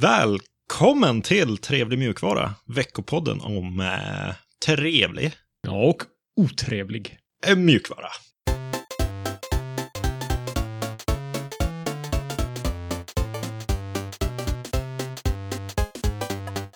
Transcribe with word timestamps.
Välkommen 0.00 1.22
till 1.22 1.58
Trevlig 1.58 1.98
mjukvara, 1.98 2.54
veckopodden 2.66 3.40
om 3.40 3.80
eh, 3.80 4.34
trevlig 4.66 5.32
Ja, 5.66 5.72
och 5.72 6.02
otrevlig. 6.36 7.18
eh, 7.46 7.56
mjukvara. 7.56 8.08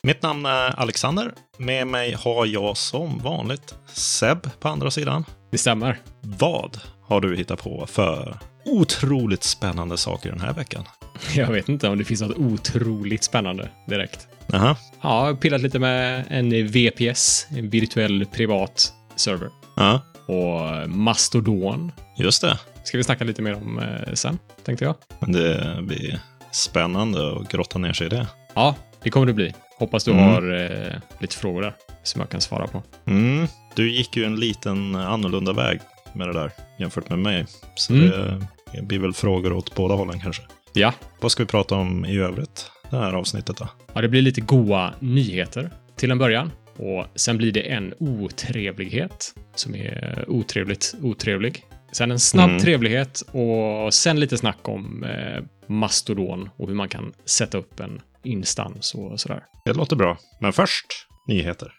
Mitt 0.03 0.23
namn 0.23 0.47
är 0.47 0.81
Alexander. 0.81 1.33
Med 1.59 1.87
mig 1.87 2.13
har 2.13 2.47
jag 2.47 2.77
som 2.77 3.19
vanligt 3.19 3.75
Seb 3.87 4.61
på 4.61 4.69
andra 4.69 4.91
sidan. 4.91 5.25
Det 5.51 5.59
stämmer. 5.59 6.01
Vad 6.21 6.79
har 7.03 7.21
du 7.21 7.37
hittat 7.37 7.63
på 7.63 7.87
för 7.87 8.39
otroligt 8.65 9.43
spännande 9.43 9.97
saker 9.97 10.31
den 10.31 10.41
här 10.41 10.53
veckan? 10.55 10.85
Jag 11.37 11.47
vet 11.53 11.69
inte 11.69 11.89
om 11.89 11.99
det 11.99 12.05
finns 12.05 12.21
något 12.21 12.37
otroligt 12.39 13.25
spännande 13.25 13.69
direkt. 13.87 14.29
Aha. 14.53 14.77
Ja, 15.03 15.27
jag 15.27 15.33
har 15.33 15.35
pillat 15.35 15.61
lite 15.61 15.79
med 15.79 16.25
en 16.31 16.67
VPS, 16.69 17.47
en 17.51 17.71
virtuell 17.71 18.27
privat 18.33 18.93
server. 19.17 19.49
Ja, 19.77 20.01
Och 20.27 20.91
Mastodon 20.91 21.93
just 22.19 22.43
det. 22.43 22.59
ska 22.85 22.97
vi 22.99 23.05
snacka 23.05 23.25
lite 23.25 23.43
mer 23.43 23.55
om 23.55 23.79
eh, 23.79 24.13
sen, 24.15 24.39
tänkte 24.65 24.85
jag. 24.85 24.95
Det 25.21 25.79
blir 25.83 26.21
spännande 26.51 27.37
att 27.37 27.49
grotta 27.53 27.79
ner 27.79 27.93
sig 27.93 28.07
i 28.07 28.11
det. 28.11 28.27
Ja, 28.55 28.75
det 29.03 29.11
kommer 29.11 29.27
det 29.27 29.33
bli. 29.33 29.55
Hoppas 29.79 30.05
du 30.05 30.11
Mm. 30.11 30.25
har 30.25 30.55
eh, 30.55 30.93
lite 31.21 31.37
frågor 31.37 31.63
där 31.63 31.75
som 32.03 32.21
jag 32.21 32.31
kan 32.31 32.41
svara 32.41 32.67
på. 32.67 32.83
Mm. 33.07 33.47
Du 33.75 33.91
gick 33.93 34.17
ju 34.17 34.25
en 34.25 34.37
liten 34.37 34.97
annorlunda 34.97 35.53
väg 35.53 35.81
med 36.13 36.29
det 36.29 36.33
där 36.33 36.51
jämfört 36.79 37.09
med 37.11 37.19
mig. 37.19 37.47
Så 37.75 37.93
Mm. 37.95 38.11
det, 38.11 38.47
det 38.73 38.83
blir 38.83 38.99
väl 38.99 39.13
frågor 39.13 39.53
åt 39.53 39.75
båda 39.75 39.95
hållen 39.95 40.21
kanske. 40.21 40.43
Ja, 40.73 40.95
Vad 41.21 41.33
ska 41.33 41.43
vi 41.43 41.47
prata 41.47 41.75
om 41.75 42.05
i 42.05 42.19
övrigt 42.19 42.71
det 42.91 42.97
här 42.97 43.13
avsnittet 43.13 43.57
då? 43.57 43.69
ja 43.95 44.01
det 44.01 44.09
blir 44.09 44.23
lite 44.23 44.41
goa 44.41 44.95
nyheter 45.01 45.71
till 45.97 46.11
en 46.11 46.19
början. 46.19 46.53
Och 46.77 47.07
sen 47.15 47.37
blir 47.37 47.53
det 47.53 47.61
en 47.61 47.95
otrevlighet 47.99 49.35
som 49.55 49.75
är 49.75 50.25
otrevligt 50.29 50.95
otrevlig. 51.03 51.65
Sen 51.93 52.11
en 52.11 52.19
snabb 52.19 52.51
Mm. 52.51 52.63
trevlighet 52.63 53.21
och 53.21 53.95
sen 53.95 54.21
lite 54.21 54.37
snack 54.39 54.69
om 54.69 55.05
eh, 55.05 55.45
Mastodon 55.67 56.51
och 56.57 56.69
hur 56.69 56.75
man 56.75 56.89
kan 56.89 57.13
sätta 57.25 57.59
upp 57.59 57.81
en 57.81 58.01
instans 58.25 58.95
och 58.95 59.21
sådär. 59.21 59.43
Det 59.65 59.73
låter 59.73 59.97
bra. 59.97 60.19
Men 60.41 60.53
först, 60.53 60.87
nyheter. 61.29 61.73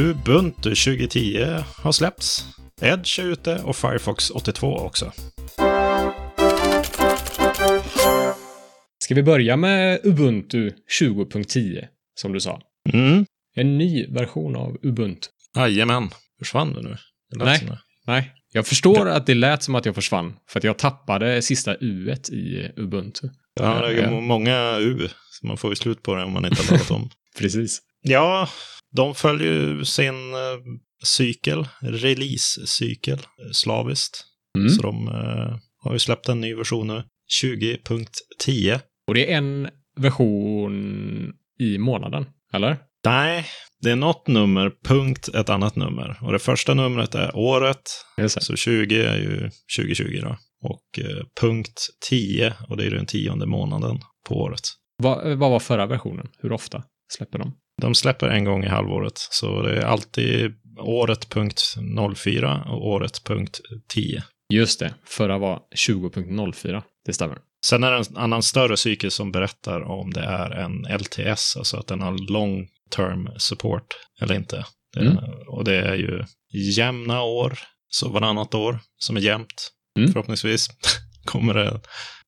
Ubuntu 0.00 0.74
2010 0.74 1.46
har 1.82 1.92
släppts. 1.92 2.44
Edge 2.80 3.18
är 3.18 3.24
ute 3.24 3.62
och 3.64 3.76
Firefox 3.76 4.30
82 4.30 4.66
också. 4.78 5.12
Ska 8.98 9.14
vi 9.14 9.22
börja 9.22 9.56
med 9.56 10.00
Ubuntu 10.04 10.70
20.10 11.00 11.84
som 12.14 12.32
du 12.32 12.40
sa? 12.40 12.60
Mm. 12.92 13.26
En 13.56 13.78
ny 13.78 14.06
version 14.06 14.56
av 14.56 14.76
Ubuntu. 14.82 15.28
Jajamän. 15.56 16.10
Försvann 16.38 16.72
du 16.72 16.82
nu? 16.82 16.96
Det 17.30 17.44
Nej. 17.44 17.64
det. 17.68 17.78
Nej, 18.06 18.32
jag 18.52 18.66
förstår 18.66 19.08
att 19.08 19.26
det 19.26 19.34
lät 19.34 19.62
som 19.62 19.74
att 19.74 19.86
jag 19.86 19.94
försvann 19.94 20.36
för 20.48 20.60
att 20.60 20.64
jag 20.64 20.78
tappade 20.78 21.42
sista 21.42 21.76
u 21.80 22.14
i 22.32 22.68
Ubuntu. 22.76 23.28
Ja, 23.54 23.86
det 23.86 23.86
är 23.86 24.02
Ja. 24.02 24.10
må- 24.10 24.20
många 24.20 24.76
U. 24.78 25.08
Så 25.30 25.46
man 25.46 25.56
får 25.56 25.70
ju 25.70 25.76
slut 25.76 26.02
på 26.02 26.14
det 26.14 26.24
om 26.24 26.32
man 26.32 26.44
inte 26.44 26.62
har 26.62 26.70
laddat 26.70 26.90
om. 26.90 27.10
Precis. 27.38 27.80
Ja, 28.02 28.48
de 28.96 29.14
följer 29.14 29.52
ju 29.52 29.84
sin 29.84 30.34
eh, 30.34 30.58
cykel, 31.04 31.68
release-cykel, 31.80 33.18
eh, 33.18 33.50
slaviskt. 33.52 34.24
Mm. 34.58 34.70
Så 34.70 34.82
de 34.82 35.08
eh, 35.08 35.58
har 35.78 35.92
ju 35.92 35.98
släppt 35.98 36.28
en 36.28 36.40
ny 36.40 36.54
version 36.54 36.86
nu, 36.86 37.02
20.10. 37.42 38.80
Och 39.06 39.14
det 39.14 39.32
är 39.32 39.36
en 39.36 39.68
version 39.96 41.32
i 41.60 41.78
månaden, 41.78 42.26
eller? 42.52 42.78
Nej, 43.04 43.46
det 43.82 43.90
är 43.90 43.96
något 43.96 44.26
nummer, 44.26 44.72
punkt, 44.84 45.28
ett 45.34 45.50
annat 45.50 45.76
nummer. 45.76 46.18
Och 46.22 46.32
det 46.32 46.38
första 46.38 46.74
numret 46.74 47.14
är 47.14 47.36
året, 47.36 47.82
så 48.26 48.56
20 48.56 49.02
är 49.02 49.16
ju 49.16 49.50
2020 49.78 50.20
då. 50.22 50.36
Och 50.62 51.04
eh, 51.04 51.24
punkt 51.40 51.88
10, 52.08 52.54
och 52.68 52.76
det 52.76 52.86
är 52.86 52.90
den 52.90 53.06
tionde 53.06 53.46
månaden 53.46 54.00
på 54.28 54.34
året. 54.34 54.60
Vad, 54.96 55.38
vad 55.38 55.50
var 55.50 55.60
förra 55.60 55.86
versionen? 55.86 56.28
Hur 56.38 56.52
ofta 56.52 56.82
släpper 57.12 57.38
de? 57.38 57.52
De 57.80 57.94
släpper 57.94 58.28
en 58.28 58.44
gång 58.44 58.64
i 58.64 58.68
halvåret, 58.68 59.18
så 59.18 59.62
det 59.62 59.76
är 59.76 59.84
alltid 59.84 60.54
året 60.78 61.28
punkt 61.28 61.62
04 62.16 62.64
och 62.68 62.86
året 62.86 63.24
punkt 63.24 63.60
10. 63.88 64.22
Just 64.52 64.80
det, 64.80 64.94
förra 65.04 65.38
var 65.38 65.60
20.04. 65.76 66.82
Det 67.06 67.12
stämmer. 67.12 67.38
Sen 67.66 67.84
är 67.84 67.90
det 67.90 67.96
en 67.96 68.16
annan 68.16 68.42
större 68.42 68.76
cykel 68.76 69.10
som 69.10 69.32
berättar 69.32 69.80
om 69.80 70.12
det 70.12 70.20
är 70.20 70.50
en 70.50 70.86
LTS, 70.98 71.56
alltså 71.56 71.76
att 71.76 71.86
den 71.86 72.00
har 72.00 72.32
long 72.32 72.68
term 72.90 73.30
support 73.36 73.86
eller 74.20 74.34
inte. 74.34 74.64
Det, 74.94 75.00
Mm. 75.00 75.16
Och 75.48 75.64
det 75.64 75.76
är 75.76 75.94
ju 75.94 76.24
jämna 76.76 77.22
år, 77.22 77.58
så 77.88 78.08
varannat 78.08 78.54
år 78.54 78.78
som 78.98 79.16
är 79.16 79.20
jämnt. 79.20 79.72
Mm. 79.98 80.12
Förhoppningsvis 80.12 80.68
kommer 81.24 81.54
det 81.54 81.80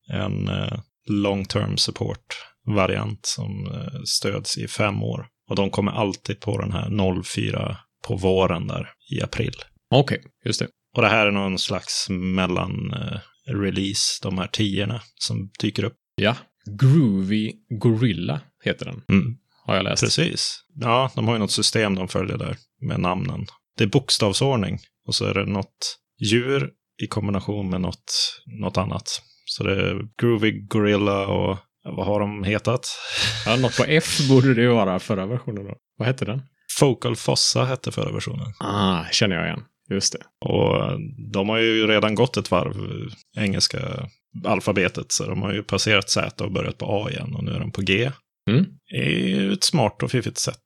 en 0.09 0.47
eh, 0.47 0.79
long 1.09 1.45
term 1.45 1.77
support 1.77 2.25
variant 2.65 3.25
som 3.25 3.71
eh, 3.71 4.01
stöds 4.05 4.57
i 4.57 4.67
fem 4.67 5.03
år. 5.03 5.27
Och 5.49 5.55
de 5.55 5.69
kommer 5.69 5.91
alltid 5.91 6.39
på 6.39 6.57
den 6.57 6.71
här 6.71 7.21
04 7.23 7.77
på 8.07 8.15
våren 8.15 8.67
där 8.67 8.89
i 9.11 9.21
april. 9.21 9.53
Okej, 9.95 10.23
just 10.45 10.59
det. 10.59 10.67
Och 10.95 11.01
det 11.01 11.07
här 11.07 11.27
är 11.27 11.31
någon 11.31 11.59
slags 11.59 12.07
mellan 12.09 12.93
eh, 12.93 13.19
release, 13.53 14.19
de 14.23 14.37
här 14.37 14.47
tiorna 14.47 15.01
som 15.15 15.49
dyker 15.59 15.83
upp. 15.83 15.95
Ja. 16.15 16.35
Groovy 16.79 17.51
Gorilla 17.79 18.41
heter 18.63 18.85
den, 18.85 19.01
Mm, 19.09 19.37
har 19.65 19.75
jag 19.75 19.83
läst. 19.83 20.03
precis. 20.03 20.63
Ja, 20.75 21.11
de 21.15 21.27
har 21.27 21.33
ju 21.35 21.39
något 21.39 21.51
system 21.51 21.95
de 21.95 22.07
följer 22.07 22.37
där 22.37 22.57
med 22.81 22.99
namnen. 22.99 23.45
Det 23.77 23.83
är 23.83 23.87
bokstavsordning 23.87 24.79
och 25.07 25.15
så 25.15 25.25
är 25.25 25.33
det 25.33 25.45
något 25.45 25.97
djur 26.21 26.71
i 27.03 27.07
kombination 27.07 27.69
med 27.69 27.81
något, 27.81 28.41
något 28.59 28.77
annat. 28.77 29.21
Så 29.45 29.63
det 29.63 29.71
är 29.89 30.01
Groovy 30.21 30.51
Gorilla 30.51 31.27
och 31.27 31.57
vad 31.83 32.05
har 32.05 32.19
de 32.19 32.43
hetat? 32.43 32.87
Ja, 33.45 33.55
något 33.55 33.77
på 33.77 33.83
F 33.83 34.29
borde 34.29 34.53
det 34.53 34.61
ju 34.61 34.67
vara 34.67 34.99
förra 34.99 35.25
versionen 35.25 35.65
då. 35.65 35.75
Vad 35.97 36.07
hette 36.07 36.25
den? 36.25 36.41
Focal 36.79 37.15
Fossa 37.15 37.65
hette 37.65 37.91
förra 37.91 38.11
versionen. 38.11 38.53
Ah, 38.59 39.05
känner 39.11 39.35
jag 39.35 39.45
igen. 39.45 39.63
Just 39.89 40.13
det. 40.13 40.49
Och 40.49 40.99
de 41.31 41.49
har 41.49 41.57
ju 41.57 41.87
redan 41.87 42.15
gått 42.15 42.37
ett 42.37 42.51
varv, 42.51 42.71
eh, 42.71 43.43
engelska 43.43 43.79
alfabetet, 44.45 45.11
så 45.11 45.25
de 45.25 45.41
har 45.41 45.53
ju 45.53 45.63
passerat 45.63 46.09
Z 46.09 46.43
och 46.43 46.51
börjat 46.51 46.77
på 46.77 46.85
A 46.85 47.09
igen 47.11 47.35
och 47.35 47.43
nu 47.43 47.51
är 47.51 47.59
de 47.59 47.71
på 47.71 47.81
G. 47.81 48.11
Mm. 48.49 48.65
Det 48.89 48.97
är 48.97 49.09
ju 49.09 49.53
ett 49.53 49.63
smart 49.63 50.03
och 50.03 50.11
fiffigt 50.11 50.37
sätt 50.37 50.57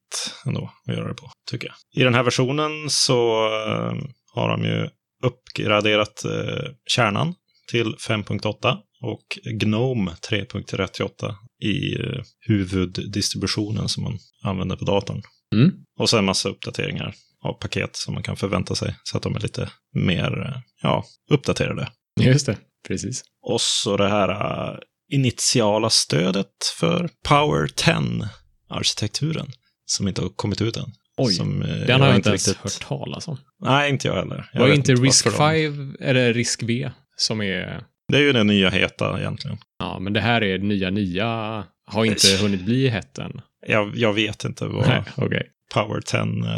ändå 0.46 0.72
att 0.88 0.96
göra 0.96 1.08
det 1.08 1.14
på, 1.14 1.32
tycker 1.52 1.68
jag. 1.68 2.02
I 2.02 2.04
den 2.04 2.14
här 2.14 2.24
versionen 2.24 2.90
så 2.90 3.46
eh, 3.46 3.94
har 4.34 4.50
de 4.50 4.64
ju 4.64 4.90
uppgraderat 5.24 6.26
eh, 6.26 6.72
kärnan 6.86 7.34
till 7.72 7.96
5.8 8.08 8.78
och 9.02 9.24
Gnome 9.60 10.12
3.38 10.32 11.36
i 11.64 11.96
eh, 12.02 12.22
huvuddistributionen 12.40 13.90
som 13.90 14.04
man 14.04 14.20
använder 14.44 14.76
på 14.76 14.86
datorn. 14.86 15.22
Mm. 15.56 15.72
Och 16.00 16.10
sen 16.10 16.26
massa 16.26 16.50
uppdateringar 16.50 17.16
av 17.44 17.54
paket 17.54 17.96
som 17.96 18.14
man 18.14 18.24
kan 18.24 18.38
förvänta 18.38 18.76
sig 18.76 18.96
så 19.04 19.18
att 19.18 19.24
de 19.24 19.36
är 19.36 19.40
lite 19.40 19.70
mer 19.94 20.42
eh, 20.48 20.62
ja, 20.82 21.04
uppdaterade. 21.32 21.92
Just 22.20 22.46
det. 22.46 22.58
Precis. 22.88 23.24
Och 23.42 23.62
så 23.62 23.98
det 23.98 24.10
här 24.10 24.30
äh, 24.30 24.78
initiala 25.14 25.90
stödet 25.90 26.52
för 26.80 27.10
Power 27.28 27.68
10-arkitekturen 27.68 29.52
som 29.86 30.08
inte 30.08 30.22
har 30.22 30.30
kommit 30.30 30.62
ut 30.62 30.78
än. 30.78 30.92
Oj, 31.18 31.34
som, 31.34 31.62
eh, 31.62 31.88
Den 31.88 32.02
har 32.02 32.08
jag 32.08 32.16
inte 32.16 32.30
ens 32.30 32.48
riktigt... 32.48 32.64
hört 32.64 32.88
talas 32.88 33.28
om. 33.28 33.38
Nej, 33.60 33.90
inte 33.90 34.08
jag 34.08 34.16
heller. 34.16 34.50
Jag 34.54 34.60
Var 34.62 34.74
inte 34.74 34.94
Risk 34.96 35.26
varför 35.26 35.54
de- 35.54 35.76
5, 35.76 35.98
eller 36.00 36.34
Risk 36.34 36.64
V, 36.64 36.92
som 37.18 37.42
är... 37.42 37.84
Det 38.12 38.18
är 38.18 38.22
ju 38.22 38.34
det 38.34 38.44
nya 38.44 38.70
heta 38.70 39.20
egentligen. 39.20 39.58
Ja, 39.80 40.00
men 40.00 40.14
det 40.14 40.22
här 40.22 40.44
är 40.44 40.60
nya 40.60 40.90
nya, 40.90 41.64
har 41.86 42.06
inte 42.06 42.28
hunnit 42.42 42.66
bli 42.66 42.90
hett 42.90 43.18
än. 43.18 43.42
Jag, 43.68 43.96
jag 43.96 44.14
vet 44.14 44.44
inte 44.44 44.66
vad 44.66 44.88
Nej, 44.88 45.04
okej. 45.16 45.48
Power 45.74 46.02
10, 46.02 46.20
eh, 46.20 46.58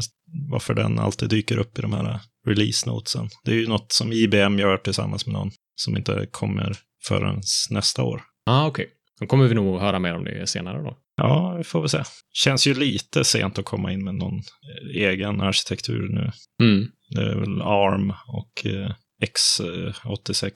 varför 0.51 0.73
den 0.73 0.99
alltid 0.99 1.29
dyker 1.29 1.57
upp 1.57 1.79
i 1.79 1.81
de 1.81 1.93
här 1.93 2.19
release 2.47 2.89
notesen. 2.89 3.29
Det 3.45 3.51
är 3.51 3.55
ju 3.55 3.67
något 3.67 3.91
som 3.91 4.11
IBM 4.11 4.59
gör 4.59 4.77
tillsammans 4.77 5.25
med 5.25 5.33
någon 5.33 5.51
som 5.75 5.97
inte 5.97 6.27
kommer 6.31 6.75
förrän 7.07 7.41
nästa 7.69 8.03
år. 8.03 8.21
Ah, 8.45 8.67
okej. 8.67 8.89
Då 9.19 9.25
kommer 9.25 9.47
vi 9.47 9.55
nog 9.55 9.79
höra 9.79 9.99
mer 9.99 10.15
om 10.15 10.23
det 10.23 10.49
senare 10.49 10.81
då. 10.81 10.97
Ja, 11.15 11.55
vi 11.57 11.63
får 11.63 11.79
väl 11.79 11.89
se. 11.89 12.03
Känns 12.33 12.67
ju 12.67 12.73
lite 12.73 13.23
sent 13.23 13.59
att 13.59 13.65
komma 13.65 13.91
in 13.91 14.03
med 14.03 14.15
någon 14.15 14.37
eh, 14.37 15.01
egen 15.07 15.41
arkitektur 15.41 16.09
nu. 16.09 16.31
Mm. 16.63 16.87
Det 17.09 17.21
är 17.21 17.35
väl 17.35 17.61
ARM 17.61 18.13
och 18.27 18.65
eh, 18.65 18.91
X86, 19.21 20.51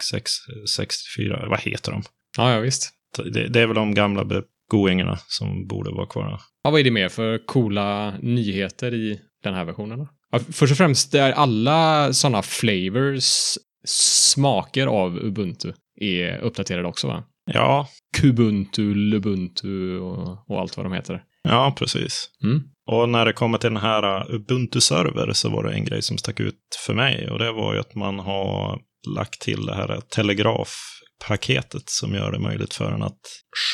X64, 0.66 1.50
vad 1.50 1.60
heter 1.60 1.92
de? 1.92 2.04
Ja, 2.38 2.54
ja, 2.54 2.60
visst. 2.60 2.90
Det, 3.18 3.48
det 3.48 3.62
är 3.62 3.68
väl 3.68 3.76
de 3.76 3.94
gamla 3.94 4.26
begoingarna 4.26 5.18
som 5.28 5.68
borde 5.68 5.92
vara 5.92 6.06
kvar. 6.08 6.42
Ja, 6.64 6.72
vad 6.72 6.80
är 6.80 6.84
det 6.84 6.92
mer 6.92 7.10
för 7.10 7.46
coola 7.46 8.14
nyheter 8.22 8.94
i 8.94 9.20
den 9.44 9.54
här 9.54 9.66
versionen 9.66 10.00
då? 10.00 10.08
Ja, 10.32 10.40
först 10.40 10.72
och 10.72 10.78
främst 10.78 11.14
är 11.14 11.32
alla 11.32 12.14
sådana 12.14 12.42
flavors, 12.42 13.58
smaker 13.88 14.88
av 14.88 15.18
Ubuntu, 15.18 15.74
är 16.02 16.38
uppdaterade 16.38 16.88
också 16.88 17.08
va? 17.08 17.24
Ja, 17.46 17.88
Kubuntu, 18.18 18.94
Lubuntu 18.96 19.98
och, 20.00 20.50
och 20.50 20.60
allt 20.62 20.78
vad 20.78 20.86
de 20.86 20.94
heter. 20.94 21.24
ja 21.44 21.76
precis. 21.78 22.30
Mm. 22.44 22.64
Och 22.92 23.10
när 23.10 23.26
det 23.26 23.34
kommer 23.34 23.58
till 23.58 23.70
den 23.74 23.82
här 23.82 24.04
uh, 24.30 24.36
Ubuntu-server 24.36 25.34
så 25.34 25.50
var 25.50 25.64
det 25.64 25.74
en 25.74 25.86
grej 25.86 26.02
som 26.02 26.18
stack 26.18 26.40
ut 26.40 26.60
för 26.86 26.94
mig. 26.94 27.30
Och 27.30 27.40
det 27.40 27.52
var 27.52 27.74
ju 27.74 27.80
att 27.80 27.96
man 27.96 28.20
har 28.20 28.80
lagt 29.16 29.42
till 29.42 29.66
det 29.66 29.76
här 29.76 30.02
telegrafpaketet 30.10 31.90
som 31.90 32.14
gör 32.14 32.32
det 32.32 32.40
möjligt 32.40 32.74
för 32.74 32.92
en 32.92 33.04
att 33.04 33.20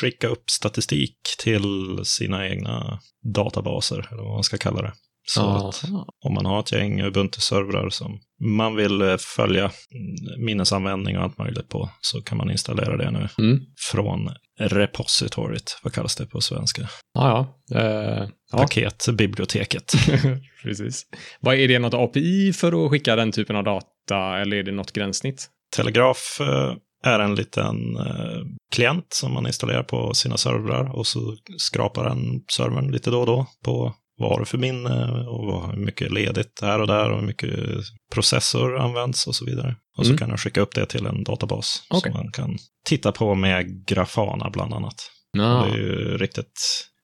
skicka 0.00 0.28
upp 0.28 0.50
statistik 0.50 1.16
till 1.38 2.00
sina 2.04 2.48
egna 2.48 3.00
databaser, 3.34 4.08
eller 4.10 4.22
vad 4.22 4.34
man 4.34 4.44
ska 4.44 4.58
kalla 4.58 4.82
det. 4.82 4.92
Så 5.28 5.40
att 5.40 5.84
om 6.24 6.34
man 6.34 6.46
har 6.46 6.60
ett 6.60 6.72
gäng 6.72 7.02
Ubuntu-servrar 7.02 7.90
som 7.90 8.20
man 8.44 8.76
vill 8.76 9.02
eh, 9.02 9.16
följa 9.36 9.70
minnesanvändning 10.38 11.18
och 11.18 11.22
allt 11.24 11.38
möjligt 11.38 11.68
på 11.68 11.90
så 12.00 12.22
kan 12.22 12.38
man 12.38 12.50
installera 12.50 12.96
det 12.96 13.10
nu 13.10 13.28
Mm. 13.38 13.60
från 13.90 14.28
repositoriet. 14.60 15.78
Vad 15.82 15.92
kallas 15.92 16.16
det 16.16 16.26
på 16.26 16.40
svenska? 16.40 16.88
Ja, 17.14 17.54
ja. 17.68 17.78
Eh, 17.80 18.28
ja. 18.52 18.58
Paketbiblioteket. 18.58 19.92
Precis. 20.62 21.06
Vad 21.40 21.54
Är 21.54 21.68
det 21.68 21.78
något 21.78 21.94
API 21.94 22.52
för 22.52 22.84
att 22.84 22.90
skicka 22.90 23.16
den 23.16 23.32
typen 23.32 23.56
av 23.56 23.64
data 23.64 24.38
eller 24.38 24.56
är 24.56 24.62
det 24.62 24.72
något 24.72 24.92
gränssnitt? 24.92 25.48
Telegraf 25.76 26.38
eh, 26.40 26.74
är 27.04 27.20
en 27.20 27.34
liten 27.34 27.96
eh, 27.96 28.40
klient 28.72 29.06
som 29.08 29.34
man 29.34 29.46
installerar 29.46 29.82
på 29.82 30.14
sina 30.14 30.36
servrar 30.36 30.96
och 30.96 31.06
så 31.06 31.36
skrapar 31.58 32.04
den 32.04 32.42
servern 32.52 32.92
lite 32.92 33.10
då 33.10 33.20
och 33.20 33.26
då 33.26 33.46
på 33.64 33.94
du 34.38 34.44
för 34.44 34.58
minne 34.58 35.04
och 35.28 35.46
vad, 35.46 35.70
hur 35.74 35.84
mycket 35.84 36.12
ledigt 36.12 36.58
här 36.62 36.80
och 36.80 36.86
där 36.86 37.10
och 37.10 37.20
hur 37.20 37.26
mycket 37.26 37.58
processor 38.12 38.78
används 38.78 39.26
och 39.26 39.34
så 39.34 39.44
vidare. 39.44 39.76
Och 39.98 40.06
så 40.06 40.10
Mm. 40.10 40.18
kan 40.18 40.28
den 40.28 40.38
skicka 40.38 40.60
upp 40.60 40.74
det 40.74 40.86
till 40.86 41.06
en 41.06 41.24
databas 41.24 41.82
Okej. 41.90 42.12
som 42.12 42.22
man 42.22 42.32
kan 42.32 42.58
titta 42.84 43.12
på 43.12 43.34
med 43.34 43.86
Grafana 43.86 44.50
bland 44.50 44.74
annat. 44.74 45.10
Ja. 45.32 45.42
Det 45.42 45.72
är 45.72 45.76
ju 45.82 46.18
riktigt, 46.18 46.52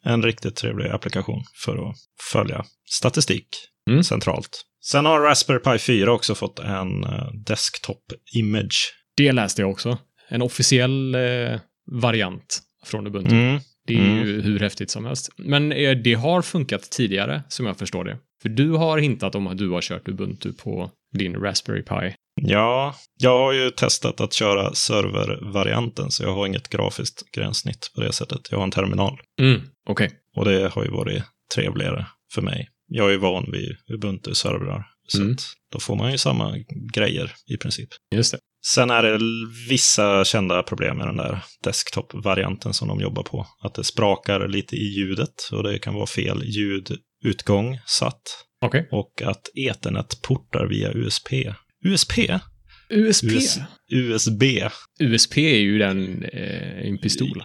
en 0.04 0.22
riktigt 0.22 0.56
trevlig 0.56 0.90
applikation 0.90 1.42
för 1.64 1.88
att 1.90 1.96
följa 2.32 2.64
statistik 2.90 3.46
Mm. 3.90 4.04
centralt. 4.04 4.62
Sen 4.84 5.04
har 5.04 5.20
Raspberry 5.20 5.58
Pi 5.58 5.78
4 5.78 6.12
också 6.12 6.34
fått 6.34 6.58
en 6.58 7.04
eh, 7.04 7.26
desktop 7.46 8.02
image. 8.36 8.92
Det 9.16 9.32
läste 9.32 9.62
jag 9.62 9.70
också. 9.70 9.98
En 10.28 10.42
officiell 10.42 11.14
eh, 11.14 11.60
variant 12.02 12.58
från 12.84 13.06
Ubuntu. 13.06 13.34
Mm. 13.34 13.60
Det 13.86 13.94
är 13.94 14.24
ju 14.24 14.40
hur 14.42 14.58
häftigt 14.60 14.90
som 14.90 15.04
helst. 15.04 15.30
Men 15.36 15.72
eh, 15.72 15.90
det 15.96 16.14
har 16.14 16.42
funkat 16.42 16.90
tidigare, 16.90 17.42
som 17.48 17.66
jag 17.66 17.76
förstår 17.78 18.04
det. 18.04 18.18
För 18.42 18.48
du 18.48 18.70
har 18.70 18.98
hintat 18.98 19.34
om 19.34 19.46
att 19.46 19.58
du 19.58 19.70
har 19.70 19.80
kört 19.80 20.08
Ubuntu 20.08 20.52
på 20.52 20.90
din 21.18 21.34
Raspberry 21.36 21.82
Pi. 21.82 22.14
Ja, 22.42 22.94
jag 23.18 23.38
har 23.38 23.52
ju 23.52 23.70
testat 23.70 24.20
att 24.20 24.32
köra 24.32 24.74
servervarianten 24.74 26.10
så 26.10 26.22
jag 26.22 26.34
har 26.34 26.46
inget 26.46 26.68
grafiskt 26.68 27.30
gränssnitt 27.32 27.90
på 27.94 28.00
det 28.00 28.12
sättet. 28.12 28.40
Jag 28.50 28.58
har 28.58 28.64
en 28.64 28.70
terminal 28.70 29.18
Mm, 29.40 29.60
okej. 29.88 30.10
och 30.36 30.44
det 30.44 30.68
har 30.74 30.84
ju 30.84 30.90
varit 30.90 31.22
trevligare 31.54 32.06
för 32.34 32.42
mig. 32.42 32.68
Jag 32.88 33.12
är 33.14 33.18
van 33.18 33.50
vid 33.52 33.76
Ubuntu-servrar 33.94 34.84
så 35.08 35.20
Mm. 35.22 35.36
då 35.72 35.80
får 35.80 35.96
man 35.96 36.12
ju 36.12 36.18
samma 36.18 36.54
grejer 36.94 37.32
i 37.46 37.56
princip. 37.56 37.88
Just 38.14 38.32
det. 38.32 38.38
Sen 38.66 38.90
är 38.90 39.02
det 39.02 39.18
vissa 39.68 40.24
kända 40.24 40.62
problem 40.62 40.96
med 40.98 41.06
den 41.06 41.16
där 41.16 41.42
desktop-varianten 41.64 42.72
som 42.72 42.88
de 42.88 43.00
jobbar 43.00 43.22
på. 43.22 43.46
Att 43.62 43.74
det 43.74 43.84
sprakar 43.84 44.48
lite 44.48 44.76
i 44.76 44.84
ljudet 44.84 45.34
och 45.52 45.62
det 45.62 45.78
kan 45.78 45.94
vara 45.94 46.06
fel 46.06 46.42
ljudutgång 46.44 47.78
satt. 47.86 48.22
Okej. 48.60 48.88
Och 48.92 49.22
att 49.22 49.48
ethernet-portar 49.54 50.66
via 50.66 50.92
USP. 50.92 51.32
USP? 51.84 52.12
USP? 52.88 53.24
US 53.24 53.58
USB. 53.92 54.42
USP 55.00 55.38
är 55.38 55.58
ju 55.58 55.78
den, 55.78 56.22
eh, 56.22 56.88
en 56.88 56.98
pistol. 56.98 57.44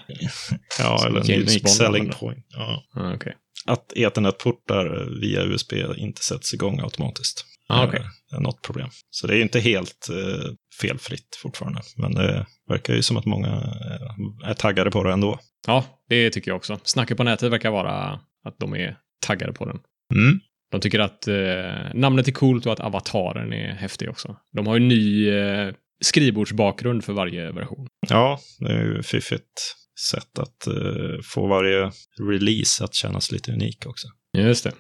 Ja, 0.80 1.08
eller 1.08 1.20
en 1.32 1.42
unique 1.42 1.68
selling 1.68 2.10
point. 2.10 2.46
Ja. 2.50 2.84
Ah, 2.96 3.14
okej. 3.14 3.36
Att 3.66 3.94
ethernet-portar 3.98 5.20
via 5.22 5.44
USB 5.44 5.74
inte 5.98 6.22
sätts 6.24 6.54
igång 6.54 6.80
automatiskt. 6.80 7.46
Ah. 7.72 7.86
Det 8.30 8.36
är 8.36 8.40
något 8.40 8.62
problem. 8.62 8.90
Så 9.10 9.28
det 9.28 9.34
är 9.34 9.38
ju 9.38 9.44
inte 9.44 9.60
helt 9.60 10.10
eh, 10.10 10.52
felfritt 10.82 11.38
fortfarande. 11.42 11.82
Men 11.98 12.14
det 12.14 12.46
verkar 12.70 12.94
ju 12.94 13.02
som 13.02 13.18
att 13.18 13.26
många 13.26 13.48
eh, 13.48 14.50
är 14.50 14.54
taggade 14.54 14.92
på 14.92 15.04
det 15.04 15.14
ändå. 15.14 15.40
Ja, 15.68 15.86
det 16.10 16.30
tycker 16.30 16.52
jag 16.52 16.56
också. 16.56 16.80
Snacket 16.84 17.18
på 17.18 17.24
nätet 17.24 17.52
verkar 17.52 17.72
vara 17.72 18.20
att 18.46 18.60
de 18.60 18.74
är 18.74 18.98
taggade 19.26 19.54
på 19.54 19.66
den. 19.66 19.80
Mm. 20.14 20.40
De 20.72 20.82
tycker 20.82 21.00
att 21.00 21.28
eh, 21.28 21.94
namnet 21.94 22.28
är 22.28 22.32
coolt 22.32 22.66
och 22.66 22.74
att 22.74 22.80
avataren 22.80 23.54
är 23.54 23.74
häftig 23.74 24.10
också. 24.10 24.36
De 24.56 24.68
har 24.68 24.74
ju 24.78 24.80
ny 24.80 25.30
eh, 25.30 25.74
skrivbordsbakgrund 26.02 27.04
för 27.04 27.14
varje 27.14 27.52
version. 27.52 27.88
Ja, 28.10 28.40
det 28.60 28.72
är 28.72 28.84
ju 28.84 29.04
fiffigt 29.04 29.76
sätt 30.12 30.40
att 30.40 30.68
eh, 30.68 31.22
få 31.24 31.48
varje 31.48 31.92
release 32.30 32.84
att 32.84 32.94
kännas 32.94 33.32
lite 33.32 33.52
unik 33.52 33.86
också. 33.86 34.08
Just 34.38 34.64
det. 34.64 34.72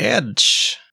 Edge 0.00 0.44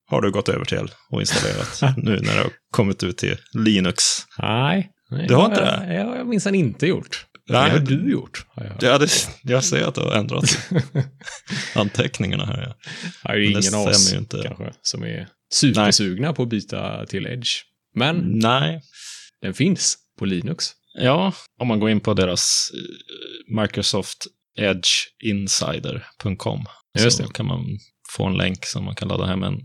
har 0.10 0.22
du 0.22 0.32
gått 0.32 0.50
över 0.50 0.66
till 0.66 0.92
och 1.10 1.22
installerat 1.22 1.98
nu 1.98 2.20
när 2.22 2.36
det 2.36 2.42
har 2.42 2.52
kommit 2.72 3.04
ut 3.04 3.18
till 3.18 3.38
Linux. 3.54 4.04
Nej. 4.40 4.92
Du 5.28 5.36
har 5.36 5.46
inte 5.46 5.60
jag, 5.62 5.88
det? 5.88 5.94
Jag 5.94 6.06
har 6.06 6.24
minsann 6.24 6.56
inte 6.56 6.88
gjort. 6.88 7.26
Nej. 7.50 7.70
Det 7.70 7.80
har 7.80 7.86
du 7.86 8.12
gjort. 8.12 8.46
Har 8.50 8.64
jag. 8.64 8.76
Ja, 8.82 8.98
det, 8.98 9.30
jag 9.44 9.64
ser 9.64 9.88
att 9.88 9.96
du 9.96 10.02
har 10.02 10.12
ändrat 10.12 10.58
anteckningarna 11.76 12.46
här. 12.46 12.62
Ja. 12.62 12.76
Ja, 13.24 13.34
det 13.34 13.40
är 13.40 13.50
ingen 13.50 13.76
av 13.76 13.88
oss 13.88 14.14
inte. 14.14 14.42
kanske 14.44 14.74
som 14.82 15.04
är 15.04 15.28
supersugna 15.54 16.34
på 16.34 16.44
att 16.44 16.50
byta 16.50 17.06
till 17.06 17.28
Edge. 17.28 17.50
Men 17.96 18.40
Nej. 18.40 18.82
den 19.42 19.54
finns 19.54 19.98
på 20.20 20.26
Linux. 20.26 20.66
Ja, 21.00 21.34
om 21.60 21.68
man 21.68 21.80
går 21.80 21.90
in 21.90 22.00
på 22.00 22.14
deras 22.14 22.72
eh, 22.74 23.62
Microsoft 23.62 24.28
Edge 24.60 24.90
Insider.com 25.24 26.66
så 27.10 27.24
kan 27.24 27.46
man 27.46 27.80
få 28.10 28.26
en 28.26 28.38
länk 28.38 28.66
som 28.66 28.84
man 28.84 28.96
kan 28.96 29.08
ladda 29.08 29.26
hem 29.26 29.44
en 29.44 29.62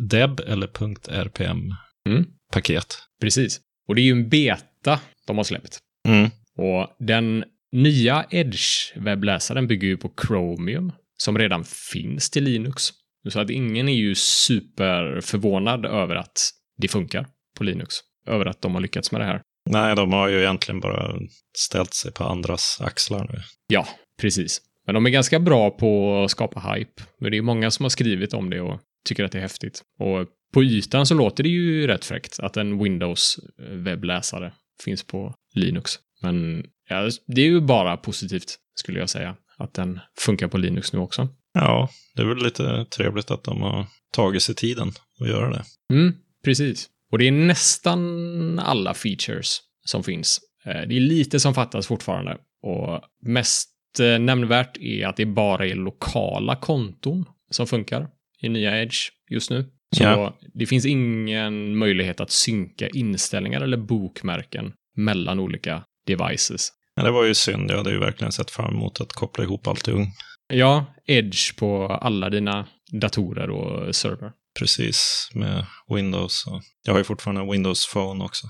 .deb 0.00 0.40
eller 0.40 0.66
.rpm-paket. 1.08 2.98
Mm. 2.98 3.10
Precis. 3.20 3.60
Och 3.88 3.94
det 3.94 4.00
är 4.00 4.04
ju 4.04 4.12
en 4.12 4.28
beta 4.28 5.00
de 5.26 5.36
har 5.36 5.44
släppt. 5.44 5.78
Mm. 6.08 6.30
Och 6.58 6.96
den 6.98 7.44
nya 7.72 8.24
Edge-webbläsaren 8.30 9.66
bygger 9.66 9.88
ju 9.88 9.96
på 9.96 10.12
Chromium, 10.26 10.92
som 11.18 11.38
redan 11.38 11.64
finns 11.64 12.30
till 12.30 12.44
Linux. 12.44 12.90
Så 13.28 13.40
att 13.40 13.50
ingen 13.50 13.88
är 13.88 13.92
ju 13.94 14.14
superförvånad 14.14 15.86
över 15.86 16.16
att 16.16 16.50
det 16.76 16.88
funkar 16.88 17.26
på 17.56 17.64
Linux. 17.64 17.94
Över 18.26 18.46
att 18.46 18.62
de 18.62 18.74
har 18.74 18.80
lyckats 18.80 19.12
med 19.12 19.20
det 19.20 19.24
här. 19.24 19.42
Nej, 19.70 19.96
de 19.96 20.12
har 20.12 20.28
ju 20.28 20.40
egentligen 20.40 20.80
bara 20.80 21.18
ställt 21.58 21.94
sig 21.94 22.12
på 22.12 22.24
andras 22.24 22.78
axlar 22.80 23.28
nu. 23.32 23.42
Ja, 23.66 23.88
precis. 24.20 24.60
Men 24.90 24.94
de 24.94 25.06
är 25.06 25.10
ganska 25.10 25.40
bra 25.40 25.70
på 25.70 26.22
att 26.24 26.30
skapa 26.30 26.60
hype. 26.60 27.02
Men 27.20 27.30
det 27.30 27.38
är 27.38 27.42
många 27.42 27.70
som 27.70 27.84
har 27.84 27.90
skrivit 27.90 28.34
om 28.34 28.50
det 28.50 28.60
och 28.60 28.80
tycker 29.04 29.24
att 29.24 29.32
det 29.32 29.38
är 29.38 29.42
häftigt. 29.42 29.82
Och 29.98 30.26
på 30.52 30.64
ytan 30.64 31.06
så 31.06 31.14
låter 31.14 31.42
det 31.42 31.48
ju 31.48 31.86
rätt 31.86 32.04
fräckt 32.04 32.40
att 32.40 32.56
en 32.56 32.82
Windows-webbläsare 32.82 34.52
finns 34.84 35.04
på 35.04 35.34
Linux. 35.54 35.92
Men 36.22 36.64
ja, 36.88 37.10
det 37.26 37.40
är 37.40 37.46
ju 37.46 37.60
bara 37.60 37.96
positivt, 37.96 38.58
skulle 38.74 39.00
jag 39.00 39.10
säga, 39.10 39.36
att 39.58 39.74
den 39.74 40.00
funkar 40.18 40.48
på 40.48 40.58
Linux 40.58 40.92
nu 40.92 40.98
också. 40.98 41.28
Ja, 41.54 41.88
det 42.14 42.22
är 42.22 42.26
väl 42.26 42.44
lite 42.44 42.84
trevligt 42.84 43.30
att 43.30 43.44
de 43.44 43.62
har 43.62 43.86
tagit 44.12 44.42
sig 44.42 44.54
tiden 44.54 44.92
att 45.20 45.28
göra 45.28 45.50
det. 45.50 45.64
Mm, 45.92 46.14
precis. 46.44 46.88
Och 47.12 47.18
det 47.18 47.28
är 47.28 47.32
nästan 47.32 48.58
alla 48.58 48.94
features 48.94 49.60
som 49.84 50.02
finns. 50.04 50.40
Eh, 50.64 50.72
Det 50.88 50.96
är 50.96 51.00
lite 51.00 51.40
som 51.40 51.54
fattas 51.54 51.86
fortfarande. 51.86 52.38
Och 52.62 53.00
mest 53.26 53.76
eh, 54.00 54.18
nämnvärt 54.18 54.76
är 54.80 55.06
att 55.06 55.16
det 55.16 55.26
bara 55.26 55.66
är 55.66 55.74
lokala 55.74 56.56
konton 56.56 57.24
som 57.50 57.66
funkar 57.66 58.08
i 58.42 58.48
nya 58.48 58.82
Edge 58.82 58.96
just 59.30 59.50
nu. 59.50 59.64
Så 59.96 60.02
Ja. 60.02 60.36
det 60.54 60.66
finns 60.66 60.86
ingen 60.86 61.76
möjlighet 61.76 62.20
att 62.20 62.30
synka 62.30 62.88
inställningar 62.88 63.60
eller 63.60 63.76
bokmärken 63.76 64.72
mellan 64.96 65.38
olika 65.40 65.82
devices. 66.06 66.68
Men 66.96 67.04
det 67.04 67.10
var 67.10 67.24
ju 67.24 67.34
synd, 67.34 67.70
jag 67.70 67.76
hade 67.76 67.90
ju 67.90 67.98
verkligen 67.98 68.32
sett 68.32 68.50
fram 68.50 68.74
emot 68.74 69.00
att 69.00 69.12
koppla 69.12 69.44
ihop 69.44 69.66
allting. 69.66 70.06
Ja, 70.52 70.84
Edge 71.06 71.56
på 71.58 71.86
alla 71.86 72.30
dina 72.30 72.66
datorer 72.92 73.50
och 73.50 73.94
server. 73.94 74.32
Precis, 74.60 75.28
med 75.34 75.66
Windows. 75.94 76.44
Och 76.46 76.62
jag 76.86 76.92
har 76.92 76.98
ju 76.98 77.04
fortfarande 77.04 77.52
Windows 77.52 77.92
Phone 77.92 78.24
också. 78.24 78.46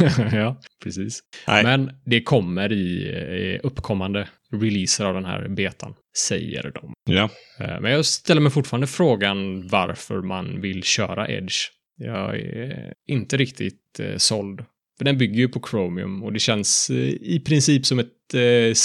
Ja, 0.32 0.60
precis. 0.82 1.20
nej, 1.46 1.62
Men 1.64 1.90
det 2.04 2.22
kommer 2.22 2.72
i 2.72 3.60
uppkommande 3.62 4.28
releaser 4.52 5.04
av 5.04 5.14
den 5.14 5.24
här 5.24 5.48
betan, 5.48 5.94
säger 6.18 6.72
de. 6.74 6.92
ja. 7.10 7.30
Eh, 7.60 7.80
Men 7.80 7.92
jag 7.92 8.04
ställer 8.06 8.40
mig 8.40 8.52
fortfarande 8.52 8.86
frågan 8.86 9.68
varför 9.68 10.22
man 10.22 10.60
vill 10.60 10.82
köra 10.82 11.28
Edge. 11.28 11.54
Jag 11.96 12.38
är 12.40 12.94
inte 13.06 13.36
riktigt 13.36 14.00
eh, 14.00 14.16
såld. 14.16 14.64
För 14.98 15.04
den 15.04 15.18
bygger 15.18 15.36
ju 15.38 15.48
på 15.48 15.60
Chromium 15.70 16.22
och 16.22 16.32
det 16.32 16.38
känns 16.38 16.90
eh, 16.90 16.96
i 17.08 17.42
princip 17.46 17.86
som 17.86 17.98
ett 17.98 18.08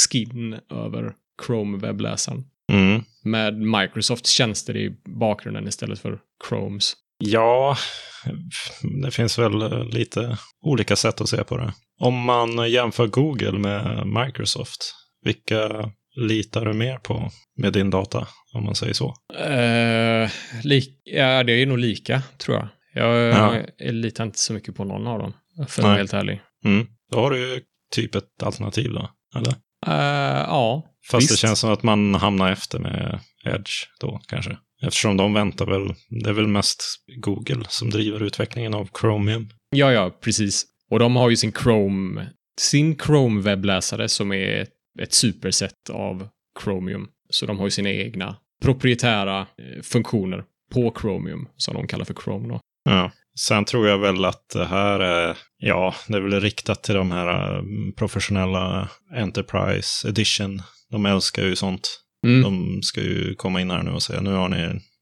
skin 0.09 0.53
över 0.69 1.13
Chrome-webbläsaren. 1.47 2.43
Mm. 2.71 3.03
Med 3.23 3.57
Microsofts 3.57 4.29
tjänster 4.29 4.77
i 4.77 4.95
bakgrunden 5.19 5.67
istället 5.67 5.99
för 5.99 6.19
Chromes. 6.49 6.93
Ja, 7.17 7.77
det 9.03 9.11
finns 9.11 9.39
väl 9.39 9.87
lite 9.89 10.37
olika 10.61 10.95
sätt 10.95 11.21
att 11.21 11.29
se 11.29 11.43
på 11.43 11.57
det. 11.57 11.73
Om 11.99 12.19
man 12.19 12.71
jämför 12.71 13.07
Google 13.07 13.51
med 13.51 14.07
Microsoft, 14.07 14.95
vilka 15.25 15.91
litar 16.15 16.65
du 16.65 16.73
mer 16.73 16.97
på 16.97 17.29
med 17.57 17.73
din 17.73 17.89
data, 17.89 18.27
om 18.53 18.65
man 18.65 18.75
säger 18.75 18.93
så? 18.93 19.15
Uh, 19.33 20.29
ja, 21.03 21.43
det 21.43 21.53
är 21.53 21.65
nog 21.65 21.77
lika, 21.77 22.21
tror 22.37 22.57
jag. 22.57 22.67
Jag 22.93 23.17
ja. 23.77 23.91
litar 23.91 24.23
inte 24.23 24.39
så 24.39 24.53
mycket 24.53 24.75
på 24.75 24.83
någon 24.83 25.07
av 25.07 25.19
dem, 25.19 25.33
för 25.67 25.81
att 25.81 25.85
vara 25.85 25.97
helt 25.97 26.13
ärlig. 26.13 26.41
Mm. 26.65 26.87
Då 27.11 27.19
har 27.19 27.31
du 27.31 27.39
ju 27.39 27.61
typ 27.95 28.15
ett 28.15 28.43
alternativ 28.43 28.93
då, 28.93 29.09
eller? 29.35 29.51
Uh, 29.87 30.43
ja, 30.47 30.83
Fast 31.11 31.23
visst. 31.23 31.33
det 31.33 31.47
känns 31.47 31.59
som 31.59 31.71
att 31.71 31.83
man 31.83 32.15
hamnar 32.15 32.51
efter 32.51 32.79
med 32.79 33.19
Edge 33.45 33.71
då, 33.99 34.21
kanske. 34.27 34.57
Eftersom 34.81 35.17
de 35.17 35.33
väntar 35.33 35.65
väl, 35.65 35.95
det 36.23 36.29
är 36.29 36.33
väl 36.33 36.47
mest 36.47 36.83
Google 37.17 37.65
som 37.69 37.89
driver 37.89 38.23
utvecklingen 38.23 38.73
av 38.73 38.89
Chromium. 39.01 39.49
Ja, 39.69 39.91
ja, 39.91 40.17
precis. 40.21 40.65
Och 40.89 40.99
de 40.99 41.15
har 41.15 41.29
ju 41.29 41.35
sin 41.35 41.51
Chrome, 41.51 42.27
sin 42.59 42.95
Chrome-webbläsare 42.95 44.07
som 44.07 44.31
är 44.31 44.67
ett 45.01 45.13
superset 45.13 45.89
av 45.89 46.27
Chromium. 46.63 47.07
Så 47.29 47.45
de 47.45 47.57
har 47.57 47.65
ju 47.65 47.71
sina 47.71 47.89
egna 47.89 48.35
proprietära 48.61 49.39
eh, 49.39 49.81
funktioner 49.83 50.43
på 50.73 50.93
Chromium, 51.01 51.47
som 51.57 51.73
de 51.73 51.87
kallar 51.87 52.05
för 52.05 52.13
Chrome 52.13 52.47
då. 52.47 52.59
Ja. 52.89 53.11
Sen 53.39 53.65
tror 53.65 53.87
jag 53.87 53.97
väl 53.97 54.25
att 54.25 54.49
det 54.53 54.65
här 54.65 54.99
är, 54.99 55.37
ja, 55.57 55.95
det 56.07 56.17
är 56.17 56.21
väl 56.21 56.41
riktat 56.41 56.83
till 56.83 56.95
de 56.95 57.11
här 57.11 57.59
mm, 57.59 57.93
professionella 57.93 58.89
Enterprise 59.15 60.07
Edition. 60.07 60.61
De 60.93 61.05
älskar 61.05 61.43
ju 61.43 61.55
sånt. 61.55 61.99
Mm. 62.25 62.41
De 62.41 62.83
ska 62.83 63.01
ju 63.01 63.35
komma 63.35 63.61
in 63.61 63.71
här 63.71 63.83
nu 63.83 63.91
och 63.91 64.03
säga, 64.03 64.21
nu 64.21 64.33
har 64.33 64.49
ni, 64.49 64.57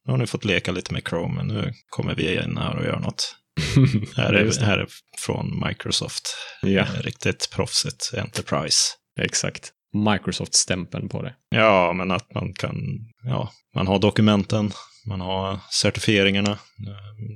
nu 0.06 0.12
har 0.12 0.18
ni 0.18 0.28
fått 0.28 0.46
leka 0.46 0.72
lite 0.72 0.94
med 0.94 1.08
Chrome, 1.10 1.36
men 1.36 1.48
nu 1.48 1.74
kommer 1.90 2.16
vi 2.16 2.44
in 2.44 2.58
här 2.58 2.76
och 2.76 2.86
gör 2.86 3.00
något. 3.00 3.36
här, 4.16 4.34
är, 4.34 4.62
här 4.62 4.78
är 4.78 4.88
från 5.20 5.64
Microsoft. 5.68 6.24
Ja. 6.62 6.86
Riktigt 7.02 7.50
proffsigt 7.52 8.12
Enterprise. 8.18 8.78
Exakt. 9.20 9.72
Microsoft-stämpeln 9.94 11.10
på 11.10 11.22
det. 11.22 11.36
Ja, 11.50 11.94
men 11.94 12.12
att 12.12 12.34
man 12.34 12.54
kan, 12.54 12.76
ja, 13.24 13.52
man 13.76 13.88
har 13.88 14.00
dokumenten, 14.00 14.72
man 15.08 15.22
har 15.22 15.60
certifieringarna. 15.72 16.58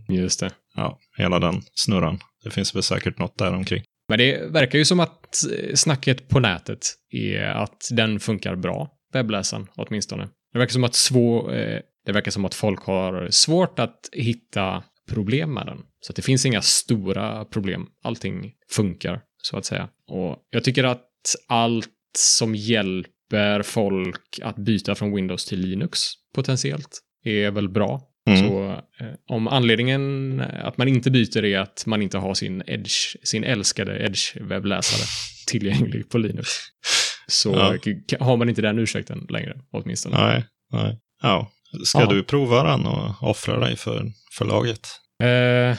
Just 0.10 0.40
det. 0.40 0.52
Ja, 0.76 1.00
hela 1.18 1.40
den 1.40 1.62
snurran. 1.74 2.20
Det 2.44 2.50
finns 2.50 2.76
väl 2.76 2.84
säkert 2.84 3.20
något 3.20 3.38
där 3.38 3.54
omkring. 3.54 3.84
Men 4.08 4.20
det 4.20 4.52
verkar 4.52 4.80
ju 4.80 4.86
som 4.86 5.00
att 5.00 5.36
eh, 5.52 5.76
snacket 5.76 6.30
på 6.30 6.40
nätet 6.40 6.88
är 7.10 7.44
att 7.44 7.88
den 7.92 8.20
funkar 8.20 8.56
bra, 8.56 8.90
webbläsaren 9.14 9.68
åtminstone. 9.76 10.30
Det 10.54 10.60
verkar 10.60 10.74
som 10.74 10.84
att 10.84 10.96
svå, 10.96 11.52
eh, 11.52 11.80
det 12.06 12.12
verkar 12.12 12.32
som 12.32 12.46
att 12.46 12.54
folk 12.54 12.80
har 12.84 13.28
svårt 13.30 13.80
att 13.80 14.00
hitta 14.12 14.84
problem 15.10 15.54
med 15.54 15.66
den. 15.66 15.78
Så 16.00 16.12
att 16.12 16.16
det 16.16 16.22
finns 16.22 16.46
inga 16.46 16.62
stora 16.62 17.46
problem. 17.46 17.88
Allting 18.04 18.54
funkar, 18.72 19.22
så 19.42 19.58
att 19.58 19.66
säga. 19.66 19.90
Och 20.08 20.38
jag 20.50 20.64
tycker 20.64 20.84
att 20.84 21.10
allt 21.48 21.90
som 22.18 22.56
hjälper 22.56 23.62
folk 23.62 24.40
att 24.42 24.56
byta 24.56 24.96
från 24.96 25.16
Windows 25.16 25.46
till 25.46 25.60
Linux 25.60 26.00
potentiellt 26.36 27.00
är 27.24 27.52
väl 27.52 27.70
bra. 27.70 28.02
Mm. 28.30 28.40
Så 28.40 28.70
eh, 29.00 29.08
om 29.28 29.48
anledningen 29.48 30.42
att 30.64 30.78
man 30.78 30.88
inte 30.88 31.12
byter 31.12 31.46
är 31.46 31.60
att 31.60 31.84
man 31.86 32.02
inte 32.02 32.18
har 32.18 32.34
sin 32.34 32.64
Edge, 32.68 33.16
sin 33.24 33.44
älskade 33.44 34.08
Edge-webbläsare 34.08 35.08
tillgänglig 35.48 36.10
på 36.10 36.18
Linux. 36.18 36.50
Så 37.28 37.78
ja. 38.08 38.18
har 38.20 38.38
man 38.38 38.50
inte 38.50 38.62
den 38.62 38.80
ursäkten 38.80 39.26
längre, 39.30 39.54
åtminstone. 39.72 40.28
Nej, 40.28 40.46
nej. 40.72 41.00
Ja. 41.22 41.52
Ska 41.84 42.02
ja. 42.02 42.06
du 42.06 42.24
prova 42.24 42.64
den 42.64 42.86
och 42.86 43.30
offra 43.30 43.60
dig 43.60 43.76
för, 43.76 44.12
för 44.38 44.46
laget? 44.46 44.88
Uh, 45.24 45.78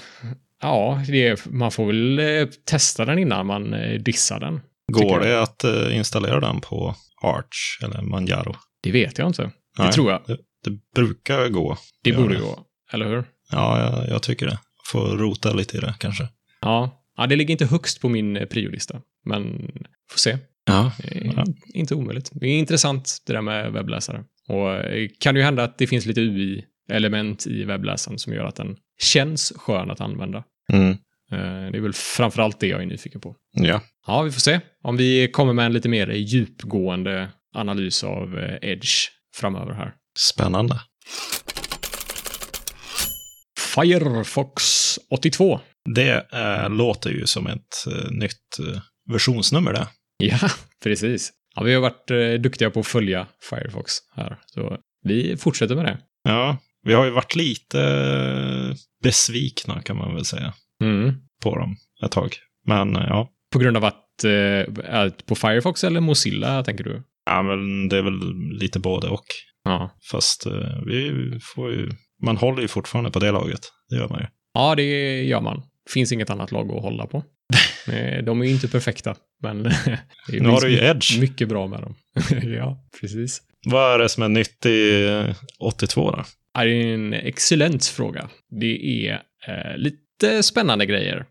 ja, 0.63 1.03
det, 1.09 1.47
man 1.47 1.71
får 1.71 1.87
väl 1.87 2.21
uh, 2.21 2.49
testa 2.65 3.05
den 3.05 3.19
innan 3.19 3.47
man 3.47 3.71
dissar 4.01 4.41
den. 4.41 4.61
Går 4.93 5.21
det 5.21 5.43
att 5.43 5.65
installera 5.93 6.41
den 6.41 6.61
på 6.61 6.95
Arch 7.23 7.83
eller 7.83 8.03
Manjaro? 8.03 8.57
Det 8.83 8.93
vet 8.93 9.19
jag 9.19 9.27
inte. 9.27 9.51
Nej, 9.79 9.87
det 9.87 9.93
tror 9.93 10.11
jag. 10.11 10.21
Det, 10.71 10.79
brukar 10.95 11.49
gå. 11.49 11.79
Det 12.03 12.13
borde 12.13 12.35
det. 12.35 12.41
gå, 12.41 12.67
eller 12.93 13.09
hur? 13.09 13.25
Ja, 13.51 13.81
jag, 13.81 14.09
jag, 14.09 14.23
tycker 14.23 14.47
det. 14.47 14.59
Får 14.93 15.17
rota 15.17 15.53
lite 15.53 15.77
i 15.77 15.81
det 15.81 15.95
kanske. 15.99 16.29
Ja. 16.61 17.05
ja, 17.17 17.27
det 17.27 17.37
ligger 17.37 17.53
inte 17.53 17.67
högst 17.67 18.01
på 18.01 18.09
min 18.09 18.47
priolista, 18.51 19.01
men 19.25 19.71
får 20.11 20.19
se. 20.19 20.39
Ja, 20.67 20.93
ja. 21.37 21.45
Inte 21.75 21.95
omöjligt. 21.95 22.31
Det 22.33 22.47
är 22.47 22.59
intressant 22.59 23.23
det 23.27 23.33
där 23.33 23.41
med 23.41 23.73
webbläsare. 23.73 24.25
Och 24.49 24.69
kan 25.21 25.35
det 25.35 25.41
ju 25.41 25.45
hända 25.45 25.65
att 25.65 25.79
det 25.79 25.87
finns 25.87 26.07
lite 26.07 26.21
UI-element 26.21 27.47
i 27.47 27.65
webbläsaren 27.65 28.19
som 28.19 28.33
gör 28.33 28.45
att 28.45 28.57
den 28.57 28.77
känns 28.99 29.53
skön 29.57 29.91
att 29.91 30.01
använda. 30.01 30.45
Mm. 30.73 30.97
Det 31.73 31.79
är 31.79 31.81
väl 31.81 31.93
framförallt 31.93 32.61
det 32.61 32.67
jag 32.67 32.83
är 32.83 32.87
nyfiken 32.87 33.21
på. 33.21 33.37
Ja. 33.53 33.81
Ja, 34.07 34.23
vi 34.23 34.31
får 34.31 34.41
se 34.41 34.61
om 34.83 34.97
vi 34.97 35.29
kommer 35.29 35.53
med 35.53 35.67
en 35.67 35.73
lite 35.73 35.89
mer 35.89 36.09
djupgående 36.09 37.29
analys 37.55 38.05
av 38.05 38.39
Edge 38.63 39.09
framöver 39.35 39.73
här. 39.73 39.95
Spännande. 40.17 40.81
Firefox 43.75 44.63
82. 45.11 45.61
Det 45.95 46.27
äh, 46.33 46.71
låter 46.71 47.11
ju 47.11 47.27
som 47.27 47.47
ett 47.47 47.87
äh, 47.87 48.11
nytt 48.11 48.59
äh, 48.59 48.81
versionsnummer 49.13 49.73
det. 49.73 49.89
Ja, 50.19 50.39
precis. 50.83 51.33
Ja, 51.55 51.63
vi 51.63 51.75
har 51.75 51.81
varit 51.81 52.43
duktiga 52.43 52.71
på 52.71 52.81
att 52.81 52.87
följa 52.87 53.27
Firefox 53.51 53.93
här, 54.15 54.39
så 54.47 54.79
vi 55.03 55.37
fortsätter 55.37 55.75
med 55.75 55.85
det. 55.85 55.99
Ja, 56.23 56.57
vi 56.83 56.95
har 56.95 57.05
ju 57.05 57.11
varit 57.11 57.35
lite 57.35 58.77
besvikna 59.03 59.83
kan 59.83 59.97
man 59.97 60.15
väl 60.15 60.25
säga 60.25 60.55
mm. 60.83 61.15
på 61.43 61.59
dem 61.59 61.77
ett 62.05 62.11
tag. 62.11 62.37
Men 62.67 62.95
ja. 62.95 63.31
På 63.53 63.59
grund 63.59 63.77
av 63.77 63.85
att, 63.85 64.25
eh, 64.25 65.11
på 65.27 65.35
Firefox 65.35 65.85
eller 65.85 66.01
Mozilla 66.01 66.63
tänker 66.65 66.85
du? 66.85 67.03
Ja, 67.27 67.43
men 67.43 67.89
det 67.89 67.99
är 67.99 68.03
väl 68.03 68.21
lite 68.59 68.79
både 68.79 69.09
och. 69.09 69.27
Ja. 69.67 69.91
Fast 70.11 70.47
eh, 70.47 70.53
vi 70.87 71.13
får 71.43 71.73
ju, 71.73 71.91
man 72.23 72.37
håller 72.37 72.63
ju 72.63 72.69
fortfarande 72.69 73.11
på 73.11 73.19
det 73.19 73.31
laget. 73.31 73.61
Det 73.91 73.97
gör 73.97 74.09
man 74.09 74.21
ju. 74.21 74.27
Ja, 74.55 74.75
det 74.75 75.23
gör 75.23 75.41
man. 75.41 75.63
Finns 75.91 76.13
inget 76.13 76.31
annat 76.31 76.53
lag 76.53 76.73
att 76.73 76.83
hålla 76.83 77.07
på. 77.07 77.23
De 78.25 78.41
är 78.41 78.45
ju 78.45 78.51
inte 78.53 78.69
perfekta, 78.69 79.15
men 79.43 79.63
det 80.29 80.41
nu 80.41 80.49
har 80.49 80.61
du 80.61 80.71
ju 80.71 80.79
Edge. 80.79 81.21
mycket 81.21 81.49
bra 81.49 81.67
med 81.67 81.81
dem. 81.81 81.95
ja, 82.57 82.85
precis. 83.01 83.43
Vad 83.67 83.95
är 83.95 83.99
det 83.99 84.09
som 84.09 84.23
är 84.23 84.29
nytt 84.29 84.67
i 84.67 85.09
82 85.59 86.11
då? 86.11 86.25
Det 86.55 86.61
är 86.61 86.95
en 86.95 87.13
excellent 87.13 87.87
fråga. 87.87 88.29
Det 88.61 89.09
är 89.09 89.23
eh, 89.49 89.77
lite 89.77 90.43
spännande 90.43 90.87
grejer. 90.87 91.27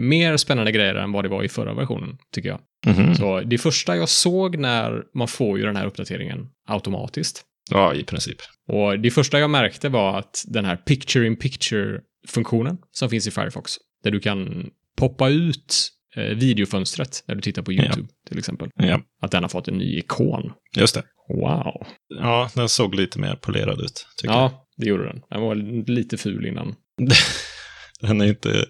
Mer 0.00 0.36
spännande 0.36 0.72
grejer 0.72 0.94
än 0.94 1.12
vad 1.12 1.24
det 1.24 1.28
var 1.28 1.42
i 1.42 1.48
förra 1.48 1.74
versionen, 1.74 2.18
tycker 2.32 2.48
jag. 2.48 2.60
Mm 2.86 2.98
-hmm. 2.98 3.14
Så 3.14 3.40
det 3.40 3.58
första 3.58 3.96
jag 3.96 4.08
såg 4.08 4.58
när 4.58 5.02
man 5.14 5.28
får 5.28 5.58
ju 5.58 5.64
den 5.64 5.76
här 5.76 5.86
uppdateringen 5.86 6.48
automatiskt. 6.68 7.44
Ja, 7.70 7.94
i 7.94 8.04
princip. 8.04 8.36
Och 8.68 9.00
det 9.00 9.10
första 9.10 9.38
jag 9.38 9.50
märkte 9.50 9.88
var 9.88 10.18
att 10.18 10.44
den 10.48 10.64
här 10.64 10.76
picture-in-picture-funktionen 10.76 12.78
som 12.92 13.10
finns 13.10 13.26
i 13.26 13.30
Firefox, 13.30 13.72
där 14.04 14.10
du 14.10 14.20
kan 14.20 14.70
poppa 14.96 15.28
ut 15.28 15.88
eh, 16.16 16.22
videofönstret 16.36 17.24
när 17.28 17.34
du 17.34 17.40
tittar 17.40 17.62
på 17.62 17.72
YouTube, 17.72 18.06
ja. 18.10 18.28
till 18.28 18.38
exempel. 18.38 18.68
Ja. 18.74 19.00
Att 19.22 19.30
den 19.30 19.42
har 19.44 19.48
fått 19.48 19.68
en 19.68 19.78
ny 19.78 19.98
ikon. 19.98 20.52
Just 20.76 20.94
det. 20.94 21.02
Wow. 21.28 21.86
Ja, 22.08 22.50
den 22.54 22.68
såg 22.68 22.94
lite 22.94 23.18
mer 23.18 23.34
polerad 23.36 23.80
ut, 23.80 24.06
ja, 24.22 24.32
jag. 24.32 24.42
Ja, 24.42 24.66
det 24.76 24.86
gjorde 24.86 25.06
den. 25.06 25.22
Den 25.30 25.40
var 25.40 25.54
lite 25.90 26.16
ful 26.16 26.46
innan. 26.46 26.74
den 28.00 28.20
är 28.20 28.26
inte, 28.26 28.66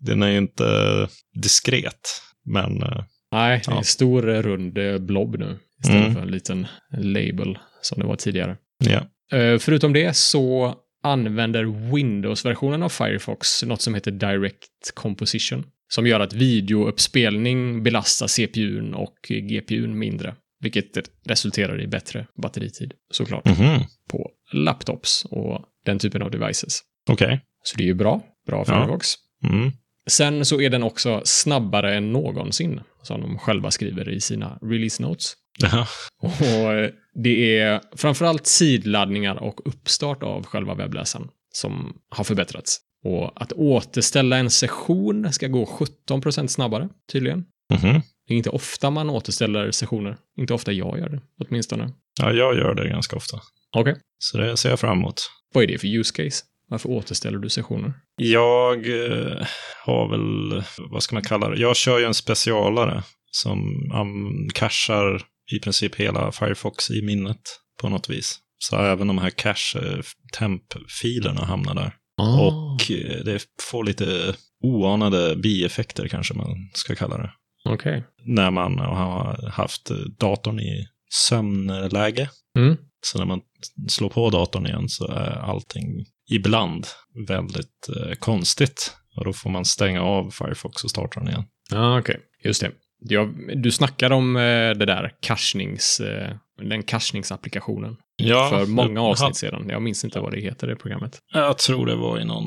den 0.00 0.22
är 0.22 0.38
inte 0.38 1.08
diskret, 1.42 2.22
men... 2.44 2.82
eh, 2.82 3.04
Nej, 3.32 3.62
det 3.64 3.70
är 3.70 3.74
Ja. 3.74 3.78
en 3.78 3.84
stor 3.84 4.22
rund 4.22 4.78
blob 5.06 5.36
nu 5.38 5.58
istället 5.82 6.02
Mm. 6.02 6.14
för 6.14 6.22
en 6.22 6.28
liten 6.30 6.66
label 6.98 7.58
som 7.86 8.00
det 8.00 8.06
var 8.06 8.16
tidigare. 8.16 8.56
Ja. 8.78 9.06
Eh, 9.38 9.58
Förutom 9.58 9.92
det 9.92 10.16
så 10.16 10.74
använder 11.02 11.92
Windows-versionen 11.94 12.82
av 12.82 12.88
Firefox 12.88 13.62
något 13.62 13.80
som 13.82 13.94
heter 13.94 14.10
Direct 14.10 14.94
Composition, 14.94 15.64
som 15.88 16.06
gör 16.06 16.20
att 16.20 16.32
videouppspelning 16.32 17.82
belastar 17.82 18.26
CPUn 18.26 18.94
och 18.94 19.16
GPUn 19.28 19.98
mindre, 19.98 20.34
vilket 20.60 20.86
resulterar 21.26 21.80
i 21.82 21.86
bättre 21.86 22.26
batteritid, 22.42 22.92
såklart, 23.10 23.44
Mhm. 23.44 23.80
på 24.10 24.30
laptops 24.52 25.24
och 25.24 25.60
den 25.84 25.98
typen 25.98 26.22
av 26.22 26.30
devices. 26.30 26.80
Okej. 27.10 27.40
Så 27.62 27.76
det 27.76 27.82
är 27.82 27.86
ju 27.86 27.94
bra, 27.94 28.22
bra 28.46 28.58
Ja. 28.58 28.64
Firefox. 28.64 29.14
Mm. 29.44 29.70
Sen 30.10 30.44
så 30.44 30.60
är 30.60 30.70
den 30.70 30.82
också 30.82 31.20
snabbare 31.24 31.94
än 31.96 32.12
någonsin, 32.12 32.80
som 33.02 33.20
de 33.20 33.38
själva 33.38 33.70
skriver 33.70 34.08
i 34.08 34.20
sina 34.20 34.58
release 34.62 35.02
notes. 35.02 35.32
Ja. 35.58 35.86
Och 36.22 36.72
eh, 36.72 36.90
det 37.14 37.58
är 37.58 37.80
framförallt 37.96 38.46
sidladdningar 38.46 39.42
och 39.42 39.60
uppstart 39.68 40.22
av 40.22 40.46
själva 40.46 40.74
webbläsaren 40.74 41.28
som 41.52 41.96
har 42.10 42.24
förbättrats. 42.24 42.80
Och 43.04 43.42
att 43.42 43.52
återställa 43.52 44.36
en 44.36 44.50
session 44.50 45.32
ska 45.32 45.48
gå 45.48 45.64
17% 46.10 46.46
snabbare, 46.46 46.88
tydligen. 47.12 47.44
Mhm. 47.74 48.00
Det 48.28 48.34
är 48.34 48.38
inte 48.38 48.50
ofta 48.50 48.90
man 48.90 49.10
återställer 49.10 49.70
sessioner. 49.70 50.16
Inte 50.38 50.54
ofta 50.54 50.72
jag 50.72 50.98
gör 50.98 51.08
det, 51.08 51.20
åtminstone. 51.44 51.90
ja, 52.20 52.32
jag 52.32 52.56
gör 52.56 52.74
det 52.74 52.88
ganska 52.88 53.16
ofta. 53.16 53.40
Okej. 53.76 53.96
Så 54.18 54.38
det 54.38 54.56
ser 54.56 54.70
jag 54.70 54.80
fram 54.80 54.98
emot. 54.98 55.14
Vad 55.54 55.64
är 55.64 55.68
det 55.68 55.78
för 55.78 55.86
use 55.98 56.24
case? 56.24 56.44
Varför 56.68 56.88
återställer 56.90 57.38
du 57.38 57.48
sessioner? 57.48 57.92
Jag 58.16 58.76
eh, 58.76 59.46
har 59.84 60.08
väl, 60.10 60.62
vad 60.90 61.02
ska 61.02 61.14
man 61.16 61.22
kalla 61.22 61.48
det? 61.48 61.60
Jag 61.60 61.76
kör 61.76 61.98
ju 61.98 62.04
en 62.04 62.14
specialare 62.14 63.02
som 63.30 63.58
um, 63.94 64.48
cachar 64.54 65.22
i 65.52 65.58
princip 65.58 65.94
hela 65.94 66.32
Firefox 66.32 66.90
i 66.90 67.02
minnet 67.02 67.40
på 67.80 67.88
något 67.88 68.10
vis. 68.10 68.38
Så 68.58 68.76
även 68.76 69.06
de 69.06 69.18
här 69.18 69.30
cache-temp-filerna 69.30 71.44
hamnar 71.44 71.74
där. 71.74 71.94
Ah. 72.16 72.40
Och 72.40 72.90
eh, 72.90 73.24
det 73.24 73.46
får 73.70 73.84
lite 73.84 74.34
oanade 74.62 75.36
bieffekter 75.36 76.08
kanske 76.08 76.34
man 76.34 76.70
ska 76.74 76.94
kalla 76.94 77.18
det. 77.18 77.32
Okej. 77.64 78.04
När 78.24 78.50
man 78.50 78.78
har 78.78 79.50
haft 79.50 79.90
datorn 80.18 80.60
i 80.60 80.86
sömnläge. 81.28 82.30
Mm. 82.58 82.76
Så 83.00 83.18
när 83.18 83.24
man 83.24 83.40
slår 83.88 84.08
på 84.08 84.30
datorn 84.30 84.66
igen 84.66 84.88
så 84.88 85.06
är 85.06 85.30
allting 85.30 86.04
ibland 86.30 86.86
väldigt 87.28 87.88
eh, 87.96 88.14
konstigt. 88.14 88.96
Och 89.16 89.24
då 89.24 89.32
får 89.32 89.50
man 89.50 89.64
stänga 89.64 90.02
av 90.02 90.30
Firefox 90.30 90.84
och 90.84 90.90
starta 90.90 91.20
den 91.20 91.28
igen. 91.28 91.44
Ja, 91.70 91.98
okej. 91.98 92.20
Just 92.44 92.60
det. 92.60 92.72
Ja, 92.98 93.28
du 93.56 93.70
snackade 93.70 94.14
om 94.14 94.36
eh, 94.36 94.40
det 94.70 94.86
där 94.86 95.12
cachnings, 95.20 96.00
eh, 96.00 96.30
den 96.68 96.82
cachningsapplikationen 96.82 97.96
Ja, 98.16 98.50
för 98.50 98.66
många 98.66 99.00
jag- 99.00 99.04
avsnitt 99.10 99.36
sedan. 99.36 99.66
Jag 99.68 99.82
minns 99.82 100.04
inte 100.04 100.20
vad 100.20 100.32
det 100.32 100.40
heter, 100.40 100.66
det 100.66 100.76
programmet. 100.76 101.18
Jag 101.32 101.58
tror 101.58 101.86
det 101.86 101.96
var 101.96 102.20
i 102.20 102.24
någon 102.24 102.46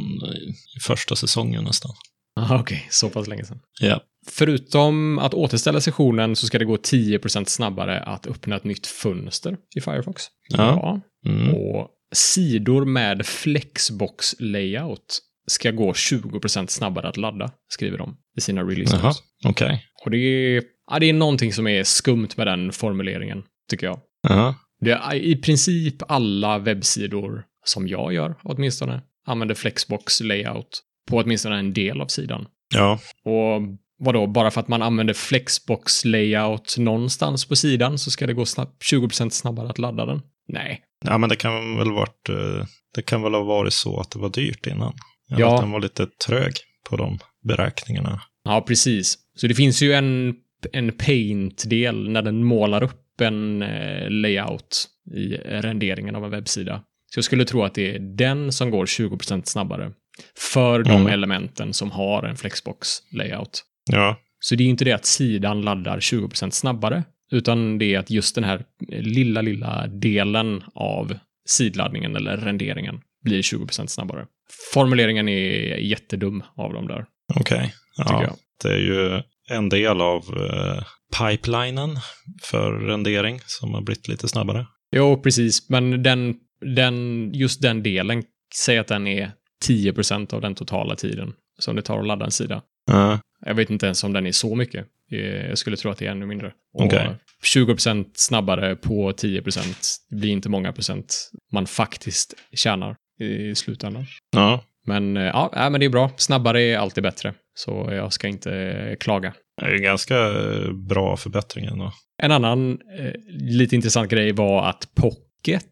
i 0.77 0.79
första 0.87 1.15
säsongen 1.15 1.63
nästan. 1.63 1.91
Aha, 2.39 2.59
okej. 2.59 2.87
Så 2.89 3.09
pass 3.09 3.27
länge 3.27 3.45
sedan. 3.45 3.59
Ja. 3.81 4.01
Förutom 4.27 5.19
att 5.19 5.33
återställa 5.33 5.81
sessionen 5.81 6.35
så 6.35 6.47
ska 6.47 6.59
det 6.59 6.65
gå 6.65 6.75
10% 6.77 7.49
snabbare 7.49 7.99
att 7.99 8.27
öppna 8.27 8.55
ett 8.55 8.63
nytt 8.63 8.87
fönster 8.87 9.57
i 9.75 9.81
Firefox. 9.81 10.23
Ja. 10.49 11.01
Mm. 11.25 11.53
Och 11.55 11.87
sidor 12.15 12.85
med 12.85 13.25
flexbox 13.25 14.35
layout 14.39 15.19
ska 15.47 15.71
gå 15.71 15.93
20% 15.93 16.67
snabbare 16.67 17.07
att 17.09 17.17
ladda, 17.17 17.51
skriver 17.67 17.97
de 17.97 18.17
i 18.37 18.41
sina 18.41 18.63
release 18.63 18.99
Jaha, 19.03 19.13
okej. 19.45 19.85
Och 20.05 20.11
det 20.11 20.17
är, 20.17 20.63
ja, 20.91 20.99
det 20.99 21.09
är 21.09 21.13
någonting 21.13 21.53
som 21.53 21.67
är 21.67 21.83
skumt 21.83 22.29
med 22.37 22.47
den 22.47 22.71
formuleringen, 22.71 23.43
tycker 23.69 23.87
jag. 23.87 23.99
Ja. 24.27 24.55
Det 24.81 24.91
är 24.91 25.15
i 25.15 25.35
princip 25.35 25.95
alla 26.07 26.59
webbsidor 26.59 27.43
som 27.65 27.87
jag 27.87 28.13
gör, 28.13 28.35
åtminstone, 28.43 29.01
använder 29.27 29.55
flexbox 29.55 30.21
layout 30.21 30.81
på 31.09 31.17
åtminstone 31.17 31.59
en 31.59 31.73
del 31.73 32.01
av 32.01 32.07
sidan. 32.07 32.45
Ja. 32.75 32.99
Och 33.25 33.61
vadå, 33.99 34.27
bara 34.27 34.51
för 34.51 34.61
att 34.61 34.67
man 34.67 34.81
använder 34.81 35.13
flexbox 35.13 36.05
layout 36.05 36.75
någonstans 36.77 37.45
på 37.45 37.55
sidan 37.55 37.97
så 37.97 38.11
ska 38.11 38.27
det 38.27 38.33
gå 38.33 38.45
snabb, 38.45 38.75
20% 38.91 39.29
snabbare 39.29 39.69
att 39.69 39.77
ladda 39.77 40.05
den? 40.05 40.21
Nej. 40.47 40.81
ja, 41.05 41.17
men 41.17 41.29
det 41.29 41.35
kan 41.35 41.77
väl 41.77 41.91
varit, 41.91 42.29
eh, 42.29 42.65
det 42.95 43.01
kan 43.01 43.21
väl 43.21 43.33
ha 43.33 43.43
varit 43.43 43.73
så 43.73 43.99
att 43.99 44.11
det 44.11 44.19
var 44.19 44.29
dyrt 44.29 44.67
innan. 44.67 44.93
Eller 45.31 45.41
Ja. 45.41 45.55
Att 45.55 45.61
den 45.61 45.71
var 45.71 45.79
lite 45.79 46.07
trög 46.27 46.53
på 46.89 46.97
de 46.97 47.19
beräkningarna. 47.47 48.21
Ja, 48.43 48.61
precis. 48.67 49.17
Så 49.41 49.47
det 49.47 49.53
finns 49.55 49.81
ju 49.81 49.93
en, 49.93 50.35
en 50.73 50.91
paint-del 50.91 52.09
när 52.09 52.21
den 52.21 52.43
målar 52.43 52.83
upp 52.83 53.21
en 53.21 53.61
eh, 53.61 54.09
layout 54.09 54.87
i 55.15 55.27
renderingen 55.37 56.15
av 56.15 56.25
en 56.25 56.31
webbsida. 56.31 56.81
Så 57.13 57.17
jag 57.17 57.23
skulle 57.25 57.45
tro 57.45 57.63
att 57.63 57.73
det 57.73 57.95
är 57.95 57.99
den 57.99 58.51
som 58.51 58.69
går 58.71 58.85
20% 58.85 59.41
snabbare 59.45 59.91
för 60.37 60.83
de 60.83 60.91
Mm. 61.01 61.07
elementen 61.07 61.73
som 61.73 61.91
har 61.91 62.23
en 62.23 62.35
flexbox 62.37 62.87
layout. 63.11 63.63
Ja. 63.91 64.19
Så 64.39 64.55
det 64.55 64.63
är 64.63 64.67
inte 64.67 64.85
det 64.85 64.91
att 64.91 65.05
sidan 65.05 65.61
laddar 65.61 65.99
20% 65.99 66.49
snabbare, 66.49 67.03
utan 67.31 67.77
det 67.77 67.95
är 67.95 67.99
att 67.99 68.09
just 68.09 68.35
den 68.35 68.43
här 68.43 68.63
lilla, 68.89 69.41
lilla 69.41 69.87
delen 69.87 70.63
av 70.75 71.17
sidladdningen 71.47 72.15
eller 72.15 72.37
renderingen 72.37 72.99
blir 73.23 73.41
20% 73.41 73.87
snabbare. 73.87 74.25
Formuleringen 74.73 75.29
är 75.29 75.77
jättedum 75.77 76.43
av 76.55 76.73
dem 76.73 76.87
där, 76.87 77.05
Okej. 77.35 77.73
Ja. 78.05 78.23
jag. 78.23 78.35
Det 78.63 78.69
är 78.73 78.79
ju 78.79 79.21
en 79.49 79.69
del 79.69 80.01
av 80.01 80.23
eh, 80.37 80.83
pipelinen 81.19 81.97
för 82.41 82.71
rendering 82.71 83.39
som 83.45 83.73
har 83.73 83.81
blivit 83.81 84.07
lite 84.07 84.27
snabbare. 84.27 84.65
Jo, 84.95 85.21
precis, 85.21 85.69
men 85.69 86.03
den, 86.03 86.35
den, 86.75 87.29
just 87.33 87.61
den 87.61 87.83
delen, 87.83 88.23
säg 88.55 88.77
att 88.77 88.87
den 88.87 89.07
är 89.07 89.31
10% 89.67 90.33
av 90.33 90.41
den 90.41 90.55
totala 90.55 90.95
tiden 90.95 91.33
som 91.59 91.75
det 91.75 91.81
tar 91.81 91.99
att 91.99 92.07
ladda 92.07 92.25
en 92.25 92.31
sida. 92.31 92.61
Ja. 92.87 93.19
Jag 93.45 93.55
vet 93.55 93.69
inte 93.69 93.85
ens 93.85 94.03
om 94.03 94.13
den 94.13 94.25
är 94.27 94.31
så 94.31 94.55
mycket. 94.55 94.85
Eh, 95.11 95.19
Jag 95.49 95.57
skulle 95.57 95.77
tro 95.77 95.91
att 95.91 95.97
det 95.97 96.05
är 96.05 96.11
ännu 96.11 96.25
mindre. 96.25 96.51
Okej. 96.73 97.09
20% 97.55 98.05
snabbare 98.13 98.75
på 98.75 99.11
10% 99.11 99.97
blir 100.11 100.29
inte 100.29 100.49
många 100.49 100.73
procent 100.73 101.31
man 101.51 101.67
faktiskt 101.67 102.33
tjänar 102.53 102.95
i 103.19 103.55
slutändan. 103.55 104.05
ja. 104.31 104.63
Men 104.85 105.17
eh, 105.17 105.23
ja, 105.23 105.51
äh, 105.55 105.69
men 105.69 105.79
det 105.79 105.85
är 105.85 105.89
bra. 105.89 106.11
Snabbare 106.17 106.61
är 106.61 106.77
alltid 106.77 107.03
bättre. 107.03 107.33
Så 107.59 107.89
jag 107.91 108.13
ska 108.13 108.27
inte 108.27 108.51
eh, 108.53 108.95
klaga. 108.95 109.33
Det 109.61 109.65
är 109.65 109.75
en 109.75 109.81
ganska 109.81 110.17
eh, 110.17 110.71
bra 110.71 111.17
förbättring 111.17 111.65
ändå. 111.65 111.91
En 112.21 112.31
annan 112.31 112.71
eh, 112.99 113.13
lite 113.27 113.75
intressant 113.75 114.11
grej 114.11 114.31
var 114.31 114.69
att 114.69 114.95
Pocket, 114.95 115.65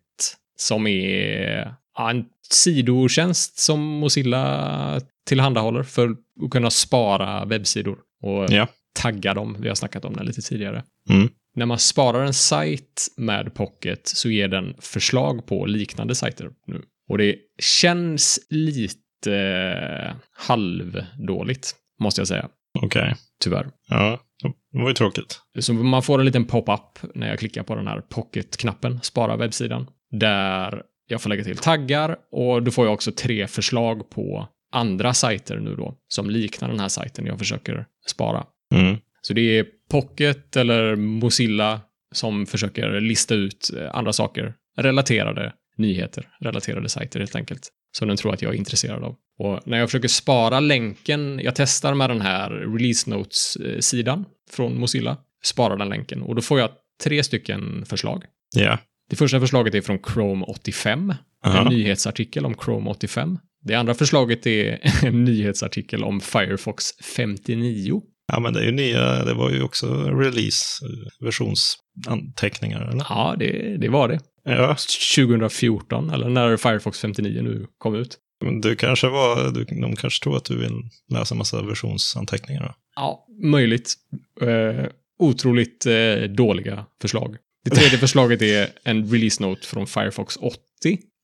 som 0.58 0.88
är 0.88 1.74
ja, 1.98 2.10
en 2.10 2.26
sidotjänst 2.50 3.60
som 3.60 3.82
Mozilla 3.82 5.02
tillhandahåller 5.28 5.84
för 5.84 6.10
att 6.46 6.52
kunna 6.52 6.70
spara 6.70 7.46
webbsidor 7.46 7.98
och 8.24 8.46
Ja. 8.50 8.68
tagga 9.00 9.34
dem. 9.34 9.58
Vi 9.60 9.68
har 9.68 9.76
snackat 9.76 10.06
om 10.06 10.14
det 10.14 10.24
lite 10.24 10.42
tidigare. 10.42 10.84
Mm. 11.10 11.30
När 11.56 11.66
man 11.66 11.80
sparar 11.80 12.26
en 12.26 12.34
sajt 12.34 13.08
med 13.18 13.54
Pocket 13.54 14.08
så 14.08 14.30
ger 14.30 14.48
den 14.48 14.76
förslag 14.80 15.46
på 15.46 15.66
liknande 15.66 16.16
sajter 16.16 16.50
nu. 16.68 16.82
Och 17.10 17.18
det 17.18 17.36
känns 17.60 18.40
lite 18.50 19.07
eh, 19.28 20.16
halvdåligt, 20.32 21.76
måste 22.00 22.22
jag 22.22 22.28
säga. 22.28 22.50
Okej. 22.82 23.16
Tyvärr. 23.44 23.68
Ja, 23.88 24.20
det 24.72 24.80
var 24.82 24.88
ju 24.88 24.94
tråkigt. 24.94 25.42
Så 25.60 25.74
man 25.74 26.04
får 26.04 26.20
en 26.20 26.26
liten 26.26 26.46
pop-up 26.46 27.14
när 27.16 27.30
jag 27.30 27.40
klickar 27.40 27.64
på 27.64 27.76
den 27.76 27.88
här 27.88 28.02
Pocket-knappen, 28.02 29.00
spara 29.02 29.38
webbsidan, 29.38 29.88
där 30.12 30.82
jag 31.08 31.22
får 31.22 31.30
lägga 31.30 31.44
till 31.44 31.58
taggar 31.58 32.18
och 32.32 32.64
då 32.64 32.72
får 32.72 32.86
jag 32.86 32.94
också 32.94 33.12
tre 33.12 33.48
förslag 33.48 34.10
på 34.10 34.48
andra 34.72 35.14
sajter 35.14 35.60
nu 35.60 35.76
då, 35.76 35.96
som 36.08 36.30
liknar 36.30 36.70
den 36.70 36.80
här 36.80 36.88
sajten 36.88 37.26
jag 37.26 37.40
försöker 37.40 37.86
spara. 38.08 38.46
Mm. 38.76 38.98
Så 39.22 39.34
det 39.34 39.60
är 39.60 39.66
Pocket 39.90 40.56
eller 40.56 40.96
Mozilla 40.96 41.82
som 42.12 42.46
försöker 42.46 43.02
lista 43.02 43.36
ut 43.36 43.72
eh, 43.78 43.96
andra 43.96 44.14
saker, 44.14 44.54
relaterade 44.78 45.54
nyheter, 45.78 46.30
relaterade 46.40 46.90
sajter 46.90 47.20
helt 47.20 47.36
enkelt, 47.36 47.70
som 47.98 48.08
den 48.08 48.18
tror 48.18 48.34
att 48.34 48.42
jag 48.42 48.54
är 48.54 48.58
intresserad 48.58 49.04
av. 49.04 49.16
Och 49.40 49.68
när 49.68 49.78
jag 49.78 49.90
försöker 49.90 50.08
spara 50.08 50.60
länken, 50.60 51.40
jag 51.44 51.56
testar 51.56 51.94
med 51.94 52.10
den 52.10 52.22
här 52.22 52.50
release 52.50 53.10
notes-sidan 53.10 54.26
från 54.52 54.80
Mozilla, 54.80 55.18
sparar 55.44 55.78
den 55.78 55.90
länken 55.90 56.22
och 56.22 56.36
då 56.36 56.42
får 56.42 56.60
jag 56.60 56.70
tre 57.04 57.24
stycken 57.24 57.86
förslag. 57.86 58.24
Ja. 58.56 58.78
Det 59.10 59.16
första 59.16 59.40
förslaget 59.40 59.76
är 59.76 59.82
från 59.82 60.00
Chrome 60.14 60.46
85, 60.46 61.14
en 61.46 61.52
Aha. 61.52 61.70
nyhetsartikel 61.70 62.46
om 62.46 62.56
Chrome 62.66 62.90
85. 62.90 63.40
Det 63.64 63.76
andra 63.76 63.94
förslaget 63.94 64.48
är 64.48 64.80
en 65.06 65.24
nyhetsartikel 65.26 66.04
om 66.04 66.22
Firefox 66.22 66.86
59. 67.16 68.02
Ja, 68.32 68.40
men 68.40 68.54
det 68.54 68.60
är 68.60 68.66
ju 68.66 68.72
nya, 68.72 69.26
det 69.26 69.34
var 69.34 69.50
ju 69.50 69.64
också 69.64 69.88
release, 70.04 70.86
eh, 70.86 71.26
versionsanteckningar, 71.26 72.82
eller? 72.82 73.06
Ja, 73.10 73.36
det, 73.40 73.78
det 73.78 73.90
var 73.90 74.08
det. 74.08 74.20
Ja, 74.48 74.76
2014, 75.16 76.10
eller 76.10 76.30
när 76.30 76.58
Firefox 76.58 77.00
59 77.00 77.42
nu 77.42 77.68
kom 77.78 77.96
ut. 77.96 78.18
men 78.46 78.62
du 78.62 78.76
kanske 78.76 79.08
var, 79.08 79.52
du, 79.52 79.64
de 79.64 79.96
kanske 79.96 80.24
tror 80.24 80.38
att 80.38 80.46
du 80.46 80.58
vill 80.58 80.74
läsa 81.14 81.36
massa 81.36 81.62
versionsanteckningar 81.62 82.64
då? 82.64 82.74
Ja, 82.96 83.26
möjligt. 83.44 83.94
Eh, 84.42 84.86
otroligt 85.20 85.86
eh, 85.86 86.16
dåliga 86.30 86.86
förslag. 87.02 87.36
Det 87.66 87.70
tredje 87.76 87.98
förslaget 88.00 88.42
är 88.42 88.68
en 88.84 89.12
release 89.12 89.44
note 89.44 89.68
från 89.68 89.88
Firefox 89.88 90.38
80 90.38 90.58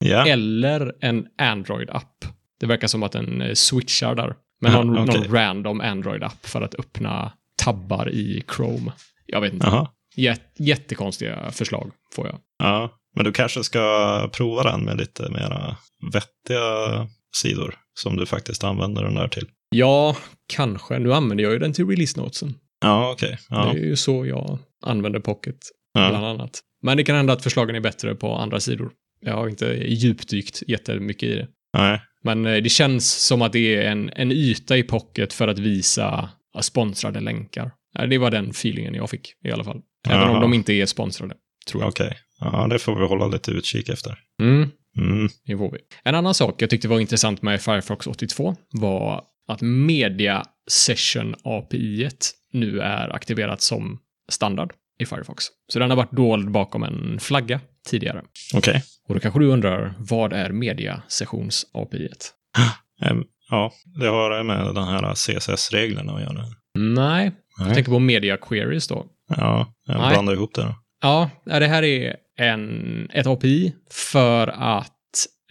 Ja, 0.06 0.28
eller 0.28 0.94
en 1.02 1.26
Android-app. 1.38 2.26
Det 2.60 2.66
verkar 2.66 2.88
som 2.88 3.04
att 3.04 3.12
den 3.12 3.42
eh, 3.42 3.54
switchar 3.54 4.16
där. 4.16 4.36
Men 4.62 4.72
Ja, 4.72 4.84
någon, 4.84 5.10
okej. 5.10 5.20
någon 5.22 5.32
random 5.36 5.82
Android-app 5.82 6.46
för 6.46 6.62
att 6.62 6.76
öppna 6.76 7.32
tabbar 7.64 8.10
i 8.10 8.44
Chrome. 8.56 8.92
Jag 9.26 9.42
vet 9.42 9.54
inte. 9.54 9.88
Jät- 10.16 10.40
jättekonstiga 10.58 11.52
förslag 11.52 11.92
får 12.16 12.28
jag. 12.28 12.40
Ja, 12.60 12.92
men 13.16 13.26
du 13.26 13.32
kanske 13.32 13.64
ska 13.64 14.30
prova 14.34 14.64
den 14.64 14.84
med 14.84 14.98
lite 14.98 15.30
mera 15.30 15.78
vettiga 16.14 17.08
sidor 17.36 17.76
som 17.94 18.18
du 18.18 18.26
faktiskt 18.26 18.64
använder 18.64 19.04
den 19.04 19.16
där 19.16 19.28
till. 19.28 19.48
Ja, 19.70 20.18
kanske. 20.48 21.00
Nu 21.00 21.14
använder 21.14 21.44
jag 21.44 21.54
ju 21.54 21.60
den 21.60 21.74
till 21.74 21.88
release 21.88 22.20
notesen. 22.20 22.56
Ja, 22.82 23.12
okej. 23.12 23.38
Ja. 23.50 23.72
Det 23.74 23.80
är 23.80 23.84
ju 23.84 23.96
så 23.96 24.26
jag 24.26 24.60
använder 24.86 25.20
Pocket, 25.20 25.58
Ja. 25.94 26.10
bland 26.10 26.26
annat. 26.26 26.60
Men 26.82 26.98
det 26.98 27.04
kan 27.04 27.16
hända 27.16 27.34
att 27.34 27.44
förslagen 27.44 27.76
är 27.76 27.80
bättre 27.80 28.16
på 28.16 28.36
andra 28.36 28.60
sidor. 28.60 28.92
Jag 29.22 29.34
har 29.34 29.50
inte 29.50 29.66
djupdykt 29.88 30.64
jättemycket 30.68 31.30
i 31.30 31.36
det. 31.36 31.48
Nej. 31.78 32.02
Men 32.24 32.46
eh, 32.46 32.58
det 32.64 32.70
känns 32.70 33.14
som 33.26 33.42
att 33.42 33.52
det 33.54 33.76
är 33.76 33.92
en, 33.92 34.10
en 34.16 34.32
yta 34.32 34.78
i 34.78 34.84
Pocket 34.84 35.34
för 35.34 35.48
att 35.48 35.60
visa 35.60 36.30
sponsrade 36.62 37.20
länkar. 37.20 37.72
Det 38.10 38.18
var 38.18 38.32
den 38.32 38.50
feelingen 38.50 38.94
jag 38.94 39.10
fick 39.10 39.34
i 39.46 39.52
alla 39.52 39.64
fall. 39.64 39.82
Även 40.08 40.20
Jaha. 40.20 40.32
om 40.36 40.42
de 40.42 40.54
inte 40.54 40.74
är 40.74 40.86
sponsrade, 40.86 41.36
tror 41.68 41.84
jag. 41.84 41.90
Okej. 41.90 42.18
Ja, 42.44 42.68
det 42.70 42.80
får 42.80 42.96
vi 42.96 43.06
hålla 43.08 43.28
lite 43.28 43.52
utkik 43.52 43.90
efter. 43.90 44.20
Mm, 44.42 44.70
Mm. 44.98 45.30
det 45.46 45.58
får 45.58 45.72
vi. 45.72 45.78
En 46.04 46.16
annan 46.16 46.34
sak 46.34 46.62
jag 46.62 46.70
tyckte 46.70 46.88
var 46.88 47.00
intressant 47.00 47.42
med 47.42 47.62
Firefox 47.62 48.08
82 48.08 48.56
var 48.72 49.22
att 49.48 49.62
Media 49.62 50.44
Session 50.72 51.36
API 51.44 52.10
nu 52.54 52.80
är 52.80 53.16
aktiverat 53.16 53.62
som 53.62 54.00
standard 54.32 54.74
i 55.00 55.06
Firefox. 55.06 55.44
Så 55.68 55.80
den 55.80 55.90
har 55.90 55.98
varit 55.98 56.12
dold 56.12 56.52
bakom 56.52 56.84
en 56.84 57.20
flagga 57.20 57.60
tidigare. 57.90 58.22
Okej. 58.56 58.84
Och 59.08 59.14
då 59.14 59.20
kanske 59.20 59.40
du 59.40 59.48
undrar, 59.48 59.94
vad 60.00 60.34
är 60.34 60.50
Media 60.50 61.02
Sessions 61.08 61.66
API? 61.74 62.10
Ehm, 63.02 63.24
Ja, 63.50 63.72
det 64.00 64.08
har 64.08 64.44
med 64.44 64.76
den 64.76 64.84
här 64.84 65.14
CSS-reglerna 65.16 66.14
att 66.16 66.22
göra. 66.22 66.46
Nej, 66.78 67.32
jag 67.60 67.74
tänker 67.74 67.92
på 67.92 68.00
Media 68.00 68.38
Queries 68.38 68.88
då. 68.88 69.06
Ja, 69.38 69.74
jag 69.88 70.00
Nej. 70.00 70.10
blandar 70.10 70.34
ihop 70.34 70.54
det 70.56 70.62
då. 70.62 70.76
Ja, 71.02 71.30
det 71.46 71.68
här 71.68 71.84
är 71.84 72.16
en, 72.38 73.10
ett 73.14 73.28
API 73.28 73.74
för 73.92 74.48
att 74.48 74.92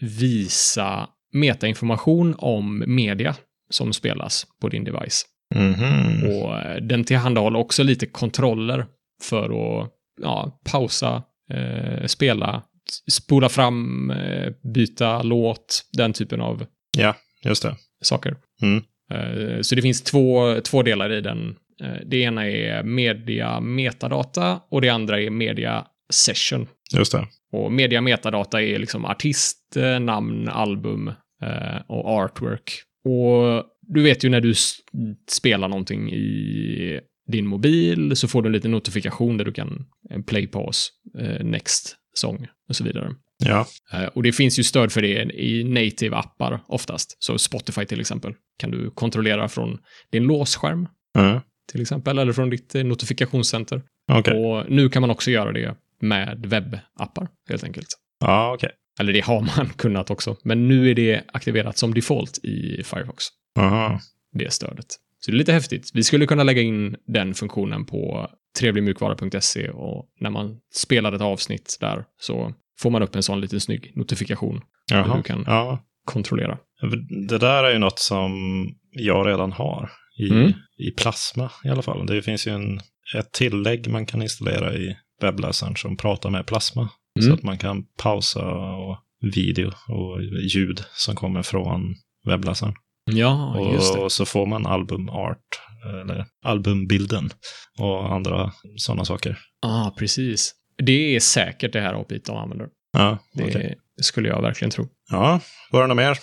visa 0.01 1.09
metainformation 1.33 2.35
om 2.39 2.85
media 2.87 3.35
som 3.71 3.93
spelas 3.93 4.47
på 4.61 4.69
din 4.69 4.85
device. 4.85 5.25
Mhm. 5.55 6.25
Och 6.33 6.59
eh, 6.59 6.77
den 6.83 7.05
tillhandahåller 7.05 7.59
också 7.59 7.83
lite 7.83 8.07
kontroller 8.07 8.87
för 9.23 9.45
att 9.83 9.91
ja, 10.23 10.61
pausa, 10.73 11.23
eh, 11.53 12.07
spela, 12.07 12.63
spola 13.11 13.49
fram, 13.49 14.11
eh, 14.11 14.53
byta 14.75 15.23
låt, 15.23 15.83
den 15.93 16.13
typen 16.13 16.41
av 16.41 16.67
Ja, 16.99 17.15
just 17.45 17.63
det. 17.63 17.77
saker. 18.03 18.37
Mm. 18.63 18.83
Eh, 19.13 19.61
Så 19.61 19.75
det 19.75 19.83
finns 19.83 20.03
två, 20.03 20.61
två 20.61 20.83
delar 20.83 21.13
i 21.13 21.21
den. 21.21 21.57
Eh, 21.83 22.01
Det 22.07 22.17
ena 22.17 22.49
är 22.49 22.83
media 22.83 23.61
metadata 23.61 24.61
och 24.71 24.81
det 24.81 24.89
andra 24.89 25.21
är 25.21 25.31
media 25.31 25.87
session. 26.13 26.67
Just 26.97 27.13
det. 27.13 27.27
Och 27.53 27.73
media 27.73 28.01
metadata 28.01 28.63
är 28.63 28.79
liksom 28.79 29.05
artist, 29.05 29.77
namn, 30.01 30.49
album 30.49 31.09
eh, 31.43 31.81
och 31.89 32.09
artwork. 32.09 32.83
Och 33.05 33.65
du 33.81 34.03
vet 34.03 34.25
ju 34.25 34.29
när 34.29 34.41
du 34.41 34.55
spelar 35.31 35.69
någonting 35.69 36.13
i 36.13 37.01
din 37.27 37.47
mobil 37.47 38.17
så 38.17 38.29
får 38.29 38.43
du 38.43 38.47
en 38.47 38.53
liten 38.53 38.71
notifikation 38.71 39.37
där 39.37 39.45
du 39.45 39.53
kan 39.53 39.85
eh, 40.11 40.23
play, 40.23 40.47
pause, 40.47 40.91
eh, 41.19 41.45
next 41.45 41.97
song 42.15 42.47
och 42.69 42.77
så 42.77 42.85
vidare. 42.85 43.15
Ja, 43.45 43.67
Och 44.15 44.23
det 44.23 44.33
finns 44.33 44.59
ju 44.59 44.63
stöd 44.63 44.93
för 44.93 45.03
det 45.03 45.23
i 45.35 45.65
native 45.65 46.17
appar 46.17 46.61
oftast. 46.67 47.17
Så 47.19 47.39
Spotify 47.39 47.85
till 47.85 48.01
exempel 48.01 48.35
kan 48.59 48.71
du 48.71 48.91
kontrollera 48.91 49.49
från 49.49 49.79
din 50.13 50.25
låsskärm 50.25 50.89
mm. 51.19 51.41
till 51.73 51.83
exempel, 51.83 52.19
eller 52.19 52.33
från 52.33 52.51
ditt 52.51 52.75
notifikationscenter. 52.75 53.83
okej. 54.13 54.35
Och 54.35 54.71
nu 54.71 54.89
kan 54.89 55.01
man 55.01 55.11
också 55.11 55.31
göra 55.31 55.53
det 55.53 55.77
med 56.03 56.47
webbappar, 56.47 57.29
helt 57.49 57.65
enkelt. 57.65 57.87
Ja, 58.21 58.53
okej. 58.55 58.71
Eller 59.01 59.13
det 59.13 59.21
har 59.21 59.41
man 59.41 59.69
kunnat 59.77 60.11
också, 60.11 60.37
men 60.45 60.69
nu 60.69 60.91
är 60.91 60.95
det 60.95 61.23
aktiverat 61.33 61.79
som 61.79 61.95
default 61.95 62.39
i 62.45 62.83
Firefox, 62.85 63.25
Aha. 63.59 64.01
det 64.33 64.53
stödet. 64.53 64.87
Så 65.19 65.31
det 65.31 65.35
är 65.35 65.39
lite 65.39 65.53
häftigt. 65.53 65.91
Vi 65.95 66.03
skulle 66.03 66.27
kunna 66.27 66.43
lägga 66.43 66.63
in 66.63 66.97
den 67.07 67.35
funktionen 67.35 67.85
på 67.87 68.29
trevligmjukvara.se 68.59 69.69
och 69.71 70.09
när 70.21 70.31
man 70.31 70.57
spelar 70.75 71.13
ett 71.13 71.21
avsnitt 71.21 71.77
där 71.81 72.05
så 72.21 72.53
får 72.81 72.91
man 72.91 73.03
upp 73.03 73.15
en 73.17 73.23
sån 73.23 73.41
liten 73.41 73.61
snygg 73.61 73.93
notifikation 73.97 74.61
Jaha. 74.91 75.17
Du 75.17 75.23
kan- 75.23 75.45
Ja. 75.47 75.85
kontrollera. 76.05 76.59
Det 77.29 77.39
där 77.39 77.65
är 77.65 77.73
ju 77.73 77.79
något 77.79 77.99
som 77.99 78.33
jag 78.91 79.27
redan 79.27 79.53
har 79.53 79.91
i, 80.19 80.31
Mm. 80.31 80.53
i 80.79 80.91
Plasma 80.91 81.51
i 81.65 81.69
alla 81.69 81.83
fall. 81.83 82.07
Det 82.07 82.23
finns 82.23 82.47
ju 82.47 82.53
en, 82.55 82.81
ett 83.19 83.33
tillägg 83.33 83.89
man 83.91 84.07
kan 84.07 84.23
installera 84.23 84.75
i 84.75 84.97
webbläsaren 85.23 85.77
som 85.77 85.97
pratar 85.97 86.31
med 86.31 86.47
Plasma. 86.47 86.89
Så 87.21 87.25
Mm. 87.27 87.35
att 87.35 87.43
man 87.43 87.59
kan 87.59 87.85
pausa 87.99 88.45
och 88.55 88.99
video 89.35 89.71
och 89.89 90.23
ljud 90.55 90.85
som 90.95 91.15
kommer 91.15 91.43
från 91.43 91.95
webbläsaren. 92.27 92.75
Ja, 93.11 93.71
just 93.73 93.95
det. 93.95 94.01
och, 94.01 94.13
så 94.13 94.25
får 94.25 94.47
man 94.47 94.67
albumart, 94.67 95.39
eller 96.03 96.27
albumbilden 96.45 97.31
och 97.79 98.13
andra 98.15 98.53
sådana 98.77 99.05
saker. 99.05 99.39
Ja, 99.63 99.87
ah, 99.87 99.95
precis. 99.99 100.55
Det 100.79 101.17
är 101.17 101.21
säkert 101.21 101.73
det 101.73 101.81
här 101.81 101.95
API 102.01 102.21
de 102.27 102.37
använder. 102.37 102.69
Ja, 102.93 103.19
Det 103.35 103.45
okej. 103.45 103.79
skulle 104.01 104.29
jag 104.29 104.43
verkligen 104.43 104.71
tro. 104.71 104.89
Ja, 105.11 105.41
var 105.71 105.81
det 105.83 105.87
något 105.87 105.97
mer? 105.97 106.19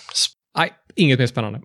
Nej, 0.56 0.72
inget 0.96 1.18
mer 1.18 1.26
spännande. 1.26 1.60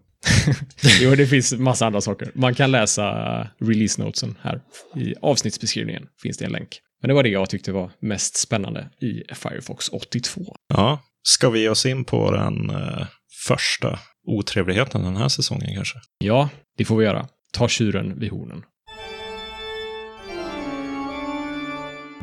jo, 1.01 1.15
det 1.15 1.27
finns 1.27 1.53
massa 1.53 1.85
andra 1.85 2.01
saker. 2.01 2.31
Man 2.35 2.55
kan 2.55 2.71
läsa 2.71 3.47
release 3.59 4.01
notesen 4.03 4.37
här. 4.41 4.61
I 4.95 5.13
avsnittsbeskrivningen 5.21 6.07
finns 6.23 6.37
det 6.37 6.45
en 6.45 6.51
länk. 6.51 6.79
Men 7.05 7.07
det 7.09 7.13
var 7.13 7.23
det 7.23 7.29
jag 7.29 7.49
tyckte 7.49 7.71
var 7.71 7.91
mest 7.99 8.37
spännande 8.37 8.89
i 9.01 9.33
Firefox 9.33 9.89
82. 9.89 10.55
Ja, 10.73 10.99
ska 11.23 11.49
vi 11.49 11.59
ge 11.61 11.69
oss 11.69 11.85
in 11.85 12.05
på 12.05 12.31
den 12.31 12.69
eh, 12.69 13.07
första 13.47 13.99
otrevligheten 14.27 15.03
den 15.03 15.15
här 15.15 15.27
säsongen 15.27 15.75
kanske? 15.75 15.97
Ja, 16.17 16.49
det 16.77 16.85
får 16.85 16.97
vi 16.97 17.05
göra. 17.05 17.27
Ta 17.53 17.67
tjuren 17.67 18.19
vid 18.19 18.31
hornen. 18.31 18.63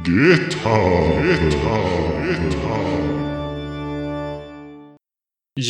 GitHub. 0.06 1.24
GitHub. 1.24 2.26
GitHub. 2.28 3.12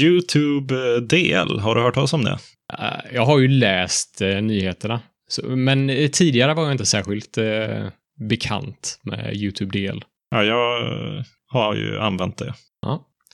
YouTube 0.01 1.01
DL, 1.01 1.59
har 1.59 1.75
du 1.75 1.81
hört 1.83 1.95
talas 1.95 2.13
om 2.13 2.25
det? 2.25 2.39
Eh, 2.79 3.15
Jag 3.15 3.27
har 3.27 3.39
ju 3.39 3.49
läst 3.49 4.21
eh, 4.21 4.43
nyheterna. 4.43 5.01
Så, 5.29 5.43
men 5.43 5.91
eh, 5.91 6.09
tidigare 6.11 6.55
var 6.55 6.63
jag 6.63 6.73
inte 6.73 6.87
särskilt 6.87 7.39
eh, 7.39 7.89
bekant 8.29 8.99
med 9.03 9.37
YouTube 9.37 9.79
DL. 9.79 10.05
Ja, 10.31 10.45
jag 10.45 11.25
har 11.47 11.75
ju 11.75 11.99
använt 11.99 12.39
det. 12.39 12.55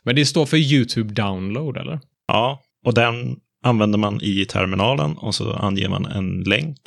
Men 0.08 0.16
det 0.16 0.26
står 0.26 0.46
för 0.46 0.56
YouTube 0.56 1.14
Download, 1.14 1.76
eller? 1.76 2.00
Ja, 2.26 2.62
och 2.86 2.94
den 2.94 3.36
använder 3.64 3.98
man 3.98 4.22
i 4.22 4.44
terminalen 4.44 5.16
och 5.16 5.34
så 5.34 5.52
anger 5.52 5.88
man 5.88 6.06
en 6.06 6.42
länk 6.42 6.78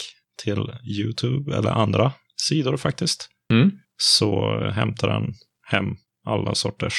till 0.44 0.72
YouTube 0.84 1.58
eller 1.58 1.70
andra 1.70 2.12
sidor 2.50 2.78
faktiskt. 2.78 3.30
Mm. 3.54 3.72
Så 3.98 4.60
hämtar 4.70 5.08
den 5.08 5.34
hem 5.68 5.96
alla 6.28 6.56
sorters 6.56 6.96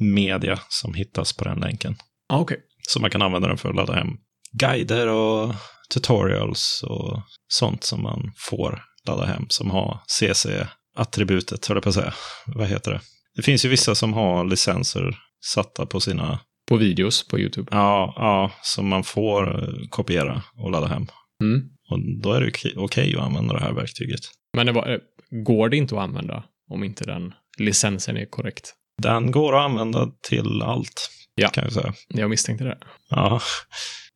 media 0.00 0.58
som 0.68 0.94
hittas 0.94 1.36
på 1.36 1.44
den 1.44 1.58
länken. 1.58 1.96
Ah, 2.28 2.38
Okej. 2.38 2.58
Så 2.88 3.00
man 3.00 3.10
kan 3.10 3.22
använda 3.22 3.48
den 3.48 3.58
för 3.58 3.68
att 3.68 3.76
ladda 3.76 3.92
hem 3.92 4.16
guider 4.52 5.08
och 5.08 5.54
tutorials 5.94 6.84
och 6.86 7.22
sånt 7.48 7.84
som 7.84 8.02
man 8.02 8.32
får 8.36 8.82
ladda 9.08 9.24
hem 9.24 9.46
som 9.48 9.70
har 9.70 10.00
CC-attributet, 10.06 11.66
höll 11.68 11.76
jag 11.76 11.82
på 11.82 11.88
att 11.88 11.94
säga. 11.94 12.14
Vad 12.46 12.66
heter 12.66 12.90
det? 12.90 13.00
Det 13.36 13.42
finns 13.42 13.64
ju 13.64 13.68
vissa 13.68 13.94
som 13.94 14.12
har 14.12 14.44
licenser 14.44 15.18
satta 15.44 15.86
på 15.86 16.00
sina, 16.00 16.38
På 16.68 16.76
videos 16.76 17.28
på 17.28 17.38
YouTube. 17.38 17.68
ja, 17.70 18.12
ja, 18.16 18.52
som 18.62 18.88
man 18.88 19.04
får 19.04 19.62
eh, 19.62 19.74
kopiera 19.90 20.42
och 20.56 20.70
ladda 20.70 20.86
hem. 20.86 21.06
Mm. 21.42 21.62
Och 21.90 21.98
då 22.22 22.32
är 22.32 22.40
det 22.40 22.48
okej 22.48 22.74
okej 22.76 23.16
att 23.16 23.22
använda 23.22 23.54
det 23.54 23.60
här 23.60 23.72
verktyget. 23.72 24.20
Men 24.56 24.66
det 24.66 24.72
var, 24.72 24.88
eh, 24.92 24.98
går 25.44 25.68
det 25.68 25.76
inte 25.76 25.94
att 25.94 26.00
använda 26.02 26.44
om 26.70 26.84
inte 26.84 27.04
den 27.04 27.34
licensen 27.58 28.16
är 28.16 28.26
korrekt? 28.26 28.74
Den 29.02 29.30
går 29.30 29.56
att 29.56 29.64
använda 29.64 30.08
till 30.28 30.62
allt, 30.62 31.10
Ja. 31.34 31.48
kan 31.48 31.64
jag 31.64 31.72
säga. 31.72 31.94
Jag 32.08 32.30
misstänkte 32.30 32.64
det. 32.64 32.78
Ja. 33.10 33.40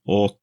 Och 0.08 0.38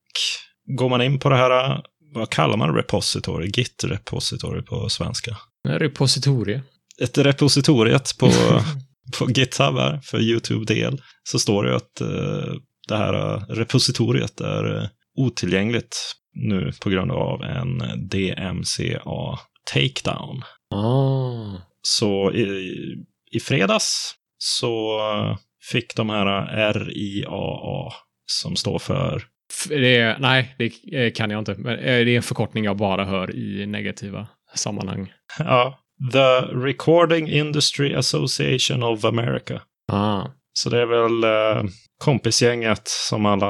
går 0.77 0.89
man 0.89 1.01
in 1.01 1.19
på 1.19 1.29
det 1.29 1.35
här, 1.35 1.81
vad 2.13 2.29
kallar 2.29 2.57
man 2.57 2.75
repository? 2.75 3.47
Git-repository 3.47 4.61
på 4.61 4.89
svenska. 4.89 5.37
En 5.67 5.79
repositorie. 5.79 6.61
Ett 7.01 7.17
repositoriet 7.17 8.17
på, 8.19 8.31
på 9.19 9.29
GitHub 9.29 9.75
här 9.75 9.99
för 10.03 10.19
YouTube-del 10.19 11.01
så 11.23 11.39
står 11.39 11.63
det 11.63 11.69
ju 11.69 11.75
att 11.75 12.01
eh, 12.01 12.53
det 12.87 12.97
här 12.97 13.13
eh, 13.13 13.43
repositoriet 13.49 14.41
är 14.41 14.75
eh, 14.75 14.89
otillgängligt 15.17 15.97
nu 16.33 16.71
på 16.81 16.89
grund 16.89 17.11
av 17.11 17.43
en 17.43 17.77
DMCA 18.09 19.39
takedown. 19.73 20.41
Ah. 20.75 21.61
Så 21.81 22.31
i, 22.31 22.45
i 23.31 23.39
fredags 23.39 24.13
så 24.37 24.99
eh, 24.99 25.37
fick 25.71 25.95
de 25.95 26.09
här 26.09 26.73
RIAA 26.73 27.93
som 28.25 28.55
står 28.55 28.79
för 28.79 29.23
Det 29.69 30.17
nej, 30.19 30.55
det 30.57 30.71
eh, 31.05 31.13
kan 31.13 31.29
jag 31.31 31.39
inte. 31.41 31.55
Men 31.57 31.79
eh, 31.79 32.05
det 32.05 32.11
är 32.11 32.15
en 32.17 32.23
förkortning 32.23 32.63
jag 32.63 32.77
bara 32.77 33.05
hör 33.05 33.35
i 33.35 33.65
negativa 33.65 34.27
sammanhang. 34.55 35.11
Ja, 35.39 35.79
The 36.13 36.57
Recording 36.57 37.29
Industry 37.29 37.93
Association 37.93 38.83
of 38.83 39.05
America. 39.05 39.61
Ah. 39.91 40.27
Så 40.53 40.69
det 40.69 40.81
är 40.81 40.85
väl 40.85 41.23
eh, 41.23 41.69
kompisgänget 41.97 42.81
som 42.85 43.25
alla 43.25 43.47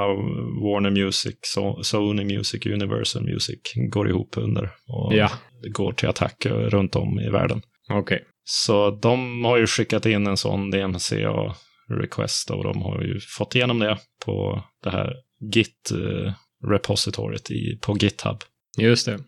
Warner 0.64 0.90
Music, 0.90 1.36
so 1.42 1.84
Sony 1.84 2.24
Music, 2.38 2.66
Universal 2.66 3.24
Music 3.24 3.60
går 3.90 4.10
ihop 4.10 4.38
under. 4.38 4.64
Och 4.88 5.14
Ja, 5.16 5.30
går 5.74 5.92
till 5.92 6.10
attack 6.10 6.46
runt 6.46 6.96
om 6.96 7.20
i 7.20 7.30
världen. 7.30 7.62
okej. 7.94 8.24
Så 8.50 8.90
de 8.92 9.46
har 9.46 9.58
ju 9.58 9.68
skickat 9.68 10.06
in 10.06 10.28
en 10.28 10.38
sån 10.38 10.72
DMCA 10.72 11.56
request 12.02 12.52
och 12.52 12.64
de 12.64 12.82
har 12.82 13.02
ju 13.02 13.20
fått 13.38 13.56
igenom 13.56 13.80
det 13.80 13.98
på 14.26 14.64
det 14.84 14.90
här 14.90 15.14
Git 15.54 15.92
eh, 15.92 16.34
på 17.82 17.98
GitHub. 17.98 18.44
Just 18.78 19.06
det. 19.06 19.20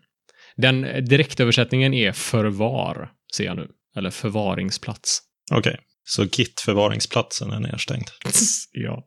Den 0.56 1.04
direktöversättningen 1.04 1.94
är 1.94 2.12
förvar, 2.12 3.10
ser 3.36 3.44
jag 3.44 3.56
nu. 3.56 3.68
Eller 3.96 4.10
förvaringsplats. 4.10 5.20
Okej, 5.52 5.78
Så 6.04 6.24
Git-förvaringsplatsen 6.24 7.50
är 7.50 7.60
nedstängd. 7.60 8.06
ja, 8.72 9.04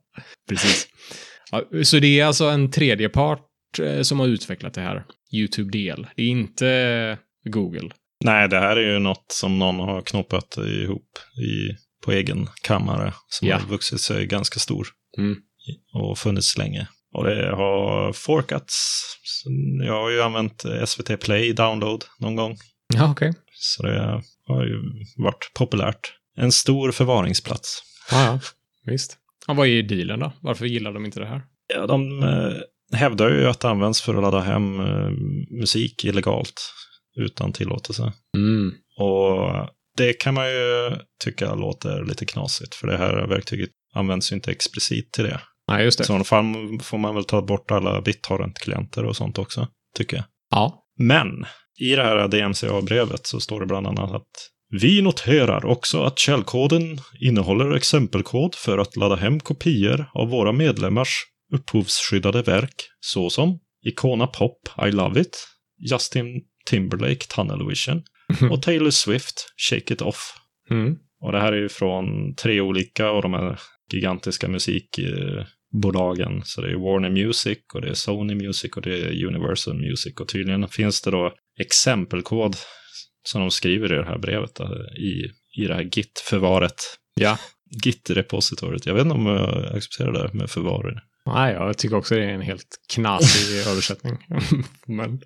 precis. 0.48 0.88
Ja, 1.50 1.64
så 1.84 1.98
det 1.98 2.20
är 2.20 2.24
alltså 2.24 2.44
en 2.44 2.70
tredjepart 2.70 3.48
eh, 3.82 4.02
som 4.02 4.20
har 4.20 4.26
utvecklat 4.26 4.74
det 4.74 4.80
här, 4.80 5.04
YouTube-del. 5.34 6.06
Det 6.16 6.22
är 6.22 6.26
inte 6.28 7.18
Google. 7.50 7.90
Nej, 8.24 8.48
det 8.48 8.58
här 8.58 8.76
är 8.76 8.92
ju 8.92 8.98
något 8.98 9.24
som 9.28 9.58
någon 9.58 9.80
har 9.80 10.02
knoppat 10.02 10.56
ihop 10.56 11.18
i, 11.38 11.76
på 12.04 12.12
egen 12.12 12.48
kammare. 12.62 13.12
Som 13.28 13.48
Ja. 13.48 13.58
har 13.58 13.66
vuxit 13.68 14.00
sig 14.00 14.26
ganska 14.26 14.58
stor 14.60 14.86
Mm. 15.18 15.36
Och 15.92 16.18
funnits 16.18 16.58
länge. 16.58 16.88
Och 17.14 17.24
det 17.24 17.50
har 17.56 18.12
forkats. 18.12 19.02
Jag 19.86 20.02
har 20.02 20.10
ju 20.10 20.22
använt 20.22 20.64
SVT 20.86 21.20
Play 21.20 21.52
Download 21.52 22.04
någon 22.18 22.36
gång. 22.36 22.56
Ja, 22.94 23.10
okej. 23.10 23.34
Så 23.52 23.82
det 23.82 24.22
har 24.46 24.64
ju 24.64 24.80
varit 25.16 25.50
populärt. 25.54 26.12
En 26.36 26.52
stor 26.52 26.92
förvaringsplats. 26.92 27.82
Ja, 28.10 28.24
ja. 28.24 28.40
Visst. 28.86 29.16
Ja, 29.46 29.54
vad 29.54 29.66
är 29.68 29.82
dealen 29.82 30.20
då? 30.20 30.32
Varför 30.40 30.66
gillar 30.66 30.92
de 30.92 31.04
inte 31.04 31.20
det 31.20 31.26
här? 31.26 31.42
Ja, 31.74 31.86
de 31.86 32.22
eh, 32.22 32.98
hävdar 32.98 33.30
ju 33.30 33.46
att 33.46 33.60
det 33.60 33.68
används 33.68 34.02
för 34.02 34.14
att 34.14 34.22
ladda 34.22 34.40
hem 34.40 34.80
eh, 34.80 35.10
musik 35.60 36.04
illegalt 36.04 36.74
utan 37.16 37.52
tillåtelse. 37.52 38.12
Mm. 38.36 38.74
Och 38.98 39.68
det 39.96 40.12
kan 40.12 40.34
man 40.34 40.46
ju 40.46 40.96
tycka 41.24 41.54
låter 41.54 42.04
lite 42.04 42.26
knasigt, 42.26 42.74
för 42.74 42.86
det 42.86 42.96
här 42.96 43.26
verktyget 43.26 43.70
används 43.94 44.32
ju 44.32 44.34
inte 44.34 44.50
explicit 44.50 45.12
till 45.12 45.24
det. 45.24 45.40
Nej, 45.68 45.84
just 45.84 46.00
I 46.00 46.02
det. 46.02 46.06
sådana 46.06 46.24
fall 46.24 46.44
får 46.82 46.98
man 46.98 47.14
väl 47.14 47.24
ta 47.24 47.42
bort 47.42 47.70
alla 47.70 48.00
BitTorrent-klienter 48.00 49.04
och 49.04 49.16
sånt 49.16 49.38
också, 49.38 49.68
tycker 49.96 50.16
jag. 50.16 50.24
Ja. 50.50 50.84
Men 50.98 51.46
i 51.80 51.96
det 51.96 52.02
här 52.02 52.28
DMCA-brevet 52.28 53.26
så 53.26 53.40
står 53.40 53.60
det 53.60 53.66
bland 53.66 53.86
annat 53.86 54.12
att 54.12 54.50
vi 54.82 55.02
noterar 55.02 55.66
också 55.66 56.02
att 56.02 56.18
källkoden 56.18 56.98
innehåller 57.20 57.74
exempelkod 57.76 58.54
för 58.54 58.78
att 58.78 58.96
ladda 58.96 59.16
hem 59.16 59.40
kopior 59.40 60.06
av 60.14 60.28
våra 60.28 60.52
medlemmars 60.52 61.24
upphovsskyddade 61.52 62.42
verk 62.42 62.74
såsom 63.00 63.58
Icona 63.86 64.26
Pop, 64.26 64.58
I 64.86 64.90
Love 64.90 65.20
It, 65.20 65.48
Justin 65.90 66.42
Timberlake, 66.66 67.26
Tunnel 67.26 67.68
Vision 67.68 68.02
och 68.50 68.62
Taylor 68.62 68.90
Swift, 68.90 69.52
Shake 69.70 69.94
It 69.94 70.02
Off. 70.02 70.34
Mm. 70.70 70.96
Och 71.20 71.32
det 71.32 71.40
här 71.40 71.52
är 71.52 71.56
ju 71.56 71.68
från 71.68 72.34
tre 72.34 72.60
olika 72.60 73.06
av 73.06 73.22
de 73.22 73.34
här 73.34 73.60
gigantiska 73.92 74.48
musikbolagen. 75.74 76.42
Så 76.44 76.60
det 76.60 76.70
är 76.70 76.74
Warner 76.76 77.10
Music 77.10 77.58
och 77.74 77.80
det 77.80 77.88
är 77.88 77.94
Sony 77.94 78.34
Music 78.34 78.72
och 78.76 78.82
det 78.82 78.98
är 78.98 79.24
Universal 79.26 79.74
Music. 79.74 80.14
Och 80.20 80.28
tydligen 80.28 80.68
finns 80.68 81.02
det 81.02 81.10
då 81.10 81.32
exempelkod 81.60 82.56
som 83.26 83.40
de 83.40 83.50
skriver 83.50 83.92
i 83.92 83.96
det 83.96 84.04
här 84.04 84.18
brevet 84.18 84.60
i, 84.98 85.24
i 85.62 85.66
det 85.66 85.74
här 85.74 85.82
Git-förvaret. 85.82 86.74
Ja. 87.20 87.38
Git-repositoriet. 87.84 88.86
Jag 88.86 88.94
vet 88.94 89.02
inte 89.04 89.14
om 89.14 89.26
jag 89.26 89.76
accepterar 89.76 90.12
det 90.12 90.34
med 90.38 90.50
förvar. 90.50 91.00
Nej, 91.26 91.54
jag 91.54 91.78
tycker 91.78 91.96
också 91.96 92.14
det 92.14 92.24
är 92.24 92.28
en 92.28 92.40
helt 92.40 92.76
knasig 92.92 93.56
översättning. 93.70 94.16
Men, 94.86 95.20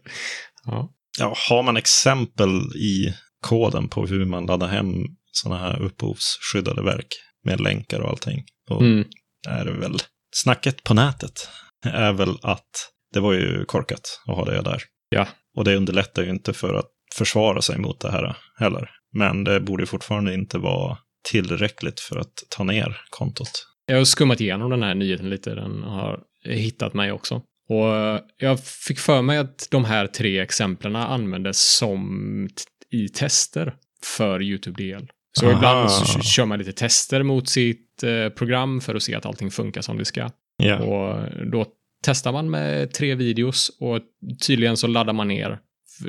ja. 0.64 0.94
Ja, 1.20 1.34
har 1.48 1.62
man 1.62 1.76
exempel 1.76 2.50
i 2.76 3.14
koden 3.40 3.88
på 3.88 4.06
hur 4.06 4.24
man 4.24 4.46
laddar 4.46 4.68
hem 4.68 5.04
sådana 5.32 5.60
här 5.60 5.82
upphovsskyddade 5.82 6.82
verk 6.82 7.06
med 7.44 7.60
länkar 7.60 8.00
och 8.00 8.08
allting, 8.10 8.44
då 8.68 8.80
Mm. 8.80 9.04
är 9.48 9.64
det 9.64 9.72
väl 9.72 9.96
snacket 10.36 10.84
på 10.84 10.94
nätet 10.94 11.48
är 11.84 12.12
väl 12.12 12.36
att 12.42 12.90
det 13.14 13.20
var 13.20 13.32
ju 13.32 13.64
korkat 13.64 14.20
att 14.26 14.36
ha 14.36 14.44
det 14.44 14.62
där. 14.62 14.82
Ja. 15.08 15.26
Och 15.56 15.64
det 15.64 15.76
underlättar 15.76 16.22
ju 16.22 16.30
inte 16.30 16.52
för 16.52 16.74
att 16.74 16.90
försvara 17.14 17.62
sig 17.62 17.78
mot 17.78 18.00
det 18.00 18.10
här 18.10 18.36
heller. 18.58 18.90
Men 19.12 19.44
det 19.44 19.60
borde 19.60 19.86
fortfarande 19.86 20.34
inte 20.34 20.58
vara 20.58 20.98
tillräckligt 21.30 22.00
för 22.00 22.18
att 22.18 22.34
ta 22.48 22.64
ner 22.64 23.00
kontot. 23.10 23.66
Jag 23.86 23.96
har 23.96 24.04
skummat 24.04 24.40
igenom 24.40 24.70
den 24.70 24.82
här 24.82 24.94
nyheten 24.94 25.30
lite. 25.30 25.54
Den 25.54 25.82
har 25.82 26.20
hittat 26.44 26.94
mig 26.94 27.12
också. 27.12 27.42
Och 27.68 28.20
jag 28.36 28.64
fick 28.64 28.98
för 28.98 29.22
mig 29.22 29.38
att 29.38 29.68
de 29.70 29.84
här 29.84 30.06
tre 30.06 30.38
exemplen 30.40 30.96
användes 30.96 31.76
som 31.76 32.48
i 32.90 33.08
tester 33.08 33.74
för 34.04 34.42
YouTube-del. 34.42 35.08
Så 35.38 35.46
Aha. 35.46 35.56
ibland 35.56 35.90
så 35.90 36.20
kör 36.20 36.44
man 36.46 36.58
lite 36.58 36.72
tester 36.72 37.22
mot 37.22 37.48
sitt 37.48 38.02
eh, 38.02 38.28
program 38.28 38.80
för 38.80 38.94
att 38.94 39.02
se 39.02 39.14
att 39.14 39.26
allting 39.26 39.50
funkar 39.50 39.80
som 39.82 39.98
det 39.98 40.04
ska. 40.04 40.30
Ja, 40.56 40.78
Och 40.78 41.28
då 41.52 41.66
testar 42.04 42.32
man 42.32 42.50
med 42.50 42.92
tre 42.92 43.14
videos 43.14 43.76
och 43.80 44.00
tydligen 44.46 44.76
så 44.76 44.86
laddar 44.86 45.12
man 45.12 45.28
ner 45.28 45.58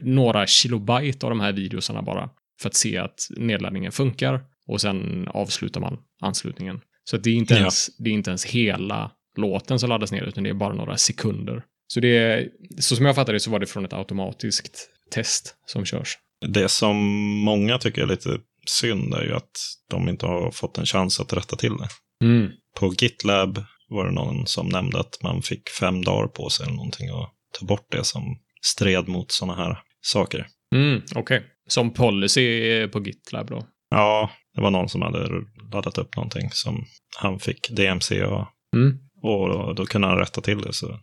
några 0.02 0.48
kilobyte 0.48 1.26
av 1.26 1.30
de 1.30 1.40
här 1.40 1.52
videosarna 1.54 2.02
bara 2.02 2.30
för 2.62 2.70
att 2.70 2.76
se 2.76 2.98
att 2.98 3.20
nedladdningen 3.38 3.92
funkar 3.92 4.42
och 4.68 4.82
sen 4.82 5.28
avslutar 5.28 5.82
man 5.82 5.98
anslutningen. 6.22 6.80
Så 7.04 7.18
det 7.18 7.30
är 7.30 7.34
inte, 7.34 7.54
Ja. 7.54 7.60
ens, 7.60 7.98
det 7.98 8.10
är 8.10 8.14
inte 8.14 8.30
ens 8.30 8.46
hela 8.46 9.12
låten 9.38 9.80
som 9.80 9.90
laddas 9.90 10.12
ner 10.12 10.24
utan 10.24 10.44
det 10.44 10.50
är 10.50 10.54
bara 10.54 10.74
några 10.74 10.98
sekunder. 10.98 11.64
Så 11.88 12.00
det 12.00 12.48
så 12.80 12.96
som 12.96 13.06
jag 13.06 13.16
fattar 13.16 13.34
det 13.34 13.40
så 13.40 13.52
var 13.52 13.60
det 13.60 13.66
från 13.66 13.86
ett 13.86 13.94
automatiskt 13.94 14.90
test 15.12 15.56
som 15.66 15.86
körs. 15.86 16.18
det 16.48 16.70
som 16.70 16.98
många 17.46 17.78
tycker 17.78 18.02
är 18.02 18.08
lite 18.08 18.30
synd 18.70 19.14
är 19.14 19.24
ju 19.24 19.34
att 19.36 19.52
de 19.90 20.10
inte 20.10 20.26
har 20.26 20.52
fått 20.52 20.78
en 20.78 20.86
chans 20.86 21.20
att 21.20 21.34
rätta 21.34 21.56
till 21.56 21.78
det. 21.78 21.88
Mm. 22.26 22.52
På 22.80 22.94
GitLab 22.98 23.64
var 23.90 24.06
det 24.06 24.12
någon 24.12 24.48
som 24.48 24.70
nämnde 24.70 25.00
att 25.00 25.18
man 25.24 25.42
fick 25.42 25.70
fem 25.70 26.04
dagar 26.04 26.28
på 26.28 26.50
sig 26.50 26.66
eller 26.66 26.76
någonting 26.76 27.10
att 27.10 27.34
ta 27.60 27.66
bort 27.66 27.88
det 27.92 28.04
som 28.04 28.24
stred 28.62 29.08
mot 29.08 29.32
sådana 29.32 29.64
här 29.64 29.80
saker. 30.02 30.48
Mm, 30.76 31.02
Okej. 31.16 31.44
Som 31.70 31.94
policy 31.94 32.88
på 32.88 33.00
GitLab 33.06 33.48
då? 33.48 33.68
Ja, 33.90 34.30
det 34.56 34.62
var 34.62 34.72
någon 34.72 34.90
som 34.90 35.02
hade 35.02 35.30
laddat 35.74 35.98
upp 35.98 36.16
någonting 36.16 36.50
som 36.52 36.86
han 37.18 37.40
fick 37.40 37.70
DMC 37.70 38.24
och, 38.24 38.48
Mm. 38.76 38.98
och 39.22 39.76
då, 39.76 39.86
kunde 39.86 40.08
han 40.08 40.18
rätta 40.18 40.42
till 40.42 40.62
det 40.62 40.74
så 40.74 41.00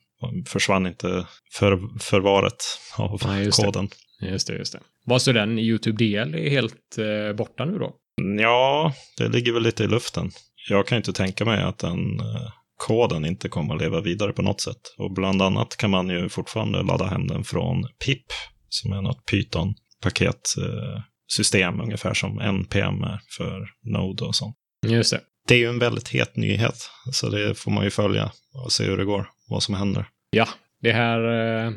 försvann 0.46 0.86
inte 0.86 1.26
för, 1.52 1.98
förvaret 2.00 2.56
av 2.96 3.20
Nej, 3.26 3.44
just 3.44 3.62
det. 3.62 3.88
Just 4.20 4.46
det, 4.46 4.54
just 4.54 4.72
det. 4.72 4.80
Vad 5.04 5.22
så 5.22 5.32
den 5.32 5.58
YouTube-del 5.58 6.34
är 6.34 6.50
helt 6.50 6.98
eh, 6.98 7.32
borta 7.36 7.64
nu 7.64 7.78
då? 7.78 7.94
Ja, 8.40 8.92
det 9.18 9.28
ligger 9.28 9.52
väl 9.52 9.62
lite 9.62 9.84
i 9.84 9.86
luften. 9.86 10.30
Jag 10.68 10.86
kan 10.86 10.98
inte 10.98 11.12
tänka 11.12 11.44
mig 11.44 11.62
att 11.62 11.78
den 11.78 12.20
eh, 12.20 12.50
koden 12.76 13.24
inte 13.24 13.48
kommer 13.48 13.74
att 13.74 13.80
leva 13.80 14.00
vidare 14.00 14.32
på 14.32 14.42
något 14.42 14.60
sätt. 14.60 14.80
Och 14.98 15.14
bland 15.14 15.42
annat 15.42 15.76
kan 15.76 15.90
man 15.90 16.08
ju 16.08 16.28
fortfarande 16.28 16.82
ladda 16.82 17.06
hem 17.06 17.26
den 17.26 17.44
från 17.44 17.82
PIP, 18.04 18.26
som 18.68 18.92
är 18.92 19.02
något 19.02 19.30
Python-paketsystem, 19.30 21.82
ungefär 21.82 22.14
som 22.14 22.40
NPM 22.40 23.02
är 23.02 23.20
för 23.36 23.68
Node 23.82 24.24
och 24.24 24.34
sånt. 24.34 24.56
Just 24.86 25.10
det. 25.10 25.20
Det 25.48 25.54
är 25.54 25.58
ju 25.58 25.68
en 25.68 25.78
väldigt 25.78 26.08
het 26.08 26.36
nyhet, 26.36 26.90
så 27.12 27.28
det 27.28 27.54
får 27.54 27.70
man 27.70 27.84
ju 27.84 27.90
följa 27.90 28.32
och 28.64 28.72
se 28.72 28.84
hur 28.84 28.96
det 28.96 29.04
går, 29.04 29.30
vad 29.48 29.62
som 29.62 29.74
händer. 29.74 30.06
Ja, 30.30 30.48
det 30.80 30.92
här 30.92 31.18
eh, 31.18 31.72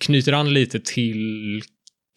knyter 0.00 0.32
an 0.32 0.52
lite 0.52 0.80
till 0.80 1.62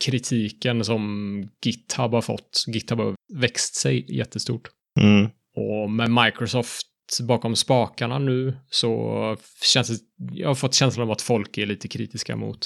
kritiken 0.05 0.86
som 0.86 1.49
GitHub 1.65 2.12
har 2.12 2.21
fått. 2.21 2.63
GitHub 2.67 2.99
har 2.99 3.15
växt 3.34 3.75
sig 3.75 4.17
jättestort. 4.17 4.69
Mm. 4.99 5.29
Och 5.55 5.91
med 5.91 6.12
Microsoft 6.12 6.88
bakom 7.27 7.55
spakarna 7.55 8.19
nu 8.19 8.58
så 8.69 9.38
känns 9.63 9.88
det, 9.88 9.97
jag 10.34 10.47
har 10.47 10.55
fått 10.55 10.73
känslan 10.73 11.03
av 11.08 11.12
att 11.12 11.21
folk 11.21 11.58
är 11.58 11.65
lite 11.65 11.88
kritiska 11.88 12.36
mot 12.36 12.60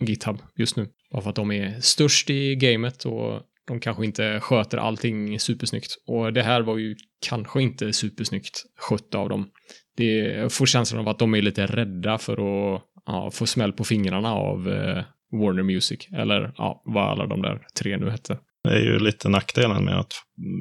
GitHub 0.00 0.38
just 0.56 0.76
nu. 0.76 0.88
Bara 1.12 1.22
för 1.22 1.30
att 1.30 1.36
de 1.36 1.50
är 1.50 1.80
störst 1.80 2.30
i 2.30 2.54
gamet 2.54 3.04
och 3.04 3.42
de 3.66 3.80
kanske 3.80 4.04
inte 4.04 4.40
sköter 4.40 4.78
allting 4.78 5.40
supersnyggt. 5.40 5.96
Och 6.06 6.32
det 6.32 6.42
här 6.42 6.60
var 6.60 6.78
ju 6.78 6.96
kanske 7.26 7.62
inte 7.62 7.92
supersnyggt 7.92 8.62
skött 8.78 9.14
av 9.14 9.28
dem. 9.28 9.50
Det, 9.96 10.14
jag 10.14 10.52
får 10.52 10.66
känslan 10.66 11.00
av 11.00 11.08
att 11.08 11.18
de 11.18 11.34
är 11.34 11.42
lite 11.42 11.66
rädda 11.66 12.18
för 12.18 12.32
att 12.32 12.82
ja, 13.06 13.30
få 13.30 13.46
smäll 13.46 13.72
på 13.72 13.84
fingrarna 13.84 14.32
av 14.34 14.68
eh, 14.68 15.04
Warner 15.32 15.62
Music. 15.62 16.08
Eller 16.12 16.52
ja, 16.56 16.82
vad 16.84 17.04
alla 17.10 17.26
de 17.26 17.42
där 17.42 17.60
tre 17.78 17.96
nu 17.96 18.10
hette. 18.10 18.38
Det 18.64 18.70
är 18.74 18.80
ju 18.80 18.98
lite 18.98 19.28
nackdelen 19.28 19.84
med 19.84 19.98
att 19.98 20.12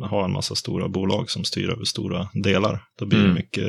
ha 0.10 0.25
en 0.25 0.32
massa 0.32 0.56
stora 0.56 0.88
bolag 0.89 1.29
som 1.29 1.43
styr 1.43 1.69
över 1.69 1.84
stora 1.84 2.29
delar. 2.34 2.84
Då 2.99 3.06
blir 3.06 3.19
det 3.19 3.23
Mm. 3.25 3.36
mycket 3.36 3.67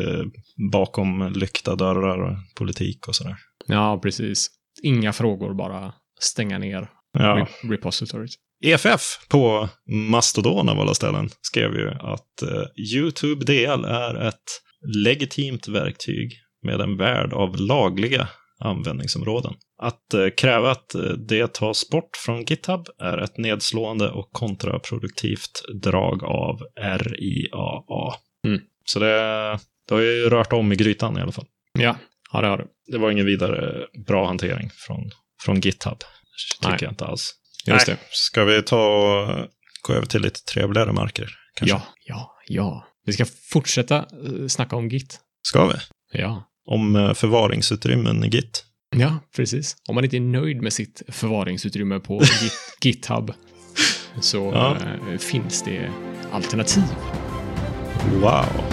bakom 0.72 1.32
lyckta 1.36 1.74
dörrar 1.76 2.18
och 2.22 2.36
politik 2.56 3.08
och 3.08 3.14
sådär. 3.16 3.36
Ja, 3.66 3.98
precis. 4.02 4.50
Inga 4.82 5.12
frågor, 5.12 5.54
bara 5.54 5.92
stänga 6.20 6.58
ner 6.58 6.88
Ja. 7.18 7.20
re- 7.62 7.70
repositoryt. 7.70 8.30
EFF 8.64 9.00
på 9.28 9.68
Mastodon 10.10 10.68
av 10.68 10.80
alla 10.80 10.94
ställen 10.94 11.28
skrev 11.40 11.74
ju 11.74 11.90
att 11.90 12.42
eh, 12.42 12.64
YouTube 12.94 13.44
DL 13.44 13.84
är 13.84 14.28
ett 14.28 14.60
legitimt 14.96 15.68
verktyg 15.68 16.32
med 16.62 16.80
en 16.80 16.96
värld 16.96 17.32
av 17.32 17.56
lagliga 17.56 18.28
användningsområden. 18.64 19.54
Att 19.82 20.14
eh, 20.14 20.28
kräva 20.36 20.70
att 20.70 20.94
eh, 20.94 21.02
det 21.02 21.54
tas 21.54 21.88
bort 21.90 22.16
från 22.16 22.44
GitHub 22.44 22.86
är 22.98 23.18
ett 23.18 23.38
nedslående 23.38 24.10
och 24.10 24.32
kontraproduktivt 24.32 25.62
drag 25.82 26.24
av 26.24 26.60
RIAA. 26.80 28.14
Mm. 28.46 28.60
Så 28.84 28.98
det, 28.98 29.58
det 29.88 29.94
har 29.94 30.00
ju 30.00 30.30
rört 30.30 30.52
om 30.52 30.72
i 30.72 30.76
grytan 30.76 31.18
i 31.18 31.20
alla 31.20 31.32
fall. 31.32 31.46
Ja, 31.78 31.96
ja 32.32 32.40
det 32.40 32.46
har 32.46 32.58
du. 32.58 32.66
Det 32.92 32.98
var 32.98 33.10
ingen 33.10 33.26
vidare 33.26 33.86
bra 34.06 34.26
hantering 34.26 34.70
från, 34.74 35.10
från 35.42 35.60
GitHub. 35.60 35.98
Tycker 36.60 36.70
Nej. 36.70 36.78
jag 36.80 36.92
inte 36.92 37.04
alls. 37.04 37.34
Just 37.66 37.86
Nej. 37.86 37.96
det. 37.96 38.06
Ska 38.10 38.44
vi 38.44 38.62
ta 38.62 38.86
och 38.86 39.48
gå 39.82 39.92
över 39.92 40.06
till 40.06 40.22
lite 40.22 40.40
trevligare 40.40 40.92
marker? 40.92 41.30
Kanske? 41.54 41.76
Ja, 41.76 41.82
ja, 42.04 42.34
Ja. 42.46 42.86
Vi 43.06 43.12
ska 43.12 43.24
fortsätta 43.52 43.96
eh, 43.96 44.46
snacka 44.48 44.76
om 44.76 44.88
Git. 44.88 45.20
Ska 45.42 45.66
vi? 45.66 45.74
Ja. 46.18 46.50
Om 46.66 46.96
eh, 46.96 47.14
förvaringsutrymmen 47.14 48.24
i 48.24 48.28
Git. 48.28 48.64
Ja, 48.96 49.18
precis. 49.36 49.76
Om 49.88 49.94
man 49.94 50.04
inte 50.04 50.16
är 50.16 50.20
nöjd 50.20 50.62
med 50.62 50.72
sitt 50.72 51.02
förvaringsutrymme 51.08 52.00
på 52.00 52.18
Git, 52.42 52.52
GitHub 52.84 53.32
så 54.20 54.50
Ja. 54.54 54.76
eh, 55.12 55.18
finns 55.18 55.62
det 55.62 55.90
alternativ. 56.32 56.84
Wow. 58.20 58.64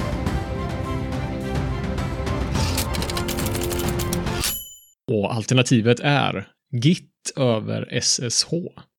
Och 5.12 5.34
alternativet 5.34 6.00
är 6.00 6.48
Git 6.72 7.08
över 7.36 8.00
SSH. 8.02 8.48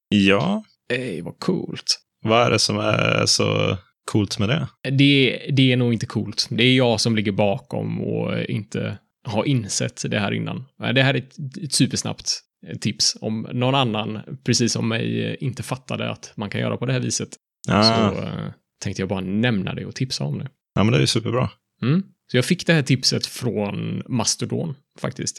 Ja, 0.09 0.65
Ej, 0.93 1.21
vad 1.23 1.39
coolt. 1.39 1.99
vad 2.25 2.47
är 2.47 2.51
det 2.51 2.59
som 2.59 2.79
är 2.79 3.27
så 3.27 3.77
coolt 4.11 4.39
med 4.39 4.49
det? 4.49 4.69
Det, 4.91 5.47
det 5.53 5.73
är 5.73 5.77
nog 5.77 5.93
inte 5.93 6.07
coolt. 6.07 6.47
Det 6.51 6.65
är 6.65 6.77
jag 6.77 7.01
som 7.01 7.17
ligger 7.17 7.33
bakom 7.33 8.01
och 8.01 8.43
inte 8.43 8.99
har 9.25 9.45
insett 9.45 10.03
det 10.09 10.19
här 10.19 10.33
innan. 10.33 10.65
Det 10.95 11.03
här 11.03 11.15
är 11.15 11.19
ett, 11.19 11.59
ett 11.63 11.73
supersnabbt 11.73 12.41
tips. 12.81 13.17
Om 13.21 13.49
någon 13.53 13.75
annan, 13.75 14.21
precis 14.45 14.73
som 14.73 14.89
mig, 14.89 15.37
inte 15.41 15.63
fattade 15.63 16.11
att 16.11 16.33
man 16.37 16.51
kan 16.51 16.61
göra 16.61 16.77
på 16.77 16.87
det 16.87 16.93
här 16.93 17.01
viset, 17.01 17.29
Ah, 17.69 17.83
så 17.83 18.23
eh, 18.23 18.51
tänkte 18.83 19.03
jag 19.03 19.09
bara 19.09 19.21
nämna 19.21 19.75
det 19.75 19.87
och 19.87 19.95
tipsa 19.95 20.25
om 20.25 20.39
det. 20.39 20.49
Ja, 20.75 20.85
men 20.85 20.93
det 20.93 20.99
är 20.99 21.01
ju 21.01 21.07
superbra. 21.07 21.51
Mm. 21.83 22.03
Så 22.31 22.37
jag 22.37 22.45
fick 22.45 22.67
det 22.67 22.73
här 22.73 22.83
tipset 22.83 23.27
från 23.27 24.03
Mastodon, 24.09 24.75
faktiskt. 25.01 25.39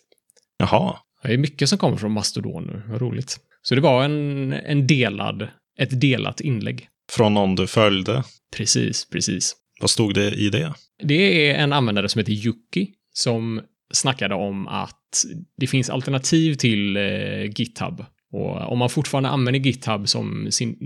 Jaha. 0.57 0.97
Det 1.23 1.33
är 1.33 1.37
mycket 1.37 1.69
som 1.69 1.77
kommer 1.77 1.97
från 1.97 2.11
Mastodon 2.11 2.63
nu, 2.63 2.81
vad 2.87 3.01
roligt. 3.01 3.39
Så 3.61 3.75
det 3.75 3.81
var 3.81 4.05
en, 4.05 4.53
en 4.53 4.87
delad, 4.87 5.47
ett 5.79 6.01
delat 6.01 6.41
inlägg. 6.41 6.89
Från 7.15 7.33
någon 7.33 7.55
du 7.55 7.67
följde. 7.67 8.23
Precis, 8.55 9.09
precis. 9.09 9.55
Vad 9.81 9.89
stod 9.89 10.13
det 10.13 10.31
i 10.31 10.49
det? 10.49 10.73
Det 11.03 11.49
är 11.49 11.55
en 11.55 11.73
användare 11.73 12.09
som 12.09 12.19
heter 12.19 12.31
Yuki 12.31 12.89
som 13.13 13.61
snackade 13.93 14.35
om 14.35 14.67
att 14.67 15.25
det 15.57 15.67
finns 15.67 15.89
alternativ 15.89 16.53
till 16.53 16.97
eh, 16.97 17.43
GitHub. 17.43 18.05
Och 18.31 18.71
om 18.71 18.79
man 18.79 18.89
fortfarande 18.89 19.29
använder 19.29 19.59
GitHub 19.59 20.09
som 20.09 20.51
sin 20.51 20.77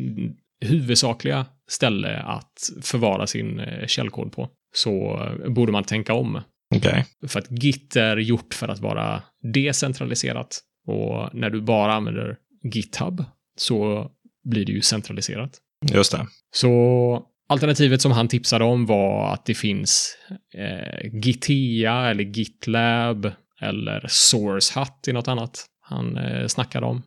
huvudsakliga 0.65 1.45
ställe 1.69 2.17
att 2.17 2.69
förvara 2.81 3.27
sin 3.27 3.59
eh, 3.59 3.87
källkod 3.87 4.31
på 4.31 4.49
så 4.75 5.23
eh, 5.23 5.49
borde 5.51 5.71
man 5.71 5.83
tänka 5.83 6.13
om. 6.13 6.41
Okej. 6.75 7.05
För 7.27 7.39
att 7.39 7.63
Git 7.63 7.95
är 7.95 8.17
gjort 8.17 8.53
för 8.53 8.67
att 8.67 8.79
vara 8.79 9.23
decentraliserat. 9.53 10.59
Och 10.87 11.35
när 11.35 11.49
du 11.49 11.61
bara 11.61 11.93
använder 11.93 12.37
GitHub 12.73 13.23
så 13.57 14.09
blir 14.43 14.65
det 14.65 14.71
ju 14.71 14.81
centraliserat. 14.81 15.61
Just 15.93 16.11
det. 16.11 16.27
Så 16.51 17.23
alternativet 17.49 18.01
som 18.01 18.11
han 18.11 18.27
tipsade 18.27 18.65
om 18.65 18.85
var 18.85 19.33
att 19.33 19.45
det 19.45 19.53
finns 19.53 20.17
eh, 20.53 21.19
Gitea 21.23 22.09
eller 22.09 22.23
GitLab 22.23 23.31
eller 23.61 24.05
SourceHut 24.09 25.07
i 25.07 25.13
något 25.13 25.27
annat 25.27 25.65
han 25.81 26.17
eh, 26.17 26.47
snackade 26.47 26.85
om. 26.85 26.97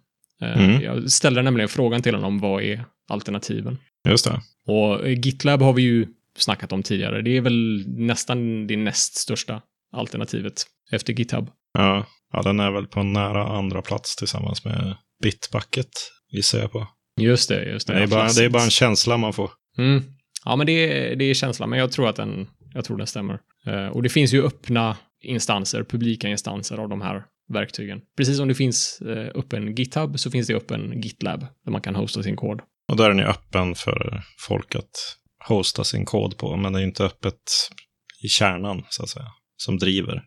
Eh, 0.43 0.59
Mm. 0.59 0.83
Jag 0.83 1.13
ställde 1.13 1.43
nämligen 1.43 1.69
frågan 1.69 2.03
till 2.03 2.15
honom 2.15 2.39
vad 2.39 2.63
är 2.63 2.85
alternativen? 3.09 3.79
Just 4.09 4.25
det. 4.25 4.41
Och 4.67 5.07
eh, 5.07 5.19
GitLab 5.19 5.63
har 5.63 5.73
vi 5.73 5.83
ju 5.83 6.07
snackat 6.37 6.73
om 6.73 6.83
tidigare. 6.83 7.23
Det 7.23 7.37
är 7.37 7.41
väl 7.41 7.85
nästan 7.87 8.67
det 8.67 8.77
näst 8.77 9.15
största 9.17 9.63
alternativet 9.93 10.67
efter 10.93 11.13
GitHub. 11.13 11.51
Ja. 11.73 12.07
ja, 12.33 12.43
den 12.43 12.61
är 12.61 12.71
väl 12.71 12.87
på 12.87 13.03
nära 13.03 13.47
andra 13.49 13.83
plats 13.83 14.17
tillsammans 14.17 14.65
med 14.65 14.97
Bitbucket, 15.23 15.91
gissar 16.33 16.59
jag 16.59 16.73
på. 16.73 16.87
Just 17.21 17.49
det, 17.49 17.65
just 17.65 17.87
det. 17.87 17.95
Det 17.95 18.03
är, 18.03 18.07
bara, 18.07 18.29
det 18.29 18.45
är 18.45 18.49
bara 18.49 18.63
en 18.63 18.71
känsla 18.71 19.17
man 19.17 19.33
får. 19.33 19.51
Mm. 19.79 20.03
Ja, 20.45 20.57
men 20.57 20.67
det 20.67 20.73
är, 20.73 21.17
det 21.17 21.25
är 21.25 21.35
känslan, 21.35 21.71
men 21.71 21.79
jag 21.79 21.93
tror 21.93 22.09
att 22.09 22.17
den, 22.17 22.49
jag 22.75 22.85
tror 22.85 22.97
den 22.97 23.07
stämmer. 23.07 23.39
Eh, 23.67 23.87
och 23.87 24.03
det 24.03 24.09
finns 24.09 24.33
ju 24.33 24.47
öppna 24.47 24.97
instanser, 25.23 25.85
publika 25.85 26.29
instanser 26.29 26.79
av 26.79 26.89
de 26.89 27.01
här 27.01 27.25
verktygen. 27.53 28.01
Precis 28.17 28.37
som 28.37 28.49
det 28.49 28.55
finns 28.55 29.01
eh, 29.01 29.31
öppen 29.35 29.75
GitHub 29.75 30.19
så 30.19 30.31
finns 30.31 30.47
det 30.47 30.55
öppen 30.55 31.03
GitLab 31.03 31.41
där 31.65 31.73
man 31.73 31.81
kan 31.81 31.95
hosta 31.95 32.23
sin 32.23 32.37
kod. 32.37 32.61
Och 32.89 32.97
där 32.97 33.05
är 33.05 33.09
den 33.09 33.19
ju 33.19 33.25
öppen 33.25 33.75
för 33.75 34.23
folk 34.39 34.75
att 34.75 35.17
hosta 35.49 35.85
sin 35.85 36.05
kod 36.05 36.37
på, 36.37 36.57
men 36.57 36.73
det 36.73 36.79
är 36.79 36.81
ju 36.81 36.87
inte 36.87 37.05
öppet 37.05 37.41
i 38.23 38.29
kärnan, 38.29 38.85
så 38.89 39.03
att 39.03 39.09
säga, 39.09 39.27
som 39.57 39.79
driver. 39.79 40.23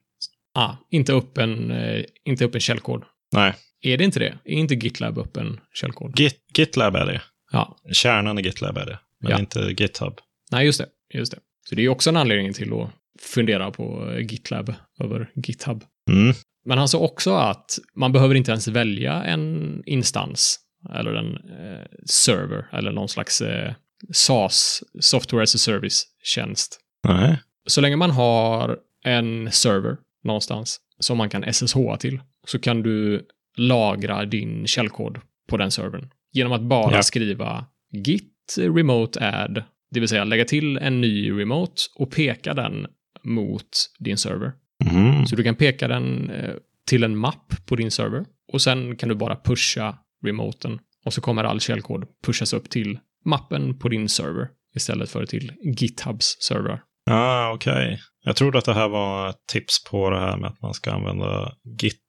Ah, 0.55 0.75
inte 0.89 1.13
öppen, 1.13 1.71
eh, 1.71 2.03
inte 2.25 2.45
öppen 2.45 2.61
källkod. 2.61 3.03
Nej, 3.31 3.53
Är 3.83 3.97
det 3.97 4.03
inte 4.03 4.19
det? 4.19 4.37
Är 4.45 4.53
inte 4.53 4.75
GitLab 4.75 5.17
öppen 5.17 5.59
källkod? 5.73 6.19
Git, 6.19 6.35
GitLab 6.57 6.95
är 6.95 7.05
det. 7.05 7.21
Ja, 7.51 7.77
Kärnan 7.91 8.39
i 8.39 8.41
GitLab 8.41 8.77
är 8.77 8.85
det, 8.85 8.99
men 9.21 9.31
Ja. 9.31 9.39
inte 9.39 9.59
GitHub. 9.59 10.19
nej 10.51 10.65
just 10.65 10.79
det, 10.79 10.87
just 11.13 11.31
det. 11.31 11.39
Så 11.69 11.75
det 11.75 11.81
är 11.85 11.89
också 11.89 12.09
en 12.09 12.17
anledning 12.17 12.53
till 12.53 12.73
att 12.73 12.89
fundera 13.21 13.71
på 13.71 14.11
eh, 14.11 14.19
GitLab 14.19 14.73
över 14.99 15.29
GitHub. 15.35 15.83
Mm. 16.09 16.33
Men 16.65 16.77
han 16.77 16.87
sa 16.87 16.97
också 16.99 17.33
att 17.33 17.79
man 17.95 18.11
behöver 18.11 18.35
inte 18.35 18.51
ens 18.51 18.67
välja 18.67 19.23
en 19.23 19.83
instans 19.85 20.59
eller 20.95 21.13
en 21.13 21.35
eh, 21.35 21.85
server 22.05 22.65
eller 22.73 22.91
någon 22.91 23.09
slags 23.09 23.41
eh, 23.41 23.73
SAS, 24.13 24.83
Software 24.99 25.43
as 25.43 25.55
a 25.55 25.57
Service-tjänst. 25.57 26.79
Nej. 27.07 27.37
Så 27.67 27.81
länge 27.81 27.95
man 27.95 28.11
har 28.11 28.77
en 29.03 29.51
server 29.51 29.97
någonstans 30.23 30.79
som 30.99 31.17
man 31.17 31.29
kan 31.29 31.53
SSH 31.53 31.77
till 31.99 32.19
så 32.47 32.59
kan 32.59 32.83
du 32.83 33.25
lagra 33.57 34.25
din 34.25 34.67
källkod 34.67 35.19
på 35.49 35.57
den 35.57 35.71
servern 35.71 36.09
genom 36.31 36.53
att 36.53 36.61
bara 36.61 36.95
Ja. 36.95 37.03
skriva 37.03 37.65
git 37.91 38.55
remote 38.57 39.19
add, 39.27 39.63
det 39.91 39.99
vill 39.99 40.09
säga 40.09 40.23
lägga 40.23 40.45
till 40.45 40.77
en 40.77 41.01
ny 41.01 41.31
remote 41.31 41.81
och 41.95 42.11
peka 42.11 42.53
den 42.53 42.87
mot 43.23 43.69
din 43.99 44.17
server. 44.17 44.51
Mm. 44.91 45.25
Så 45.25 45.35
du 45.35 45.43
kan 45.43 45.55
peka 45.55 45.87
den 45.87 46.29
eh, 46.29 46.53
till 46.87 47.03
en 47.03 47.17
mapp 47.17 47.53
på 47.65 47.75
din 47.75 47.91
server 47.91 48.25
och 48.53 48.61
sen 48.61 48.95
kan 48.95 49.09
du 49.09 49.15
bara 49.15 49.35
pusha 49.35 49.97
remoten 50.25 50.79
och 51.05 51.13
så 51.13 51.21
kommer 51.21 51.43
all 51.43 51.59
källkod 51.59 52.05
pushas 52.25 52.53
upp 52.53 52.69
till 52.69 52.99
mappen 53.25 53.79
på 53.79 53.89
din 53.89 54.09
server 54.09 54.47
istället 54.75 55.09
för 55.09 55.25
till 55.25 55.51
GitHubs 55.79 56.37
server. 56.39 56.81
Ah, 57.09 57.51
okej. 57.53 57.99
Jag 58.23 58.35
trodde 58.35 58.57
att 58.57 58.65
det 58.65 58.73
här 58.73 58.89
var 58.89 59.29
ett 59.29 59.47
tips 59.51 59.83
på 59.91 60.09
det 60.09 60.19
här 60.19 60.37
med 60.37 60.49
att 60.49 60.61
man 60.61 60.73
ska 60.73 60.91
använda 60.91 61.53
Git 61.81 61.99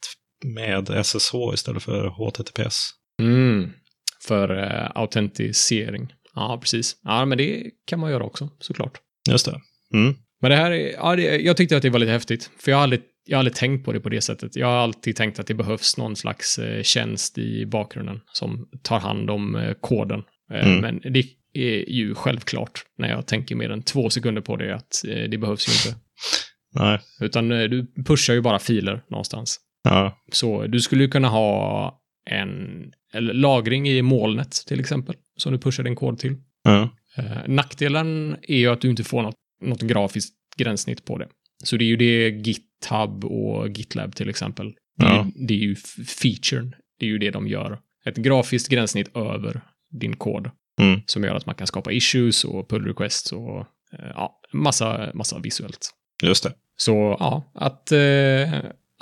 med 0.45 1.07
SSH 1.07 1.35
istället 1.55 1.83
för 1.83 2.07
HTTPS. 2.09 2.91
Mm. 3.23 3.71
För 4.27 4.59
eh, 4.63 4.91
autentisering. 4.95 6.13
Ja, 6.35 6.59
precis. 6.63 6.97
Ja, 7.03 7.25
men 7.25 7.39
det 7.39 7.63
kan 7.87 8.01
man 8.01 8.11
göra 8.11 8.25
också, 8.25 8.49
såklart. 8.59 8.99
Just 9.31 9.47
det. 9.47 9.61
Mm. 9.95 10.15
Men 10.41 10.51
det 10.51 10.57
här 10.57 10.71
är, 10.71 10.93
ja, 10.93 11.17
det, 11.17 11.23
jag 11.23 11.57
tyckte 11.57 11.77
att 11.77 11.83
det 11.83 11.91
var 11.91 11.99
lite 11.99 12.13
häftigt, 12.13 12.51
för 12.59 12.71
jag 12.71 12.79
har 12.79 12.83
aldrig, 12.83 13.03
jag 13.27 13.37
har 13.37 13.39
aldrig 13.39 13.55
tänkt 13.55 13.85
på 13.85 13.93
det 13.93 14.01
på 14.01 14.09
det 14.09 14.21
sättet. 14.21 14.57
Jag 14.57 14.67
har 14.67 14.77
alltid 14.77 15.17
tänkt 15.17 15.39
att 15.39 15.47
det 15.47 15.55
behövs 15.55 15.97
någon 15.97 16.17
slags 16.17 16.59
eh, 16.59 16.83
tjänst 16.83 17.39
i 17.39 17.67
bakgrunden 17.67 18.21
som 18.33 18.69
tar 18.83 19.01
hand 19.01 19.31
om 19.31 19.57
eh, 19.57 19.73
koden. 19.81 20.23
Eh, 20.53 20.67
Mm. 20.69 20.81
Men 20.81 21.13
det 21.13 21.25
är 21.53 21.91
ju 21.91 22.15
självklart 22.15 22.85
när 22.99 23.09
jag 23.11 23.27
tänker 23.27 23.57
mer 23.57 23.71
än 23.71 23.83
två 23.83 24.11
sekunder 24.11 24.43
på 24.43 24.57
det 24.57 24.75
att 24.75 25.05
eh, 25.09 25.29
det 25.31 25.39
behövs 25.39 25.69
ju 25.69 25.73
inte. 25.73 26.01
Nej. 26.75 27.01
Utan 27.21 27.53
eh, 27.53 27.63
du 27.69 27.87
pushar 28.07 28.35
ju 28.35 28.41
bara 28.41 28.59
filer 28.59 29.03
någonstans. 29.11 29.61
Ja. 29.85 30.23
Så 30.33 30.67
du 30.67 30.81
skulle 30.81 31.03
ju 31.05 31.11
kunna 31.11 31.29
ha 31.29 32.01
en 32.31 32.93
lagring 33.19 33.89
i 33.89 34.03
molnet 34.03 34.53
till 34.67 34.81
exempel, 34.81 35.17
som 35.37 35.53
du 35.53 35.59
pushar 35.59 35.83
din 35.83 35.97
kod 35.97 36.19
till. 36.19 36.37
Ja. 36.63 36.89
Eh, 37.17 37.39
nackdelen 37.47 38.37
är 38.43 38.57
ju 38.57 38.69
att 38.69 38.81
du 38.81 38.91
inte 38.91 39.05
får 39.05 39.23
något, 39.23 39.37
något 39.63 39.83
grafiskt 39.83 40.35
gränssnitt 40.57 41.05
på 41.05 41.19
det. 41.19 41.29
Så 41.65 41.77
det 41.77 41.85
är 41.85 41.87
ju 41.87 41.97
det 41.97 42.29
GitHub 42.29 43.25
och 43.25 43.69
GitLab 43.69 44.15
till 44.15 44.29
exempel. 44.29 44.73
Det 44.97 45.07
är, 45.07 45.11
Ja. 45.11 45.25
ju, 45.37 45.47
det 45.47 45.55
är 45.55 45.59
ju 45.59 45.77
featuren. 46.23 46.75
Det 46.99 47.07
är 47.07 47.11
ju 47.11 47.19
det 47.19 47.31
de 47.31 47.49
gör. 47.49 47.79
Ett 48.05 48.17
grafiskt 48.17 48.69
gränssnitt 48.69 49.17
över 49.17 49.61
din 49.91 50.17
kod. 50.17 50.51
Mm. 50.81 51.01
Som 51.07 51.25
gör 51.25 51.35
att 51.35 51.47
man 51.47 51.55
kan 51.55 51.67
skapa 51.67 51.93
issues 51.93 52.45
och 52.45 52.69
pull 52.69 52.85
requests 52.87 53.33
och 53.33 53.59
eh, 53.93 54.11
ja, 54.15 54.41
massa, 54.53 55.11
massa 55.15 55.39
visuellt. 55.39 55.91
Just 56.23 56.45
det. 56.45 56.53
Så 56.77 57.17
ja, 57.21 57.53
att 57.55 57.93
eh, 57.93 57.99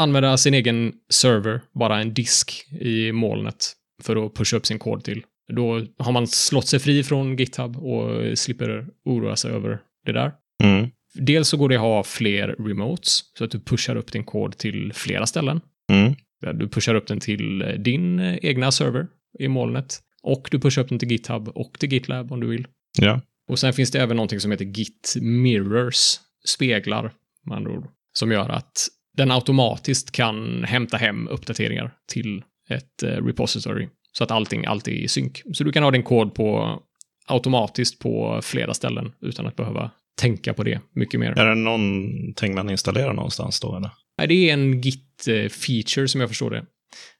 använda 0.02 0.36
sin 0.36 0.54
egen 0.54 0.92
server, 1.10 1.60
bara 1.74 2.00
en 2.00 2.14
disk 2.14 2.66
i 2.80 3.12
molnet 3.12 3.72
för 4.02 4.26
att 4.26 4.34
pusha 4.34 4.56
upp 4.56 4.66
sin 4.66 4.78
kod 4.78 5.04
till. 5.04 5.22
Då 5.56 5.86
har 5.98 6.12
man 6.12 6.26
slått 6.26 6.68
sig 6.68 6.78
fri 6.78 7.02
från 7.02 7.36
GitHub 7.36 7.76
och 7.76 8.38
slipper 8.38 8.86
oroa 9.04 9.36
sig 9.36 9.50
över 9.50 9.78
det 10.06 10.12
där. 10.12 10.32
Mm. 10.62 10.90
Dels 11.14 11.48
så 11.48 11.56
går 11.56 11.68
det 11.68 11.74
att 11.74 11.80
ha 11.80 12.04
fler 12.04 12.48
remotes, 12.48 13.20
så 13.38 13.44
att 13.44 13.50
du 13.50 13.60
pushar 13.60 13.96
upp 13.96 14.12
din 14.12 14.24
kod 14.24 14.58
till 14.58 14.92
flera 14.94 15.26
ställen. 15.26 15.60
Mm. 15.92 16.14
Du 16.58 16.68
pushar 16.68 16.94
upp 16.94 17.06
den 17.06 17.20
till 17.20 17.76
din 17.78 18.20
egna 18.20 18.70
server 18.70 19.06
i 19.38 19.48
molnet. 19.48 20.00
Och 20.22 20.48
du 20.50 20.60
pushar 20.60 20.82
upp 20.82 20.88
den 20.88 20.98
till 20.98 21.10
GitHub 21.10 21.48
och 21.48 21.78
till 21.78 21.92
GitLab 21.92 22.32
om 22.32 22.40
du 22.40 22.46
vill. 22.46 22.66
Ja. 22.98 23.20
Och 23.48 23.58
sen 23.58 23.72
finns 23.72 23.90
det 23.90 24.00
även 24.00 24.16
någonting 24.16 24.40
som 24.40 24.50
heter 24.50 24.64
Git 24.64 25.14
Mirrors, 25.20 26.18
speglar 26.48 27.12
med 27.46 27.56
andra 27.56 27.72
ord, 27.72 27.86
som 28.12 28.32
gör 28.32 28.48
att 28.48 28.88
den 29.16 29.30
automatiskt 29.30 30.12
kan 30.12 30.64
hämta 30.64 30.96
hem 30.96 31.28
uppdateringar 31.28 31.94
till 32.12 32.42
ett 32.70 33.02
eh, 33.02 33.08
repository 33.08 33.88
så 34.12 34.24
att 34.24 34.30
allting 34.30 34.66
alltid 34.66 34.94
är 34.94 34.98
i 34.98 35.08
synk. 35.08 35.42
Så 35.52 35.64
du 35.64 35.72
kan 35.72 35.82
ha 35.82 35.90
din 35.90 36.02
kod 36.02 36.34
på 36.34 36.78
automatiskt 37.26 37.98
på 37.98 38.40
flera 38.42 38.74
ställen 38.74 39.12
utan 39.20 39.46
att 39.46 39.56
behöva 39.56 39.90
tänka 40.20 40.54
på 40.54 40.62
det 40.62 40.80
mycket 40.94 41.20
mer. 41.20 41.38
Är 41.38 41.46
det 41.46 41.54
någonting 41.54 42.54
man 42.54 42.70
installerar 42.70 43.12
någonstans 43.12 43.60
då? 43.60 43.76
Eller? 43.76 43.90
Nej, 44.18 44.28
Det 44.28 44.34
är 44.34 44.52
en 44.52 44.82
Git-feature 44.82 46.06
som 46.06 46.20
jag 46.20 46.30
förstår 46.30 46.50
det. 46.50 46.64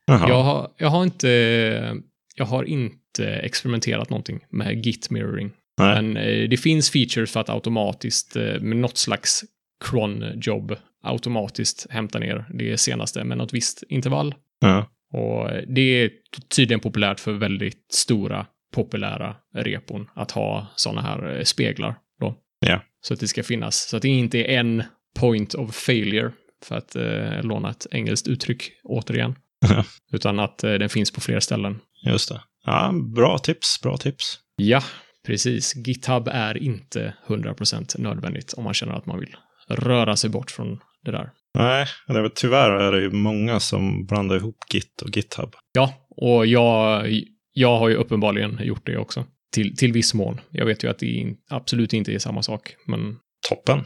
Jag 0.07 0.43
har, 0.43 0.71
jag 0.77 0.89
har 0.89 1.03
inte, 1.03 1.29
jag 2.35 2.45
har 2.45 2.65
inte 2.65 3.27
experimenterat 3.27 4.11
någonting 4.11 4.41
med 4.51 4.87
Git 4.87 5.11
mirroring. 5.11 5.51
Nej. 5.79 6.03
Men 6.03 6.17
eh, 6.17 6.49
det 6.49 6.57
finns 6.57 6.91
features 6.91 7.33
för 7.33 7.41
att 7.41 7.49
automatiskt 7.49 8.37
eh, 8.37 8.61
med 8.61 8.77
något 8.77 8.99
slags 8.99 9.45
cron-jobb 9.85 10.77
automatiskt 11.03 11.87
hämta 11.91 12.19
ner 12.19 12.47
det 12.51 12.79
senaste 12.79 13.25
med 13.25 13.39
något 13.39 13.55
visst 13.55 13.83
intervall. 13.89 14.35
Ja. 14.61 14.87
Och 15.13 15.51
det 15.69 15.81
är 15.81 16.11
tydligen 16.57 16.81
populärt 16.81 17.21
för 17.21 17.33
väldigt 17.33 17.87
stora, 17.93 18.47
populära 18.75 19.37
repon 19.55 20.09
att 20.15 20.31
ha 20.31 20.67
sådana 20.77 21.01
här 21.01 21.37
eh, 21.37 21.45
speglar. 21.45 21.95
Då. 22.21 22.35
Ja. 22.67 22.83
Så 23.01 23.15
att 23.15 23.21
det 23.21 23.29
ska 23.29 23.43
finnas. 23.43 23.89
Så 23.89 23.97
att 23.97 24.03
det 24.03 24.09
inte 24.09 24.39
är 24.39 24.59
en 24.59 24.83
point 25.19 25.55
of 25.55 25.75
failure, 25.75 26.33
för 26.65 26.77
att 26.77 26.97
eh, 26.97 27.43
låna 27.43 27.71
ett 27.71 27.87
engelskt 27.91 28.29
uttryck 28.29 28.73
återigen. 28.85 29.35
Utan 30.13 30.39
att 30.39 30.65
eh, 30.65 30.73
den 30.73 30.89
finns 30.89 31.11
på 31.11 31.21
flera 31.21 31.41
ställen. 31.41 31.79
Just 32.07 32.29
det. 32.29 32.41
Ja, 32.65 32.93
bra 33.15 33.39
tips, 33.39 33.81
bra 33.83 33.97
tips. 33.97 34.39
Ja, 34.57 34.83
precis. 35.27 35.77
GitHub 35.77 36.29
är 36.29 36.57
inte 36.57 37.15
100% 37.27 38.01
nödvändigt 38.01 38.53
om 38.53 38.65
man 38.65 38.75
känner 38.75 38.93
att 38.93 39.07
man 39.07 39.19
vill 39.21 39.37
röra 39.69 40.17
sig 40.17 40.31
bort 40.31 40.51
från 40.51 40.81
det 41.05 41.11
där. 41.11 41.31
Nej, 41.59 41.87
det 42.07 42.19
är 42.19 42.29
tyvärr 42.29 42.71
är 42.71 42.93
det 42.93 43.01
ju 43.01 43.11
många 43.11 43.61
som 43.61 44.07
blandar 44.07 44.37
ihop 44.37 44.57
Git 44.73 45.03
och 45.03 45.17
GitHub. 45.17 45.55
Ja, 45.73 45.95
och 46.17 46.47
jag, 46.47 47.07
jag 47.53 47.79
har 47.79 47.89
ju 47.89 47.95
uppenbarligen 47.95 48.59
gjort 48.63 48.87
det 48.87 48.97
också. 48.97 49.25
Till, 49.53 49.77
till 49.77 49.93
viss 49.93 50.15
mån. 50.15 50.41
Jag 50.51 50.67
vet 50.67 50.85
ju 50.85 50.91
att 50.91 50.99
det 50.99 51.35
absolut 51.51 51.93
inte 51.93 52.15
är 52.15 52.19
samma 52.19 52.43
sak, 52.43 52.75
men 52.87 53.17
Toppen. 53.49 53.85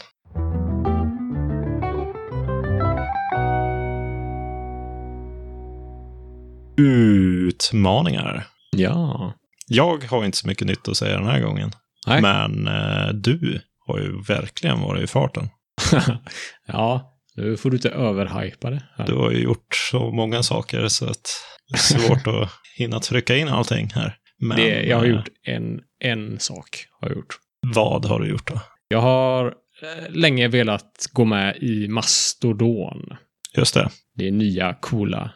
Utmaningar. 6.79 8.47
ja. 8.71 9.33
Jag 9.69 10.05
har 10.05 10.25
inte 10.25 10.37
så 10.39 10.49
mycket 10.49 10.67
nytt 10.67 10.89
att 10.89 10.97
säga 10.97 11.19
den 11.19 11.27
här 11.27 11.41
gången. 11.41 11.71
Nej. 12.07 12.23
Men 12.23 12.69
eh, 12.69 13.09
du 13.09 13.61
har 13.87 13.99
ju 13.99 14.23
verkligen 14.23 14.81
varit 14.81 15.03
i 15.03 15.07
farten. 15.07 15.49
ja, 16.67 17.17
nu 17.37 17.57
får 17.57 17.71
du 17.71 17.77
inte 17.77 17.91
överhypa 17.91 18.71
det. 18.71 18.83
här. 18.97 19.07
Du 19.07 19.15
har 19.15 19.31
ju 19.31 19.43
gjort 19.43 19.75
så 19.91 20.11
många 20.11 20.43
saker 20.43 20.89
så 20.89 21.07
att 21.07 21.29
det 21.69 21.75
är 21.75 21.79
svårt 21.79 22.27
att 22.27 22.51
hinna 22.77 23.01
trycka 23.01 23.37
in 23.37 23.49
allting 23.49 23.91
här. 23.95 24.17
Men, 24.39 24.57
det, 24.57 24.87
jag 24.87 24.97
har 24.97 25.05
eh, 25.05 25.11
gjort 25.11 25.29
en, 25.43 25.81
en 26.01 26.39
sak. 26.39 26.87
Har 27.01 27.09
jag 27.09 27.17
gjort. 27.17 27.35
Vad 27.75 28.05
har 28.05 28.21
du 28.21 28.29
gjort 28.29 28.47
då? 28.47 28.61
Jag 28.89 29.01
har 29.01 29.47
eh, 29.83 30.11
länge 30.11 30.49
velat 30.49 31.09
gå 31.13 31.25
med 31.25 31.57
i 31.57 31.89
Mastodon. 31.89 33.17
Just 33.57 33.75
det. 33.75 33.91
Det 34.15 34.31
nya, 34.31 34.75
coola, 34.75 35.31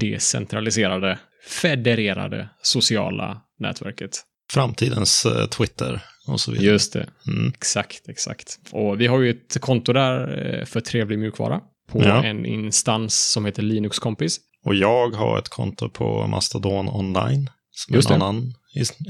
decentraliserade, 0.00 1.18
federerade 1.62 2.48
sociala 2.62 3.40
nätverket. 3.58 4.10
Framtidens 4.52 5.24
eh, 5.26 5.46
Twitter 5.46 6.00
och 6.26 6.40
så 6.40 6.50
vidare. 6.52 6.66
Just 6.66 6.92
det. 6.92 7.06
Mm. 7.26 7.48
Exakt, 7.56 8.08
exakt. 8.08 8.58
Och 8.70 9.00
vi 9.00 9.06
har 9.06 9.20
ju 9.20 9.30
ett 9.30 9.60
konto 9.60 9.92
där 9.92 10.44
eh, 10.58 10.64
för 10.64 10.80
trevlig 10.80 11.18
mjukvara 11.18 11.60
på 11.90 12.02
Ja. 12.02 12.24
en 12.24 12.46
instans 12.46 13.30
som 13.30 13.44
heter 13.46 13.62
Linux 13.62 13.98
kompis. 13.98 14.40
Och 14.64 14.74
jag 14.74 15.10
har 15.10 15.38
ett 15.38 15.48
konto 15.48 15.88
på 15.90 16.26
Mastodon 16.26 16.88
online. 16.88 17.50
Som 17.70 17.94
Just 17.94 18.10
en 18.10 18.18
det. 18.18 18.24
annan 18.26 18.54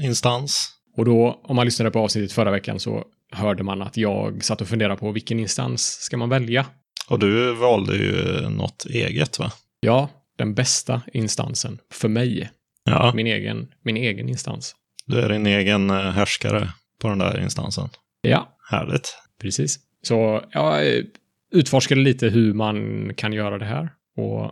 instans. 0.03 0.69
Och 0.97 1.05
då, 1.05 1.41
om 1.43 1.55
man 1.55 1.65
lyssnade 1.65 1.91
på 1.91 1.99
avsnittet 1.99 2.31
förra 2.31 2.51
veckan 2.51 2.79
så 2.79 3.03
hörde 3.31 3.63
man 3.63 3.81
att 3.81 3.97
jag 3.97 4.43
satt 4.43 4.61
och 4.61 4.67
funderade 4.67 4.95
på 4.99 5.11
vilken 5.11 5.39
instans 5.39 5.81
ska 6.01 6.17
man 6.17 6.29
välja? 6.29 6.65
Och 7.09 7.19
du 7.19 7.53
valde 7.55 7.95
ju 7.97 8.49
något 8.49 8.85
eget 8.89 9.39
va? 9.39 9.51
Ja, 9.79 10.09
den 10.37 10.53
bästa 10.53 11.01
instansen 11.13 11.79
för 11.93 12.07
mig. 12.07 12.49
Ja, 12.85 13.11
Min 13.15 13.27
egen, 13.27 13.67
min 13.83 13.97
egen 13.97 14.29
instans. 14.29 14.75
Du 15.09 15.19
är 15.19 15.29
din 15.29 15.45
egen 15.45 15.89
eh, 15.89 15.95
härskare 15.95 16.69
på 17.01 17.07
den 17.07 17.17
där 17.17 17.41
instansen. 17.41 17.89
Ja, 18.21 18.57
Härligt. 18.71 19.17
precis. 19.41 19.79
Så 20.01 20.43
jag 20.51 20.87
eh, 20.87 21.03
utforskade 21.51 22.01
lite 22.01 22.29
hur 22.29 22.53
man 22.53 23.11
kan 23.15 23.33
göra 23.33 23.57
det 23.57 23.65
här. 23.65 23.89
Och 24.17 24.51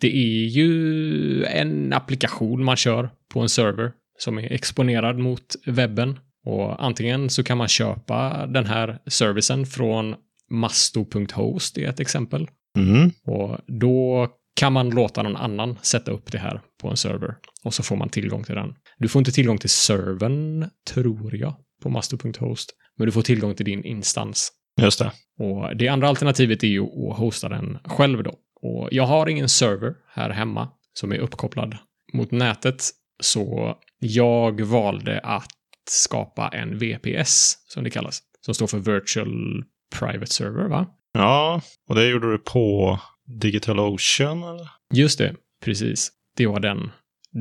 det 0.00 0.16
är 0.16 0.46
ju 0.46 1.44
en 1.44 1.92
applikation 1.92 2.64
man 2.64 2.76
kör 2.76 3.10
på 3.32 3.40
en 3.40 3.48
server 3.48 3.92
som 4.18 4.38
är 4.38 4.52
exponerad 4.52 5.18
mot 5.18 5.56
webben. 5.66 6.18
Och 6.44 6.84
antingen 6.84 7.30
så 7.30 7.42
kan 7.42 7.58
man 7.58 7.68
köpa 7.68 8.46
den 8.46 8.66
här 8.66 8.98
servicen 9.06 9.66
från 9.66 10.14
masto.host, 10.50 11.74
det 11.74 11.84
är 11.84 11.88
ett 11.88 12.00
exempel. 12.00 12.48
Mm. 12.76 13.10
Och 13.24 13.58
då 13.66 14.28
kan 14.56 14.72
man 14.72 14.90
låta 14.90 15.22
någon 15.22 15.36
annan 15.36 15.76
sätta 15.82 16.10
upp 16.10 16.32
det 16.32 16.38
här 16.38 16.60
på 16.80 16.88
en 16.88 16.96
server. 16.96 17.34
Och 17.64 17.74
så 17.74 17.82
får 17.82 17.96
man 17.96 18.08
tillgång 18.08 18.44
till 18.44 18.54
den. 18.54 18.74
Du 18.98 19.08
får 19.08 19.20
inte 19.20 19.32
tillgång 19.32 19.58
till 19.58 19.70
servern, 19.70 20.70
tror 20.90 21.36
jag, 21.36 21.54
på 21.82 21.88
masto.host. 21.88 22.74
Men 22.96 23.06
du 23.06 23.12
får 23.12 23.22
tillgång 23.22 23.54
till 23.54 23.64
din 23.64 23.84
instans. 23.84 24.52
Just 24.80 24.98
det. 24.98 25.12
Och 25.38 25.76
det 25.76 25.88
andra 25.88 26.08
alternativet 26.08 26.62
är 26.62 26.68
ju 26.68 26.82
att 26.82 27.18
hosta 27.18 27.48
den 27.48 27.78
själv 27.84 28.22
då. 28.22 28.34
Och 28.62 28.88
jag 28.90 29.06
har 29.06 29.28
ingen 29.28 29.48
server 29.48 29.94
här 30.08 30.30
hemma 30.30 30.68
som 30.92 31.12
är 31.12 31.18
uppkopplad 31.18 31.76
mot 32.12 32.30
nätet. 32.30 32.82
Så 33.20 33.76
jag 33.98 34.60
valde 34.60 35.20
att 35.20 35.50
skapa 35.90 36.48
en 36.48 36.78
VPS, 36.78 37.56
som 37.68 37.84
det 37.84 37.90
kallas. 37.90 38.22
Som 38.40 38.54
står 38.54 38.66
för 38.66 38.78
Virtual 38.78 39.64
Private 39.98 40.32
Server, 40.32 40.68
va? 40.68 40.86
Ja, 41.12 41.60
och 41.88 41.94
det 41.94 42.08
gjorde 42.08 42.32
du 42.32 42.38
på 42.38 42.98
DigitalOcean 43.40 44.42
eller? 44.42 44.68
Just 44.94 45.18
det, 45.18 45.34
precis. 45.64 46.12
Det 46.36 46.46
var 46.46 46.60
den, 46.60 46.90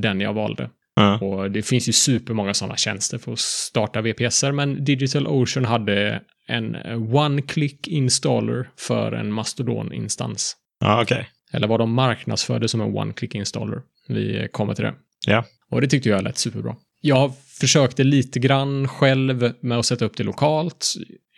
den 0.01 0.21
jag 0.21 0.33
valde. 0.33 0.69
Ja. 0.99 1.19
Och 1.19 1.51
det 1.51 1.61
finns 1.61 1.89
ju 1.89 1.93
supermånga 1.93 2.53
sådana 2.53 2.75
tjänster 2.75 3.17
för 3.17 3.33
att 3.33 3.39
starta 3.39 4.01
VPSer, 4.01 4.51
men 4.51 4.83
DigitalOcean 4.85 5.65
hade 5.65 6.21
en 6.47 6.75
one-click 7.15 7.87
installer 7.87 8.69
för 8.77 9.11
en 9.11 9.33
Mastodon-instans. 9.33 10.55
Ja, 10.79 11.01
okej. 11.01 11.29
Eller 11.53 11.67
vad 11.67 11.79
de 11.79 11.93
marknadsförde 11.93 12.67
som 12.67 12.81
en 12.81 12.87
one-click 12.97 13.35
installer. 13.35 13.81
Vi 14.07 14.47
kommer 14.51 14.73
till 14.73 14.83
det. 14.85 14.93
Ja. 15.27 15.45
Och 15.71 15.81
det 15.81 15.87
tyckte 15.87 16.09
jag 16.09 16.23
lät 16.23 16.37
superbra. 16.37 16.75
Jag 17.01 17.33
försökte 17.59 18.03
lite 18.03 18.39
grann 18.39 18.87
själv 18.87 19.53
med 19.61 19.77
att 19.77 19.85
sätta 19.85 20.05
upp 20.05 20.17
det 20.17 20.23
lokalt. 20.23 20.85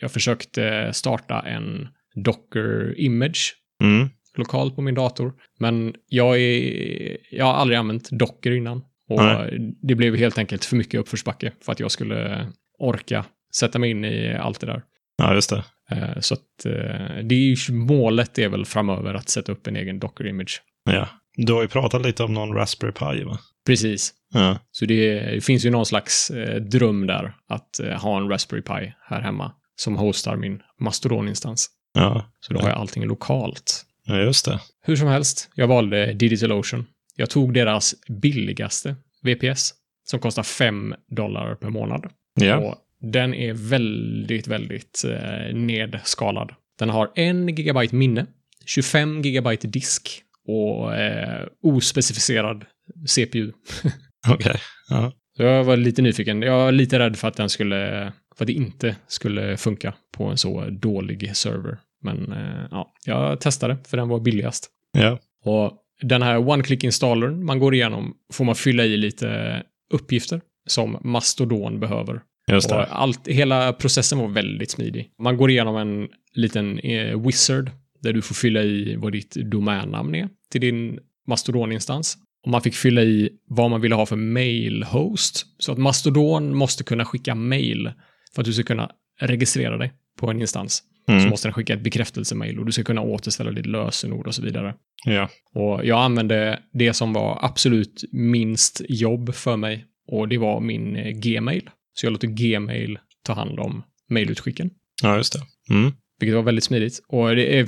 Jag 0.02 0.12
försökte 0.12 0.94
starta 0.94 1.40
en 1.42 1.88
Docker-image 2.16 3.54
Mm. 3.84 4.10
lokalt 4.38 4.76
på 4.76 4.82
min 4.82 4.96
dator. 4.96 5.34
Men 5.60 5.94
jag, 6.08 6.40
är, 6.40 7.18
jag 7.32 7.46
har 7.46 7.54
aldrig 7.54 7.78
använt 7.80 8.10
Docker 8.12 8.52
innan. 8.52 8.82
Och 9.10 9.24
Nej. 9.24 9.76
det 9.82 9.96
blev 9.96 10.16
helt 10.16 10.38
enkelt 10.38 10.66
för 10.66 10.76
mycket 10.76 11.00
uppförsbacke 11.00 11.52
för 11.66 11.72
att 11.72 11.80
jag 11.80 11.92
skulle 11.92 12.48
orka 12.80 13.26
sätta 13.56 13.80
mig 13.80 13.90
in 13.92 14.06
i 14.06 14.34
allt 14.36 14.60
det 14.60 14.68
där. 14.68 14.84
Ja, 15.18 15.34
just 15.34 15.50
det. 15.50 15.64
Eh, 15.92 16.20
Så 16.20 16.34
att 16.34 16.66
eh, 16.66 17.24
det 17.24 17.36
är 17.36 17.56
ju, 17.56 17.74
målet 17.74 18.38
är 18.40 18.50
väl 18.50 18.66
framöver 18.66 19.14
att 19.14 19.30
sätta 19.30 19.52
upp 19.52 19.68
en 19.68 19.76
egen 19.76 20.00
Docker-image. 20.00 20.62
Ja. 20.84 21.08
Du 21.36 21.54
har 21.54 21.62
ju 21.62 21.68
pratat 21.68 22.02
lite 22.06 22.24
om 22.24 22.34
någon 22.34 22.54
Raspberry 22.56 22.92
Pi 22.92 23.24
va? 23.24 23.40
Precis. 23.66 24.14
Ja. 24.34 24.60
Så 24.72 24.86
det, 24.86 25.20
det 25.20 25.42
finns 25.42 25.66
ju 25.66 25.70
någon 25.70 25.86
slags 25.86 26.30
eh, 26.30 26.62
dröm 26.62 27.08
där 27.08 27.34
att 27.50 27.80
eh, 27.80 28.02
ha 28.02 28.18
en 28.18 28.30
Raspberry 28.30 28.62
Pi 28.62 28.94
här 29.10 29.22
hemma 29.22 29.52
som 29.76 29.96
hostar 29.96 30.36
min 30.36 30.62
Mastodon-instans. 30.82 31.68
Ja, 31.94 32.32
Så 32.40 32.54
då 32.54 32.60
har 32.60 32.70
jag 32.70 32.78
allting 32.78 33.06
lokalt. 33.06 33.86
ja 34.06 34.18
just 34.20 34.46
det. 34.46 34.60
Hur 34.82 34.96
som 34.96 35.08
helst, 35.08 35.50
jag 35.56 35.68
valde 35.68 36.14
DigitalOcean. 36.14 36.86
Jag 37.20 37.30
tog 37.30 37.54
deras 37.54 37.96
billigaste 38.08 38.96
VPS 39.22 39.74
som 40.04 40.20
kostar 40.20 40.44
5 40.44 40.96
dollar 41.08 41.56
per 41.56 41.70
månad. 41.70 42.10
Ja. 42.42 42.58
Och 42.58 42.76
den 43.02 43.34
är 43.34 43.54
väldigt, 43.54 44.48
väldigt 44.48 45.04
eh, 45.06 45.56
nedskalad. 45.56 46.52
Den 46.80 46.90
har 46.90 47.12
en 47.16 47.56
gigabyte 47.56 47.96
minne, 47.96 48.26
25 48.66 49.22
gigabyte 49.22 49.68
disk 49.68 50.22
och 50.48 50.96
eh, 50.96 51.48
ospecificerad 51.64 52.66
CPU. 53.08 53.52
Okej. 54.30 54.56
Ja. 54.90 55.12
Så 55.38 55.44
jag 55.44 55.64
var 55.64 55.78
lite 55.78 56.02
nyfiken. 56.02 56.42
Jag 56.42 56.58
var 56.58 56.72
lite 56.72 57.00
rädd 57.00 57.16
för 57.16 57.28
att 57.28 57.38
den 57.38 57.50
skulle, 57.50 58.14
för 58.36 58.44
att 58.44 58.48
det 58.48 58.54
inte 58.54 58.96
skulle 59.08 59.58
funka 59.58 59.94
på 60.18 60.24
en 60.24 60.38
så 60.38 60.70
dålig 60.70 61.36
server. 61.36 61.80
Men 62.02 62.32
eh, 62.32 62.68
ja, 62.72 62.94
jag 63.06 63.42
testade 63.42 63.78
för 63.88 63.98
den 63.98 64.10
var 64.10 64.20
billigast. 64.20 64.70
Ja. 64.92 65.20
Och 65.44 65.86
den 66.02 66.22
här 66.22 66.38
one-click 66.38 66.84
installern 66.84 67.46
man 67.46 67.60
går 67.60 67.76
igenom 67.76 68.14
får 68.34 68.46
man 68.46 68.56
fylla 68.56 68.86
i 68.86 68.98
lite 68.98 69.64
uppgifter 69.94 70.42
som 70.68 70.98
Mastodon 71.02 71.80
behöver. 71.80 72.22
Just 72.52 72.70
det. 72.70 72.86
Allt, 72.86 73.28
hela 73.28 73.74
processen 73.74 74.18
var 74.18 74.28
väldigt 74.28 74.72
smidig. 74.72 75.12
Man 75.20 75.38
går 75.38 75.52
igenom 75.52 75.78
en 75.78 76.08
liten 76.34 76.80
eh, 76.80 77.22
wizard 77.22 77.72
där 78.02 78.14
du 78.14 78.22
får 78.22 78.36
fylla 78.36 78.64
i 78.64 78.96
vad 78.96 79.12
ditt 79.12 79.36
domännamn 79.36 80.16
är 80.16 80.30
till 80.52 80.62
din 80.62 81.00
Mastodon-instans. 81.28 82.18
Och 82.46 82.52
man 82.52 82.62
fick 82.62 82.76
fylla 82.76 83.02
i 83.02 83.30
vad 83.48 83.70
man 83.70 83.82
ville 83.82 83.96
ha 83.96 84.06
för 84.06 84.16
mail-host. 84.16 85.46
Så 85.58 85.72
att 85.72 85.78
Mastodon 85.78 86.56
måste 86.56 86.84
kunna 86.84 87.06
skicka 87.06 87.36
mail 87.36 87.92
för 88.36 88.42
att 88.42 88.46
du 88.46 88.54
ska 88.54 88.64
kunna 88.64 88.92
registrera 89.20 89.78
dig 89.78 89.94
på 90.20 90.30
en 90.30 90.42
instans. 90.42 90.84
Så 91.10 91.14
Mm. 91.16 91.30
måste 91.30 91.48
den 91.48 91.54
skicka 91.54 91.74
ett 91.74 91.82
bekräftelsemail 91.84 92.60
och 92.60 92.66
du 92.66 92.72
ska 92.72 92.84
kunna 92.84 93.02
återställa 93.02 93.52
ditt 93.52 93.66
lösenord 93.66 94.28
och 94.28 94.36
så 94.36 94.42
vidare. 94.42 94.74
Ja. 95.06 95.30
Och 95.54 95.86
jag 95.86 96.00
använde 96.00 96.60
det 96.74 96.94
som 96.94 97.14
var 97.14 97.40
absolut 97.42 98.04
minst 98.12 98.82
jobb 98.90 99.34
för 99.36 99.58
mig 99.58 99.86
och 100.08 100.28
det 100.28 100.38
var 100.38 100.60
min 100.60 100.96
eh, 100.96 101.10
Gmail. 101.12 101.70
Så 101.94 102.06
jag 102.06 102.12
låter 102.12 102.28
Gmail 102.28 103.00
ta 103.24 103.34
hand 103.34 103.60
om 103.60 103.84
mailutskicken, 104.10 104.70
ja, 105.04 105.18
just 105.18 105.34
det. 105.34 105.74
Mm. 105.76 105.92
vilket 106.20 106.36
var 106.36 106.44
väldigt 106.44 106.64
smidigt. 106.64 107.02
Och 107.08 107.36
det 107.36 107.60
är, 107.60 107.68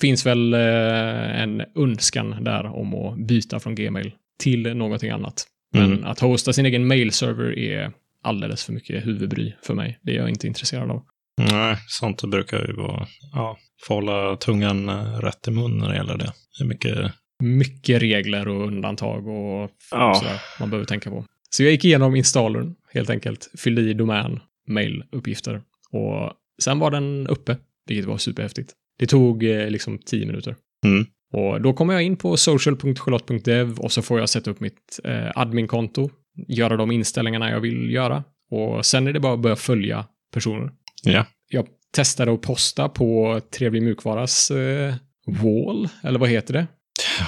finns 0.00 0.26
väl 0.26 0.54
eh, 0.54 1.40
en 1.42 1.62
önskan 1.76 2.44
där 2.44 2.64
om 2.66 2.94
att 2.94 3.26
byta 3.26 3.60
från 3.60 3.74
Gmail 3.74 4.12
till 4.38 4.76
någonting 4.76 5.10
annat. 5.10 5.46
Men 5.72 5.92
Mm. 5.92 6.04
att 6.04 6.20
hosta 6.20 6.52
sin 6.52 6.66
egen 6.66 6.86
mailserver 6.86 7.58
är 7.58 7.92
alldeles 8.22 8.64
för 8.64 8.72
mycket 8.72 9.06
huvudbry 9.06 9.52
för 9.62 9.74
mig. 9.74 9.98
Det 10.02 10.12
är 10.12 10.16
jag 10.16 10.28
inte 10.28 10.46
intresserad 10.46 10.90
av. 10.90 11.02
Nej, 11.38 11.76
sånt 11.86 12.22
brukar 12.24 12.66
ju 12.66 12.72
vara, 12.72 13.06
ja, 13.32 13.58
få 13.86 13.94
hålla 13.94 14.36
tungan 14.36 14.88
eh, 14.88 15.18
rätt 15.20 15.48
i 15.48 15.50
mun 15.50 15.78
när 15.78 15.88
det 15.88 15.96
gäller 15.96 16.16
det. 16.18 16.32
Det 16.58 16.64
är 16.64 16.68
mycket, 16.68 17.12
mycket 17.42 18.02
regler 18.02 18.48
och 18.48 18.66
undantag 18.66 19.28
och 19.28 19.70
Ja. 19.90 20.14
sådär 20.14 20.40
man 20.60 20.70
behöver 20.70 20.86
tänka 20.86 21.10
på. 21.10 21.24
Så 21.50 21.62
jag 21.62 21.72
gick 21.72 21.84
igenom 21.84 22.16
installern 22.16 22.74
helt 22.92 23.10
enkelt, 23.10 23.50
fyllde 23.58 23.82
i 23.82 23.94
domän, 23.94 24.40
mailuppgifter 24.68 25.62
och 25.90 26.32
sen 26.62 26.78
var 26.78 26.90
den 26.90 27.26
uppe, 27.26 27.56
vilket 27.86 28.06
var 28.06 28.18
superhäftigt. 28.18 28.72
Det 28.98 29.06
tog 29.06 29.44
eh, 29.44 29.70
liksom 29.70 29.98
10 29.98 30.26
minuter. 30.26 30.56
Mm. 30.86 31.06
Och 31.32 31.60
då 31.62 31.72
kommer 31.72 31.94
jag 31.94 32.02
in 32.02 32.16
på 32.16 32.36
social.charlotte.dev 32.36 33.78
och 33.78 33.92
så 33.92 34.02
får 34.02 34.18
jag 34.20 34.28
sätta 34.28 34.50
upp 34.50 34.60
mitt 34.60 35.00
eh, 35.04 35.30
adminkonto, 35.34 36.10
göra 36.48 36.76
de 36.76 36.90
inställningarna 36.90 37.50
jag 37.50 37.60
vill 37.60 37.90
göra 37.90 38.24
och 38.50 38.86
sen 38.86 39.06
är 39.06 39.12
det 39.12 39.20
bara 39.20 39.32
att 39.34 39.40
börja 39.40 39.56
följa 39.56 40.04
personer. 40.32 40.70
Ja. 41.04 41.26
Jag 41.48 41.66
testade 41.94 42.32
att 42.32 42.42
posta 42.42 42.88
på 42.88 43.40
Trevlig 43.50 43.82
Mjukvaras 43.82 44.50
eh, 44.50 44.94
wall, 45.26 45.88
eller 46.02 46.18
vad 46.18 46.28
heter 46.28 46.54
det? 46.54 46.66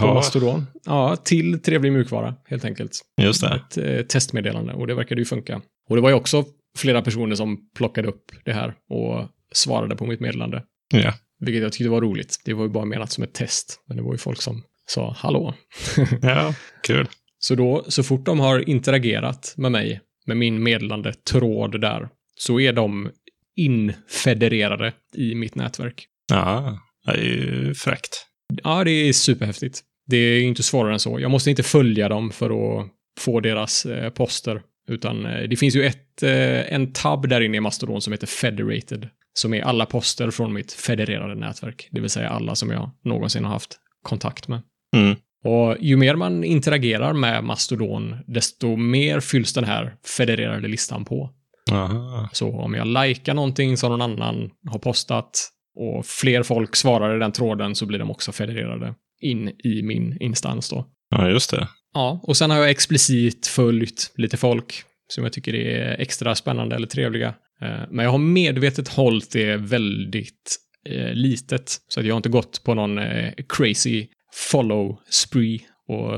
På 0.01 0.07
Ja, 0.07 0.15
Mastodon. 0.15 0.67
Ja, 0.85 1.17
till 1.17 1.63
Trevlig 1.63 1.93
Mjukvara, 1.93 2.35
helt 2.45 2.65
enkelt. 2.65 3.01
just 3.21 3.41
det. 3.41 3.55
Ett 3.55 3.79
eh, 3.79 4.07
testmeddelande 4.07 4.73
och 4.73 4.87
det 4.87 4.95
verkade 4.95 5.21
ju 5.21 5.25
funka. 5.25 5.61
Och 5.89 5.97
det 5.97 6.03
var 6.03 6.09
ju 6.09 6.15
också 6.15 6.45
flera 6.77 7.03
personer 7.03 7.37
som 7.37 7.59
plockade 7.77 8.09
upp 8.09 8.25
det 8.45 8.53
här 8.53 8.75
och 8.91 9.29
svarade 9.53 9.97
på 9.97 10.07
mitt 10.07 10.21
meddelande. 10.21 10.63
Ja. 10.93 11.13
Vilket 11.41 11.63
jag 11.63 11.73
tyckte 11.73 11.89
var 11.91 12.01
roligt. 12.01 12.37
Det 12.45 12.55
var 12.55 12.63
ju 12.65 12.71
bara 12.71 12.85
menat 12.85 13.13
som 13.13 13.25
ett 13.25 13.35
test. 13.35 13.81
Men 13.87 13.97
det 13.97 14.03
var 14.03 14.13
ju 14.13 14.19
folk 14.19 14.43
som 14.43 14.63
sa 14.87 15.17
hallå. 15.19 15.55
ja, 16.23 16.55
kul. 16.83 17.09
Så 17.39 17.55
då, 17.55 17.85
så 17.89 18.03
fort 18.03 18.27
de 18.27 18.41
har 18.41 18.69
interagerat 18.69 19.55
med 19.57 19.73
mig, 19.73 20.01
med 20.27 20.37
min 20.37 20.63
meddelande 20.63 21.13
tråd 21.13 21.81
där, 21.81 22.09
så 22.39 22.61
är 22.61 22.73
de 22.73 23.11
infedererade 23.57 24.93
i 25.15 25.35
mitt 25.35 25.55
nätverk. 25.55 26.07
Ja, 26.33 26.79
det 27.07 27.13
är 27.13 27.25
ju 27.25 27.75
fräckt. 27.75 28.27
Ja, 28.63 28.85
det 28.85 28.91
är 28.91 29.13
superhäftigt. 29.13 29.83
Det 30.07 30.17
är 30.17 30.43
inte 30.43 30.63
svårare 30.63 30.93
än 30.93 31.01
så. 31.01 31.21
Jag 31.21 31.31
måste 31.31 31.51
inte 31.51 31.63
följa 31.63 32.09
dem 32.09 32.31
för 32.31 32.81
att 32.81 32.87
få 33.21 33.41
deras 33.41 33.87
eh, 33.87 34.11
poster, 34.11 34.63
utan 34.89 35.27
eh, 35.27 35.49
det 35.49 35.57
finns 35.57 35.77
ju 35.77 35.85
ett, 35.85 36.23
eh, 36.23 36.73
en 36.73 36.93
tab 36.93 37.29
där 37.29 37.41
inne 37.41 37.57
i 37.57 37.61
Mastodon 37.61 38.03
som 38.03 38.13
heter 38.13 38.27
Federated, 38.27 39.09
som 39.35 39.55
är 39.55 39.63
alla 39.63 39.87
poster 39.87 40.31
från 40.31 40.53
mitt 40.53 40.73
federerade 40.73 41.35
nätverk, 41.35 41.89
det 41.91 42.01
vill 42.01 42.11
säga 42.11 42.29
alla 42.29 42.55
som 42.55 42.71
jag 42.71 42.91
någonsin 43.05 43.45
har 43.45 43.53
haft 43.53 43.77
kontakt 44.03 44.49
med. 44.49 44.61
Mm. 44.97 45.17
Och 45.45 45.77
ju 45.81 45.97
mer 45.97 46.17
man 46.17 46.45
interagerar 46.45 47.13
med 47.13 47.45
Mastodon, 47.45 48.17
desto 48.27 48.77
mer 48.77 49.21
fylls 49.21 49.53
den 49.53 49.65
här 49.65 49.95
federerade 50.17 50.69
listan 50.69 51.05
på. 51.05 51.31
Aha. 51.73 52.29
Så 52.33 52.61
om 52.61 52.75
jag 52.75 52.87
likar 52.87 53.35
någonting 53.35 53.77
som 53.77 53.91
någon 53.91 54.03
annan 54.03 54.51
har 54.71 54.79
postat 54.79 55.49
och 55.77 56.07
fler 56.07 56.43
folk 56.43 56.77
svarar 56.77 57.17
i 57.17 57.19
den 57.19 57.33
tråden 57.33 57.75
så 57.75 57.87
blir 57.87 57.99
de 57.99 58.11
också 58.11 58.33
federerade 58.33 58.95
in 59.21 59.49
i 59.49 59.83
min 59.83 60.17
instans 60.21 60.71
då. 60.71 60.87
Ja, 61.11 61.29
just 61.29 61.51
det. 61.51 61.69
Ja, 61.95 62.21
och 62.23 62.37
sen 62.37 62.51
har 62.51 62.59
jag 62.59 62.71
explicit 62.71 63.47
följt 63.47 64.13
lite 64.17 64.37
folk 64.37 64.83
som 65.09 65.25
jag 65.25 65.33
tycker 65.33 65.55
är 65.55 66.01
extra 66.01 66.35
spännande 66.35 66.77
eller 66.77 66.87
trevliga. 66.87 67.35
Eh, 67.63 67.81
Men 67.91 68.05
jag 68.05 68.13
har 68.13 68.19
medvetet 68.19 68.89
hållit 68.89 69.33
det 69.33 69.57
väldigt 69.57 70.57
eh, 70.89 71.13
litet, 71.13 71.77
så 71.89 72.01
att 72.01 72.07
jag 72.07 72.15
har 72.15 72.17
inte 72.17 72.29
gått 72.29 72.65
på 72.65 72.75
någon 72.75 72.99
eh, 72.99 73.33
crazy 73.49 74.07
follow 74.53 74.99
spree 75.11 75.61
och 75.89 76.13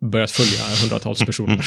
börjat 0.00 0.30
följa 0.30 0.76
hundratals 0.82 1.18
personer. 1.26 1.66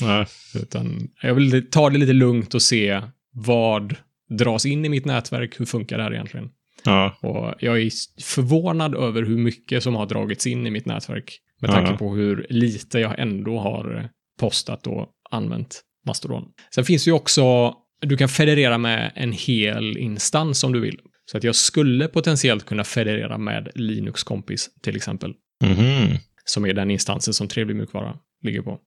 Nej. 0.00 0.26
Utan 0.54 1.08
jag 1.22 1.34
vill 1.34 1.70
ta 1.70 1.90
det 1.90 1.98
lite 1.98 2.12
lugnt 2.12 2.54
och 2.54 2.62
se 2.62 3.02
vad 3.32 3.94
dras 4.38 4.66
in 4.66 4.84
i 4.84 4.88
mitt 4.88 5.04
nätverk, 5.04 5.60
hur 5.60 5.64
funkar 5.66 5.96
det 5.98 6.02
här 6.04 6.12
egentligen? 6.14 6.48
Ja, 6.84 7.16
Och 7.22 7.54
jag 7.60 7.80
är 7.82 7.90
förvånad 8.22 8.94
över 8.94 9.22
hur 9.22 9.36
mycket 9.38 9.82
som 9.82 9.94
har 9.94 10.06
dragits 10.06 10.46
in 10.46 10.66
i 10.66 10.70
mitt 10.70 10.86
nätverk. 10.86 11.38
Med 11.60 11.70
tanke 11.70 11.90
Ja. 11.90 11.96
på 11.96 12.14
hur 12.14 12.46
lite 12.50 12.98
jag 13.00 13.18
ändå 13.18 13.58
har 13.58 14.08
postat 14.40 14.86
och 14.86 15.08
använt 15.30 15.82
Mastodon. 16.06 16.44
Sen 16.74 16.84
finns 16.84 17.04
det 17.04 17.08
ju 17.08 17.14
också, 17.14 17.74
du 18.00 18.16
kan 18.16 18.28
federera 18.28 18.78
med 18.78 19.12
en 19.14 19.32
hel 19.32 19.96
instans 19.96 20.64
om 20.64 20.72
du 20.72 20.80
vill. 20.80 20.98
Så 21.30 21.36
att 21.36 21.44
jag 21.44 21.54
skulle 21.54 22.08
potentiellt 22.08 22.64
kunna 22.66 22.84
federera 22.84 23.38
med 23.38 23.68
Linux 23.74 24.22
kompis 24.22 24.70
till 24.82 24.96
exempel. 24.96 25.32
Mhm. 25.64 26.18
Som 26.50 26.66
är 26.66 26.72
den 26.74 26.90
instansen 26.90 27.34
som 27.34 27.48
Trevlig 27.48 27.76
mjukvara 27.76 28.16
ligger 28.42 28.62
på. 28.62 28.78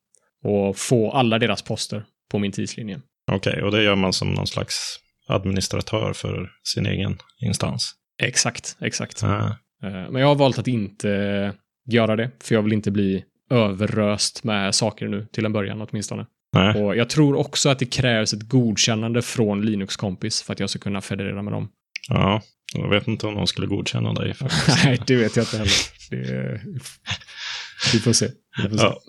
Och 0.44 0.78
få 0.78 1.12
alla 1.12 1.40
deras 1.40 1.62
poster 1.62 2.06
på 2.32 2.40
min 2.40 2.52
tidslinje. 2.52 3.02
Okej, 3.32 3.64
och 3.64 3.72
det 3.72 3.84
gör 3.84 3.96
man 3.96 4.14
som 4.14 4.34
någon 4.34 4.48
slags 4.48 5.00
administratör 5.28 6.14
för 6.14 6.50
sin 6.74 6.86
egen 6.86 7.18
instans. 7.42 7.96
Exakt, 8.22 8.78
exakt. 8.82 9.22
Ja. 9.22 9.48
Eh, 9.84 10.12
Men 10.12 10.16
jag 10.16 10.28
har 10.28 10.36
valt 10.36 10.60
att 10.60 10.68
inte 10.68 11.54
göra 11.90 12.16
det, 12.16 12.32
för 12.44 12.56
jag 12.56 12.62
vill 12.62 12.74
inte 12.74 12.92
bli 12.92 13.24
överröst 13.52 14.44
med 14.44 14.76
saker 14.76 15.08
nu, 15.08 15.28
till 15.32 15.46
en 15.46 15.54
början 15.54 15.82
åtminstone. 15.82 16.26
Nej. 16.54 16.84
Och 16.84 16.96
jag 16.96 17.10
tror 17.10 17.36
också 17.36 17.70
att 17.70 17.80
det 17.80 17.86
krävs 17.86 18.34
ett 18.34 18.50
godkännande 18.50 19.22
från 19.22 19.66
Linux-kompis 19.66 20.42
för 20.42 20.54
att 20.54 20.60
jag 20.60 20.70
ska 20.70 20.80
kunna 20.80 21.02
federera 21.02 21.42
med 21.42 21.54
dem. 21.54 21.70
Ja, 22.10 22.42
jag 22.76 22.90
vet 22.90 23.08
inte 23.08 23.28
om 23.28 23.34
någon 23.34 23.48
skulle 23.48 23.68
godkänna 23.68 24.14
dig. 24.14 24.36
Nej, 24.86 25.00
det 25.08 25.16
vet 25.16 25.36
jag 25.36 25.44
inte 25.44 25.58
heller. 25.58 25.72
Det... 26.10 26.62
Vi 27.94 28.00
får 28.00 28.14
se. 28.14 28.28
Vi 28.64 28.70
får 28.70 28.78
se. 28.78 28.84
Ja. 28.84 29.02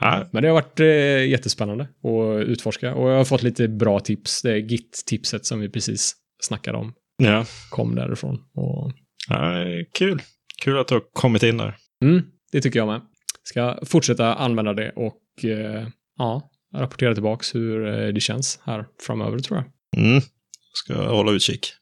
Ja, 0.00 0.28
Men 0.32 0.42
det 0.42 0.48
har 0.48 0.54
varit 0.54 0.80
eh, 0.80 1.28
jättespännande 1.28 1.84
att 1.84 2.46
utforska 2.48 2.94
och 2.94 3.10
jag 3.10 3.16
har 3.16 3.24
fått 3.24 3.42
lite 3.42 3.68
bra 3.68 4.00
tips. 4.00 4.42
Det 4.42 4.60
Git-tipset 4.60 5.46
som 5.46 5.60
vi 5.60 5.68
precis 5.68 6.16
snackade 6.42 6.78
om 6.78 6.94
ja. 7.16 7.44
kom 7.70 7.94
därifrån. 7.94 8.42
Och, 8.54 8.92
ja 9.28 9.64
kul. 9.98 10.22
Kul 10.62 10.78
att 10.78 10.88
du 10.88 10.94
har 10.94 11.02
kommit 11.12 11.42
in 11.42 11.56
där. 11.56 11.76
mm, 12.04 12.22
det 12.52 12.60
tycker 12.60 12.78
jag 12.78 12.88
med. 12.88 13.00
Ska 13.42 13.78
fortsätta 13.86 14.34
använda 14.34 14.72
det 14.72 14.90
och 14.90 15.44
eh, 15.44 15.88
ja, 16.18 16.50
rapportera 16.74 17.14
tillbaks 17.14 17.54
hur 17.54 17.86
eh, 17.86 18.12
det 18.12 18.20
känns 18.20 18.60
här 18.64 18.86
framöver 19.06 19.38
tror 19.38 19.58
jag. 19.58 20.04
Mm. 20.04 20.22
Ska 20.72 21.08
hålla 21.08 21.32
utkik. 21.32 21.72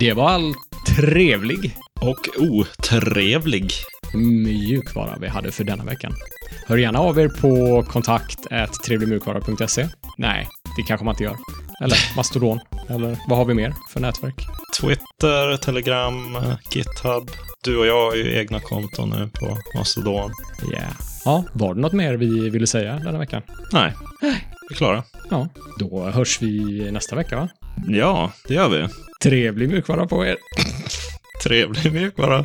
Det 0.00 0.12
var 0.12 0.28
all 0.30 0.54
trevlig 0.96 1.76
Och 2.00 2.28
otrevlig. 2.38 3.72
mjukvara 4.14 5.16
vi 5.20 5.28
hade 5.28 5.52
för 5.52 5.64
denna 5.64 5.84
veckan. 5.84 6.12
Hör 6.66 6.76
gärna 6.76 6.98
av 6.98 7.18
er 7.18 7.28
på 7.28 7.82
kontakt 7.82 8.38
trevligmjukvara.se. 8.86 9.88
Nej, 10.18 10.48
det 10.76 10.82
kanske 10.82 11.04
man 11.04 11.12
inte 11.14 11.24
gör. 11.24 11.36
Eller 11.82 11.98
Mastodon. 12.16 12.60
Eller 12.88 13.18
vad 13.28 13.38
har 13.38 13.44
vi 13.44 13.54
mer 13.54 13.74
för 13.92 14.00
nätverk? 14.00 14.46
Twitter, 14.80 15.56
Telegram, 15.56 16.36
GitHub. 16.74 17.30
Du 17.64 17.76
och 17.76 17.86
jag 17.86 18.10
har 18.10 18.16
ju 18.16 18.38
egna 18.38 18.60
konton 18.60 19.10
nu 19.10 19.30
på 19.34 19.58
Mastodon. 19.78 20.32
Yeah. 20.72 20.92
Ja, 21.24 21.44
var 21.52 21.74
det 21.74 21.80
något 21.80 21.92
mer 21.92 22.14
vi 22.14 22.50
ville 22.50 22.66
säga 22.66 22.94
denna 22.94 23.18
veckan? 23.18 23.42
Nej, 23.72 23.92
vi 24.20 24.28
är 24.70 24.74
klara. 24.76 25.02
Ja, 25.30 25.48
då 25.78 26.04
hörs 26.10 26.42
vi 26.42 26.90
nästa 26.90 27.16
vecka 27.16 27.36
va? 27.36 27.48
Ja, 27.88 28.32
det 28.48 28.54
gör 28.54 28.68
vi. 28.68 28.88
Trevlig 29.22 29.68
mjukvara 29.68 30.06
på 30.06 30.26
er! 30.26 30.36
Trevlig 31.40 31.92
lek 31.92 32.16
bara. 32.16 32.44